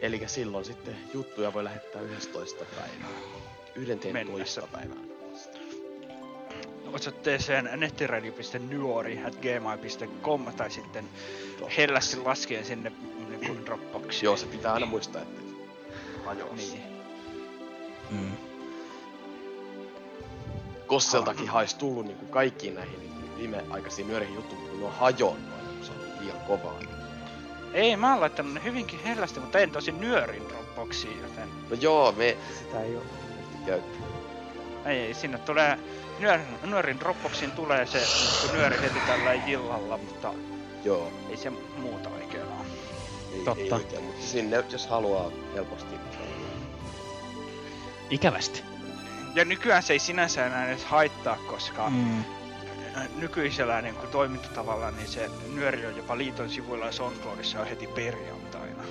Eli 0.00 0.22
silloin 0.26 0.64
sitten 0.64 0.96
juttuja 1.14 1.52
voi 1.52 1.64
lähettää 1.64 2.02
11. 2.02 2.64
päivää. 2.64 3.08
11. 3.74 4.62
päivää. 4.72 4.96
Osoitteeseen 6.92 7.68
nettiradio.nuori.gmail.com 7.76 10.44
tai 10.56 10.70
sitten 10.70 11.04
hellästi 11.76 12.16
laskien 12.16 12.64
sinne 12.64 12.92
niin 13.52 13.66
Dropboxiin. 13.66 14.24
Joo, 14.24 14.36
se 14.36 14.46
pitää 14.46 14.72
aina 14.72 14.86
muistaa, 14.86 15.22
että 15.22 15.40
hajoaa. 16.24 16.54
Niin. 16.54 16.82
Mm. 18.10 18.32
Kosseltakin 20.86 21.48
haisi 21.48 21.76
tullut 21.76 22.06
niin 22.06 22.18
kuin 22.18 22.28
kaikkiin 22.30 22.74
näihin 22.74 23.00
niin 23.00 23.12
kuin 23.12 23.38
viimeaikaisiin 23.38 24.08
nyöriin 24.08 24.34
juttuihin, 24.34 24.68
kun 24.68 24.80
ne 24.80 24.86
on 24.86 24.92
hajonnut, 24.92 25.54
kun 25.76 25.86
se 25.86 25.92
on 25.92 25.98
liian 26.20 26.40
kovaa. 26.40 26.78
Ei, 27.72 27.96
mä 27.96 28.10
oon 28.10 28.20
laittanut 28.20 28.54
ne 28.54 28.64
hyvinkin 28.64 29.00
hellästi, 29.04 29.40
mutta 29.40 29.58
en 29.58 29.70
tosi 29.70 29.92
nyörin 29.92 30.48
Dropboxiin, 30.48 31.20
joten... 31.22 31.48
No 31.70 31.76
joo, 31.80 32.12
me 32.12 32.36
sitä 32.58 32.80
ei 32.80 32.96
ole 32.96 33.04
käytetty. 33.66 33.98
Ei, 34.86 34.98
ei, 34.98 35.14
sinne 35.14 35.38
tulee... 35.38 35.78
Nyörin, 36.18 36.46
nyörin 36.62 37.00
Dropboxiin 37.00 37.50
tulee 37.50 37.86
se 37.86 37.98
niin 37.98 38.54
nyöri 38.54 38.76
heti 38.82 38.98
tällä 39.06 39.32
illalla, 39.32 39.98
mutta 39.98 40.34
Joo. 40.84 41.12
ei 41.30 41.36
se 41.36 41.50
muuta 41.76 42.08
oikein. 42.08 42.43
Ei, 43.44 43.54
Totta. 43.54 43.62
Ei 43.62 43.72
oikein, 43.72 44.04
mutta 44.04 44.26
sinne, 44.26 44.64
jos 44.70 44.86
haluaa 44.86 45.30
helposti. 45.54 45.94
Ikävästi. 48.10 48.62
Ja 49.34 49.44
nykyään 49.44 49.82
se 49.82 49.92
ei 49.92 49.98
sinänsä 49.98 50.46
enää 50.46 50.68
edes 50.68 50.84
haittaa, 50.84 51.36
koska 51.50 51.90
Mm. 51.90 52.24
nykyisellä 53.16 53.82
niin 53.82 53.94
kuin 53.94 54.08
toimintatavalla 54.10 54.90
niin 54.90 55.08
se 55.08 55.30
nyöri 55.54 55.86
on 55.86 55.96
jopa 55.96 56.18
liiton 56.18 56.50
sivuilla 56.50 56.86
ja 56.86 56.92
SoundCloudissa 56.92 57.60
on 57.60 57.66
heti 57.66 57.86
perjantaina. 57.86 58.82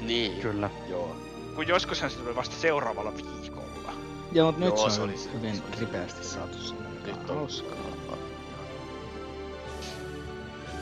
Niin. 0.00 0.40
Kyllä. 0.40 0.70
Joo. 0.88 1.16
Kun 1.54 1.68
joskushan 1.68 2.10
se 2.10 2.16
tulee 2.18 2.34
vasta 2.36 2.56
seuraavalla 2.60 3.12
viikolla. 3.14 3.92
Joo, 4.32 4.52
mutta 4.52 4.64
nyt 4.66 4.76
Joo, 4.76 4.90
se 4.90 5.00
oli 5.02 5.18
se- 5.18 5.32
hyvin 5.32 5.56
se 5.56 5.62
oli 5.68 5.80
ripeästi 5.80 6.24
saatu 6.24 6.58
sinne. 6.58 6.88
Nyt 7.06 7.30
on 7.30 7.36
hauskaa. 7.36 7.76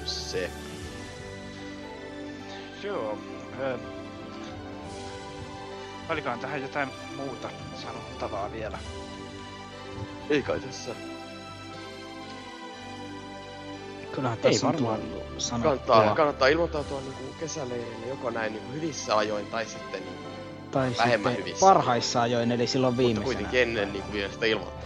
Se. 0.04 0.50
Joo. 2.82 3.18
Ö, 3.60 3.78
olikohan 6.08 6.38
tähän 6.38 6.62
jotain 6.62 6.88
muuta 7.16 7.48
sanottavaa 7.82 8.52
vielä? 8.52 8.78
Ei 10.30 10.42
kai 10.42 10.60
tässä. 10.60 10.90
Kyllähän 14.12 14.38
Ei 14.38 14.42
tässä 14.52 14.66
on 14.66 14.72
varmaan. 14.72 15.00
tullut 15.00 15.22
Kannattaa, 15.22 15.40
sanottua. 15.96 16.14
kannattaa 16.16 16.48
ilmoittautua 16.48 17.00
niin 17.00 17.34
kesäleirille 17.40 18.06
joko 18.08 18.30
näin 18.30 18.52
niin 18.52 18.74
hyvissä 18.74 19.16
ajoin 19.16 19.46
tai 19.46 19.66
sitten 19.66 20.00
niin 20.02 20.18
Tai 20.70 20.92
vähemmän 20.98 21.32
sitten 21.32 21.46
hyvissä. 21.46 21.66
parhaissa 21.66 22.22
ajoin, 22.22 22.52
eli 22.52 22.66
silloin 22.66 22.92
Mutta 22.94 23.02
viimeisenä. 23.06 23.24
kuitenkin 23.24 23.60
ennen 23.62 23.92
niin 23.92 24.02
kuin 24.02 24.12
viimeistä 24.12 24.46
ilmoittaa. 24.46 24.80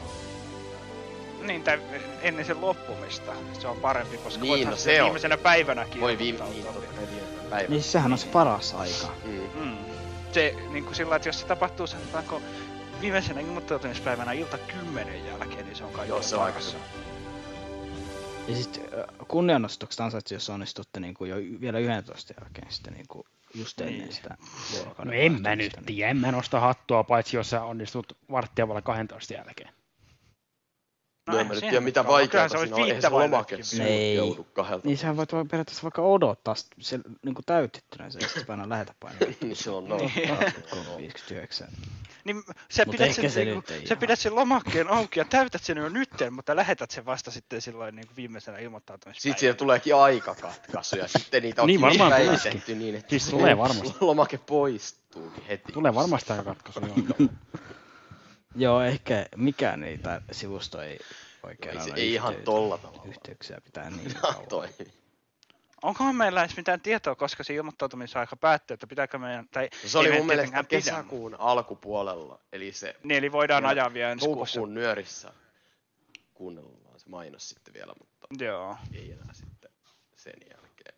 Niin, 1.42 1.62
tai 1.62 1.80
ennen 2.22 2.44
sen 2.44 2.60
loppumista. 2.60 3.32
Se 3.60 3.68
on 3.68 3.76
parempi, 3.76 4.16
koska 4.18 4.40
Niin, 4.40 4.50
voithan 4.50 4.70
no 4.70 4.76
se 4.76 4.82
se 4.82 5.02
on. 5.02 5.04
viimeisenä 5.04 5.36
päivänäkin 5.36 6.00
Voi 6.00 6.18
viime, 6.18 6.38
ilmoittautua. 6.38 6.72
niin 6.72 6.88
totta 6.90 7.00
kai 7.00 7.06
päivänä. 7.50 7.68
Niin 7.70 7.82
sehän 7.82 8.12
on 8.12 8.18
se 8.18 8.26
paras 8.26 8.74
aika. 8.74 9.14
Mm. 9.24 9.40
Mm. 9.64 9.76
Se 10.32 10.54
niin 10.70 10.84
kuin 10.84 10.94
sillä, 10.94 11.16
että 11.16 11.28
jos 11.28 11.40
se 11.40 11.46
tapahtuu 11.46 11.86
sanotaanko 11.86 12.42
viimeisenä 13.00 13.40
ilmoittautumispäivänä 13.40 14.32
ilta 14.32 14.58
kymmenen 14.58 15.26
jälkeen, 15.26 15.64
niin 15.66 15.76
se 15.76 15.84
on 15.84 15.90
kaikkein 15.92 16.08
Joo, 16.08 16.22
se 16.22 16.36
on 16.36 16.42
aika. 16.42 16.58
Ja 18.48 18.56
sitten 18.56 18.82
kunnianostukset 19.28 20.00
ansaitsi, 20.00 20.34
jos 20.34 20.50
onnistutte 20.50 21.00
niin 21.00 21.14
kuin 21.14 21.30
jo 21.30 21.36
vielä 21.60 21.78
11 21.78 22.34
jälkeen 22.40 22.66
sitten 22.72 22.92
niin 22.92 23.08
kuin 23.08 23.26
just 23.54 23.80
ennen 23.80 23.98
Niin. 23.98 24.12
sitä 24.12 24.36
No 25.04 25.12
en 25.12 25.42
mä 25.42 25.56
nyt 25.56 25.72
niin- 25.76 25.84
tiedä, 25.86 26.10
en 26.10 26.16
mä 26.16 26.32
nosta 26.32 26.60
hattua, 26.60 27.04
paitsi 27.04 27.36
jos 27.36 27.50
sä 27.50 27.62
onnistut 27.62 28.16
varttia 28.30 28.68
vailla 28.68 28.82
12 28.82 29.34
jälkeen. 29.34 29.73
No 31.26 31.38
en 31.38 31.46
mä 31.46 31.52
nyt 31.52 31.60
sehän 31.60 31.72
tiedä 31.72 31.84
mitä 31.84 32.06
vaikeaa 32.06 32.48
se 32.48 32.58
siinä 32.58 32.60
olisi 32.60 32.74
on, 32.74 32.80
eihän 32.80 33.02
se 33.02 33.10
viittä 33.10 33.10
lomake 33.10 33.58
Ei. 33.80 34.14
joudu 34.16 34.44
kahdelta. 34.44 34.88
Niin 34.88 34.98
sehän 34.98 35.16
voit 35.16 35.32
voi 35.32 35.44
periaatteessa 35.44 35.82
vaikka 35.82 36.02
odottaa 36.02 36.54
se 36.80 37.00
niin 37.24 37.34
kuin 37.34 37.44
täytettynä 37.46 38.10
se, 38.10 38.20
sitten 38.20 38.46
painaa 38.46 38.68
lähetä 38.68 38.94
painaa. 39.00 39.18
Niin 39.40 39.56
se 39.56 39.70
on 39.70 39.88
no. 39.88 39.98
59. 40.98 41.68
Niin 42.24 42.42
sä 42.70 42.84
Mut 42.84 42.96
pidät, 42.96 43.14
sen, 43.14 43.30
se 43.30 43.44
niinku, 43.44 43.72
ei 43.72 43.86
sä 43.86 43.96
pidät 43.96 44.18
sen 44.18 44.34
lomakkeen 44.34 44.88
auki 44.88 45.20
ja 45.20 45.24
täytät 45.24 45.62
sen 45.62 45.78
jo 45.78 45.88
nytten, 45.88 46.32
mutta 46.32 46.56
lähetät 46.56 46.90
sen 46.90 47.06
vasta 47.06 47.30
sitten 47.30 47.62
silloin 47.62 47.96
niin 47.96 48.06
kuin 48.06 48.16
viimeisenä 48.16 48.58
ilmoittautumispäivänä. 48.58 49.20
Sitten 49.20 49.40
siellä 49.40 49.56
tuleekin 49.56 49.96
aikakatkaisu 49.96 50.96
ja 50.96 51.08
sitten 51.08 51.42
niitä 51.42 51.62
on 51.62 51.66
Niin 51.66 51.80
varmaan 51.80 52.10
päivitetty 52.10 52.74
niin, 52.74 52.94
että 52.94 53.10
Siis 53.10 53.28
tulee 53.28 53.58
varmasti. 53.58 53.96
lomake 54.06 54.38
poistuukin 54.38 55.44
heti. 55.44 55.72
Tulee 55.72 55.94
varmasti 55.94 56.32
aika 56.32 56.44
katkaisu, 56.44 56.80
joo. 58.54 58.82
Ehkä 58.82 59.26
mikään 59.36 59.84
ei, 59.84 59.98
tai 59.98 60.20
sivusto 60.32 60.82
ei 60.82 60.98
oikein 61.42 61.78
Ei 61.78 61.84
se- 61.84 61.92
ei 61.96 62.12
ihan 62.14 62.34
tolla 62.44 62.78
tavalla. 62.78 63.04
Yhteyksiä 63.08 63.60
pitää 63.60 63.90
niin 63.90 64.12
No, 64.14 64.20
kauan. 64.20 64.46
toimii. 64.48 64.92
onkohan 65.82 66.16
meillä 66.16 66.44
edes 66.44 66.56
mitään 66.56 66.80
tietoa, 66.80 67.14
koska 67.14 67.44
se 67.44 67.54
ilmoittautumisaika 67.54 68.36
päättyy, 68.36 68.74
että 68.74 68.86
pitääkö 68.86 69.18
meidän... 69.18 69.48
Tai 69.48 69.68
No 69.82 69.88
se 69.88 69.98
oli 69.98 70.08
ei 70.08 70.16
mun 70.18 70.26
mielestä 70.26 70.56
pidä. 70.56 70.64
kesäkuun 70.68 71.34
alkupuolella, 71.40 72.38
eli 72.52 72.72
se... 72.72 72.96
Niin, 73.02 73.18
eli 73.18 73.32
voidaan 73.32 73.66
ajaa 73.66 73.94
vielä 73.94 74.12
ensi 74.12 74.26
kuussa. 74.26 74.60
Nyörissä 74.66 75.32
kuunnellaan 76.34 77.00
se 77.00 77.08
mainos 77.08 77.48
sitten 77.48 77.74
vielä, 77.74 77.92
mutta 77.98 78.44
Joo. 78.44 78.76
ei 78.94 79.12
enää 79.12 79.32
sitten 79.34 79.70
sen 80.16 80.32
jälkeen. 80.50 80.94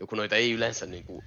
Joku 0.00 0.16
noita 0.16 0.36
ei 0.36 0.52
yleensä 0.52 0.86
niinku 0.86 1.24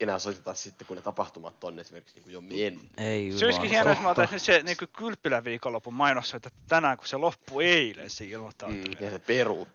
enää 0.00 0.18
soiteta 0.18 0.54
sitten, 0.54 0.86
kun 0.86 0.96
ne 0.96 1.02
tapahtumat 1.02 1.64
on 1.64 1.78
esimerkiksi 1.78 2.14
niinku 2.14 2.30
jo 2.30 2.40
mennyt. 2.40 2.90
Ei 2.96 3.32
Se 3.32 3.44
olisikin 3.44 3.70
hienoa, 3.70 3.92
jos 3.92 4.02
mä 4.02 4.10
otaisin 4.10 4.40
se 4.40 4.62
niin 4.62 4.76
kylpylän 4.96 5.44
viikonlopun 5.44 5.94
mainos, 5.94 6.34
että 6.34 6.50
tänään 6.68 6.96
kun 6.96 7.06
se 7.06 7.16
loppui 7.16 7.64
eilen 7.64 8.10
se 8.10 8.24
ilmoittautuminen. 8.24 8.98
Mm, 8.98 9.04
ja 9.04 9.10
se 9.10 9.18
peru. 9.18 9.68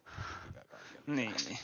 Niin, 1.07 1.33
niin. 1.45 1.59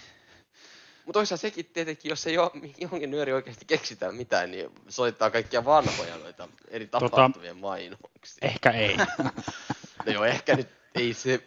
Mutta 1.05 1.19
toisaalta 1.19 1.41
sekin 1.41 1.65
tietenkin, 1.65 2.09
jos 2.09 2.27
ei 2.27 2.37
ole 2.37 2.51
johonkin 2.77 3.11
nyöri 3.11 3.33
oikeasti 3.33 3.65
keksitään 3.65 4.15
mitään, 4.15 4.51
niin 4.51 4.69
soittaa 4.89 5.29
kaikkia 5.29 5.65
vanhoja 5.65 6.17
noita 6.17 6.47
eri 6.67 6.85
Tota- 6.85 6.89
tapahtumien 6.89 7.57
mainoksia. 7.57 8.37
Ehkä 8.41 8.71
ei. 8.71 8.97
no 10.05 10.11
joo, 10.13 10.25
ehkä 10.25 10.55
nyt 10.55 10.69
ei 10.95 11.13
se... 11.13 11.43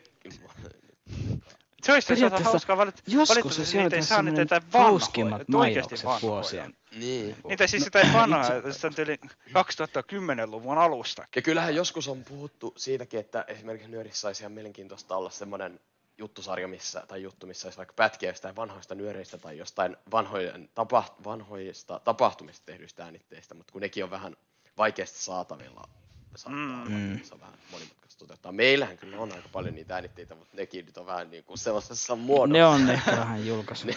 Se 1.89 1.93
olisi 1.93 2.09
toisaalta 2.09 2.37
Periaatteessa 2.37 2.51
hauskaa 2.51 2.77
valit- 2.77 3.03
joskus 3.07 3.71
se 3.71 3.83
niitä 3.83 3.97
ei 3.97 4.03
saa 4.03 4.23
niitä 4.23 4.63
vanhoja, 4.73 4.97
oikeasti 5.25 5.53
mainokset 5.53 6.05
vanhoja. 6.05 6.33
vuosien. 6.33 6.77
Niin. 6.99 7.37
Niitä 7.49 7.67
siis 7.67 7.85
jotain 7.85 8.13
vanhoja, 8.13 8.73
sitä 8.73 8.87
on 8.87 8.93
yli 8.99 9.19
2010-luvun 9.51 10.79
alusta. 10.79 11.27
Ja 11.37 11.43
kyllähän 11.43 11.75
joskus 11.75 12.09
on 12.09 12.25
puhuttu 12.25 12.75
siitäkin, 12.77 13.21
että 13.21 13.45
esimerkiksi 13.49 13.91
nyörissä 13.91 14.21
saisi 14.21 14.43
ihan 14.43 14.53
mielenkiintoista 14.53 15.17
olla 15.17 15.31
semmoinen 15.31 15.81
juttusarja, 16.19 16.69
missä, 16.69 17.05
tai 17.09 17.23
juttu, 17.23 17.47
missä 17.47 17.67
olisi 17.67 17.77
vaikka 17.79 17.95
pätkiä 17.97 18.31
jostain 18.31 18.57
vanhoista 18.57 18.95
nyöreistä 18.95 19.39
tai 19.39 19.59
jostain 19.59 19.97
vanhojen 20.11 20.69
tapaht- 20.75 21.25
vanhoista 21.25 22.01
tapahtumista 22.05 22.67
tehdyistä 22.67 23.05
äänitteistä, 23.05 23.55
mutta 23.55 23.73
kun 23.73 23.81
nekin 23.81 24.05
on 24.05 24.11
vähän 24.11 24.37
vaikeasti 24.79 25.19
saatavilla, 25.19 25.89
saattaa 26.37 26.65
olla, 26.65 26.85
Mm. 26.85 26.95
niin 26.97 27.25
se 27.25 27.35
on 27.35 27.41
vähän 27.41 27.55
monimutkaista 27.73 28.19
toteuttaa. 28.19 28.53
Meillähän 28.53 28.99
kyllä 28.99 29.19
on 29.19 29.33
aika 29.33 29.49
paljon 29.53 29.75
niitä 29.75 29.95
äänitteitä, 29.95 30.35
mutta 30.35 30.57
nekin 30.57 30.87
nyt 30.87 30.99
on 30.99 31.07
vähän 31.07 31.31
niin 31.31 31.45
kuin 31.45 31.59
sellaisessa 31.59 32.17
muodossa. 32.17 32.53
Ne 32.53 32.65
on 32.67 32.91
ehkä 32.91 33.11
vähän 33.17 33.41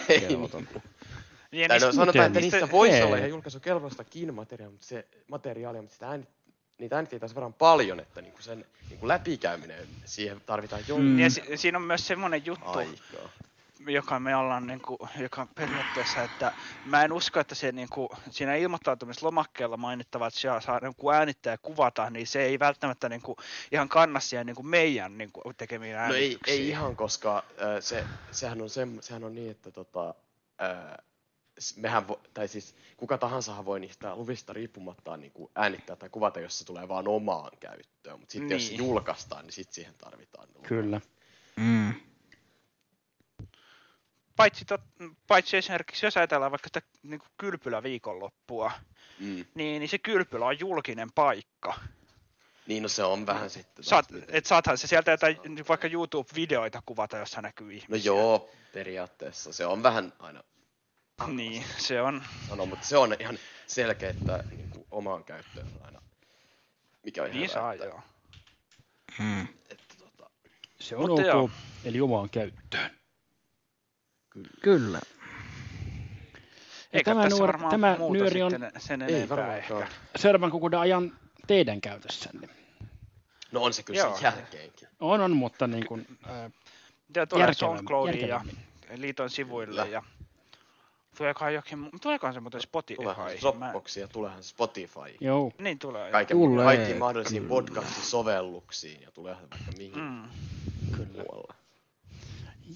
ei 0.08 0.20
kelvoton. 0.20 0.68
Ja 1.52 1.68
tai 1.68 1.78
no, 1.78 1.92
sanotaan, 1.92 2.26
että 2.26 2.40
niistä- 2.40 2.56
niistä 2.58 2.72
voisi 2.72 2.94
ei. 2.96 3.02
olla 3.02 3.16
ihan 3.16 3.30
julkaisukelpoistakin 3.30 4.34
materiaalia, 4.34 4.70
mutta 4.72 4.86
se 4.86 5.06
materiaalia, 5.28 5.82
mutta 5.82 5.92
sitä 5.94 6.08
äänit, 6.08 6.28
niitä 6.78 6.96
äänitteitä 6.96 7.24
on 7.24 7.28
sen 7.28 7.34
verran 7.36 7.52
paljon, 7.54 8.00
että 8.00 8.20
niinku 8.22 8.42
sen 8.42 8.64
niinku 8.90 9.08
läpikäyminen, 9.08 9.86
siihen 10.04 10.40
tarvitaan 10.46 10.82
jonkun 10.88 11.06
Mm. 11.06 11.18
Ja 11.18 11.30
si- 11.30 11.56
siinä 11.56 11.78
on 11.78 11.84
myös 11.84 12.06
semmoinen 12.06 12.46
juttu, 12.46 12.68
aikaa. 12.70 13.28
Joka 13.86 14.20
me 14.20 14.36
ollaan, 14.36 14.66
niin 14.66 14.80
kuin, 14.80 14.98
joka 15.18 15.46
periaatteessa, 15.54 16.22
että 16.22 16.52
mä 16.84 17.04
en 17.04 17.12
usko, 17.12 17.40
että 17.40 17.54
se 17.54 17.72
niin 17.72 17.88
kuin, 17.88 18.08
siinä 18.30 18.54
ilmoittautumislomakkeella 18.54 19.76
mainittava, 19.76 20.26
että 20.26 20.40
siellä 20.40 20.60
saa 20.60 20.78
niin 20.82 20.94
kuin 20.96 21.16
äänittää 21.16 21.52
ja 21.52 21.58
kuvata, 21.58 22.10
niin 22.10 22.26
se 22.26 22.42
ei 22.42 22.58
välttämättä 22.58 23.08
niin 23.08 23.22
kuin, 23.22 23.36
ihan 23.72 23.88
kanna 23.88 24.20
siihen 24.20 24.46
niin 24.46 24.56
kuin 24.56 24.66
meidän 24.66 25.18
niin 25.18 25.32
kuin, 25.32 25.56
tekemiin 25.56 25.96
No 26.08 26.14
ei, 26.14 26.38
ei 26.46 26.68
ihan, 26.68 26.96
koska 26.96 27.36
äh, 27.38 27.66
se, 27.80 28.04
sehän, 28.30 28.62
on 28.62 28.70
se, 28.70 28.86
sehän 29.00 29.24
on 29.24 29.34
niin, 29.34 29.50
että 29.50 29.70
tota, 29.70 30.14
äh, 30.62 30.96
mehän 31.76 32.08
vo, 32.08 32.20
tai 32.34 32.48
siis 32.48 32.74
kuka 32.96 33.18
tahansahan 33.18 33.64
voi 33.64 33.80
niistä 33.80 34.16
luvista 34.16 34.52
riippumatta 34.52 35.16
niin 35.16 35.32
kuin 35.32 35.50
äänittää 35.54 35.96
tai 35.96 36.08
kuvata, 36.08 36.40
jos 36.40 36.58
se 36.58 36.64
tulee 36.64 36.88
vaan 36.88 37.08
omaan 37.08 37.50
käyttöön. 37.60 38.20
Mutta 38.20 38.32
sitten 38.32 38.50
jos 38.50 38.66
se 38.66 38.72
Niin. 38.72 38.78
julkaistaan, 38.78 39.44
niin 39.44 39.52
sitten 39.52 39.74
siihen 39.74 39.94
tarvitaan. 39.98 40.48
lupa. 40.54 40.68
Kyllä. 40.68 41.00
Mm. 41.56 41.94
Paitsi, 44.36 44.64
tot, 44.64 44.80
paitsi 45.26 45.56
esimerkiksi, 45.56 46.06
jos 46.06 46.16
ajatellaan 46.16 46.52
vaikka 46.52 46.68
sitä 46.68 46.82
niin 47.02 47.20
kuin 47.20 47.30
kylpylä 47.38 47.82
viikonloppua, 47.82 48.72
Mm. 49.18 49.44
niin, 49.54 49.80
niin 49.80 49.88
se 49.88 49.98
kylpylä 49.98 50.46
on 50.46 50.60
julkinen 50.60 51.12
paikka. 51.14 51.74
Niin, 52.66 52.82
no 52.82 52.88
se 52.88 53.04
on 53.04 53.26
vähän 53.26 53.50
sitten. 53.50 53.84
Saat, 53.84 54.06
et 54.28 54.46
saathan 54.46 54.78
se 54.78 54.86
sieltä 54.86 55.10
jotain 55.10 55.36
vaikka 55.68 55.88
YouTube-videoita 55.88 56.82
kuvata, 56.86 57.16
jossa 57.18 57.42
näkyy 57.42 57.66
No 57.66 57.72
ihmisiä. 57.72 58.06
joo, 58.12 58.50
periaatteessa 58.72 59.52
se 59.52 59.66
on 59.66 59.82
vähän 59.82 60.12
aina 60.18 60.42
Niin, 61.26 61.64
se 61.78 62.02
on. 62.02 62.22
sanoa, 62.48 62.66
mutta 62.66 62.86
se 62.86 62.96
on 62.96 63.16
ihan 63.20 63.38
selkeä, 63.66 64.10
että 64.10 64.44
niin 64.50 64.70
kuin 64.70 64.86
omaan 64.90 65.24
käyttöön 65.24 65.66
on 65.66 65.86
aina, 65.86 66.02
mikä 67.02 67.22
on 67.22 67.28
ihan 67.28 67.38
Niin 67.40 67.50
hyvä, 67.50 67.60
saa 67.60 67.72
että, 67.72 67.84
joo. 67.86 68.00
Mm. 69.18 69.46
Se 70.80 70.96
on 70.96 71.00
Mutta 71.02 71.22
ok, 71.22 71.26
joo. 71.26 71.50
eli 71.84 72.00
omaan 72.00 72.30
käyttöön. 72.30 72.90
Kyllä. 74.62 74.98
Ja 76.92 76.98
Eikä 76.98 77.10
tämä, 77.10 77.28
nuor, 77.28 77.46
varmaan 77.46 77.70
tämä 77.70 77.96
muuta 77.98 78.18
nyöri 78.22 78.42
on 78.42 78.52
sen 78.78 79.02
Ei 79.02 79.14
enempää 79.14 79.36
varmaankaan. 79.36 79.82
ehkä. 79.82 79.94
seuraavan 80.18 80.50
kuukauden 80.50 80.78
ajan 80.80 81.12
teidän 81.46 81.80
käytössänne. 81.80 82.48
No 83.52 83.62
on 83.62 83.72
se 83.72 83.82
kyllä 83.82 84.00
Joo. 84.00 84.14
sen 84.16 84.22
jälkeenkin. 84.24 84.88
On, 85.00 85.20
on, 85.20 85.36
mutta 85.36 85.66
niin 85.66 85.86
kuin, 85.86 86.06
äh, 86.30 86.52
Ja 87.16 87.26
tulee 87.26 87.54
SoundCloudiin 87.54 88.28
ja 88.28 88.40
liiton 88.96 89.30
sivuille 89.30 89.82
Kyllä. 89.82 89.86
ja 89.94 90.02
tuleekohan 91.18 91.54
jokin, 91.54 91.90
tuleekohan 92.02 92.34
se 92.34 92.40
muuten 92.40 92.60
Spotify? 92.60 92.96
Tuleehan 93.02 93.30
se 93.30 93.34
Mä- 93.34 93.40
Dropbox 93.40 93.96
ja 93.96 94.08
tuleehan 94.08 94.42
Spotify. 94.42 95.16
Joo. 95.20 95.52
Niin 95.58 95.78
tulee. 95.78 96.10
Kaiken, 96.10 96.36
Tulee 96.36 96.64
kaikkiin 96.64 96.98
mahdollisiin 96.98 97.42
kyllä. 97.42 97.48
podcast-sovelluksiin 97.54 99.02
ja 99.02 99.10
tuleehan 99.10 99.44
vaikka 99.50 99.72
mihin 99.78 99.98
Mm. 99.98 100.28
muualle. 101.12 101.54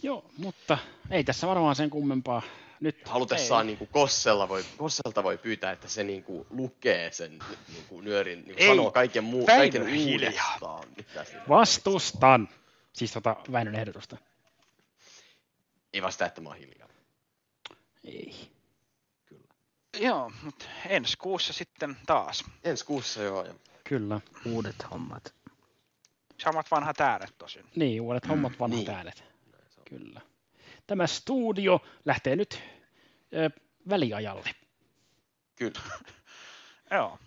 Joo, 0.02 0.30
mutta 0.38 0.78
ei 1.10 1.24
tässä 1.24 1.46
varmaan 1.46 1.76
sen 1.76 1.90
kummempaa. 1.90 2.42
Nyt 2.80 3.08
Halutessaan 3.08 3.66
niin 3.66 3.78
kuin 3.78 3.88
Kossella 3.88 4.48
voi, 4.48 4.64
Kosselta 4.76 5.22
voi 5.22 5.38
pyytää, 5.38 5.72
että 5.72 5.88
se 5.88 6.04
niin 6.04 6.24
kuin 6.24 6.46
lukee 6.50 7.12
sen 7.12 7.38
niin 7.72 7.84
kuin 7.88 8.04
nyörin, 8.04 8.38
niin 8.38 8.44
kuin 8.44 8.58
Ei, 8.62 8.68
sanoo 8.68 8.90
kaiken, 8.90 9.24
muu, 9.24 9.46
kaiken 9.46 9.86
hiljaa. 9.86 10.58
uudestaan. 10.58 10.88
Vastustan. 11.48 12.48
Siis 12.92 13.12
tota 13.12 13.36
Väinön 13.52 13.74
ehdotusta. 13.74 14.16
Ei 15.92 16.02
vasta, 16.02 16.26
että 16.26 16.40
mä 16.40 16.48
oon 16.48 16.58
hiljaa. 16.58 16.88
Ei. 18.04 18.34
Joo, 20.00 20.32
mutta 20.42 20.64
ensi 20.88 21.16
kuussa 21.18 21.52
sitten 21.52 21.96
taas. 22.06 22.44
Ensi 22.64 22.84
kuussa 22.84 23.22
joo. 23.22 23.44
Ja 23.44 23.54
Kyllä. 23.84 24.20
Uudet 24.46 24.76
hommat. 24.90 25.34
Samat 26.42 26.70
vanhat 26.70 27.00
äänet 27.00 27.38
tosin. 27.38 27.64
Niin, 27.76 28.00
uudet 28.00 28.28
hommat, 28.28 28.52
vanhat 28.60 28.78
Niin. 28.78 28.90
äänet. 28.90 29.24
Kyllä. 29.88 30.20
Tämä 30.86 31.06
studio 31.06 31.80
lähtee 32.04 32.36
nyt 32.36 32.60
ö, 33.34 33.50
väliajalle. 33.88 34.50
Kyllä. 35.56 35.80
Joo. 36.90 37.18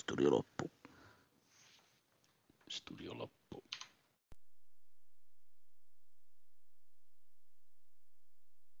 Studio 0.00 0.30
loppu. 0.30 0.70
Studio 2.68 3.18
loppu. 3.18 3.35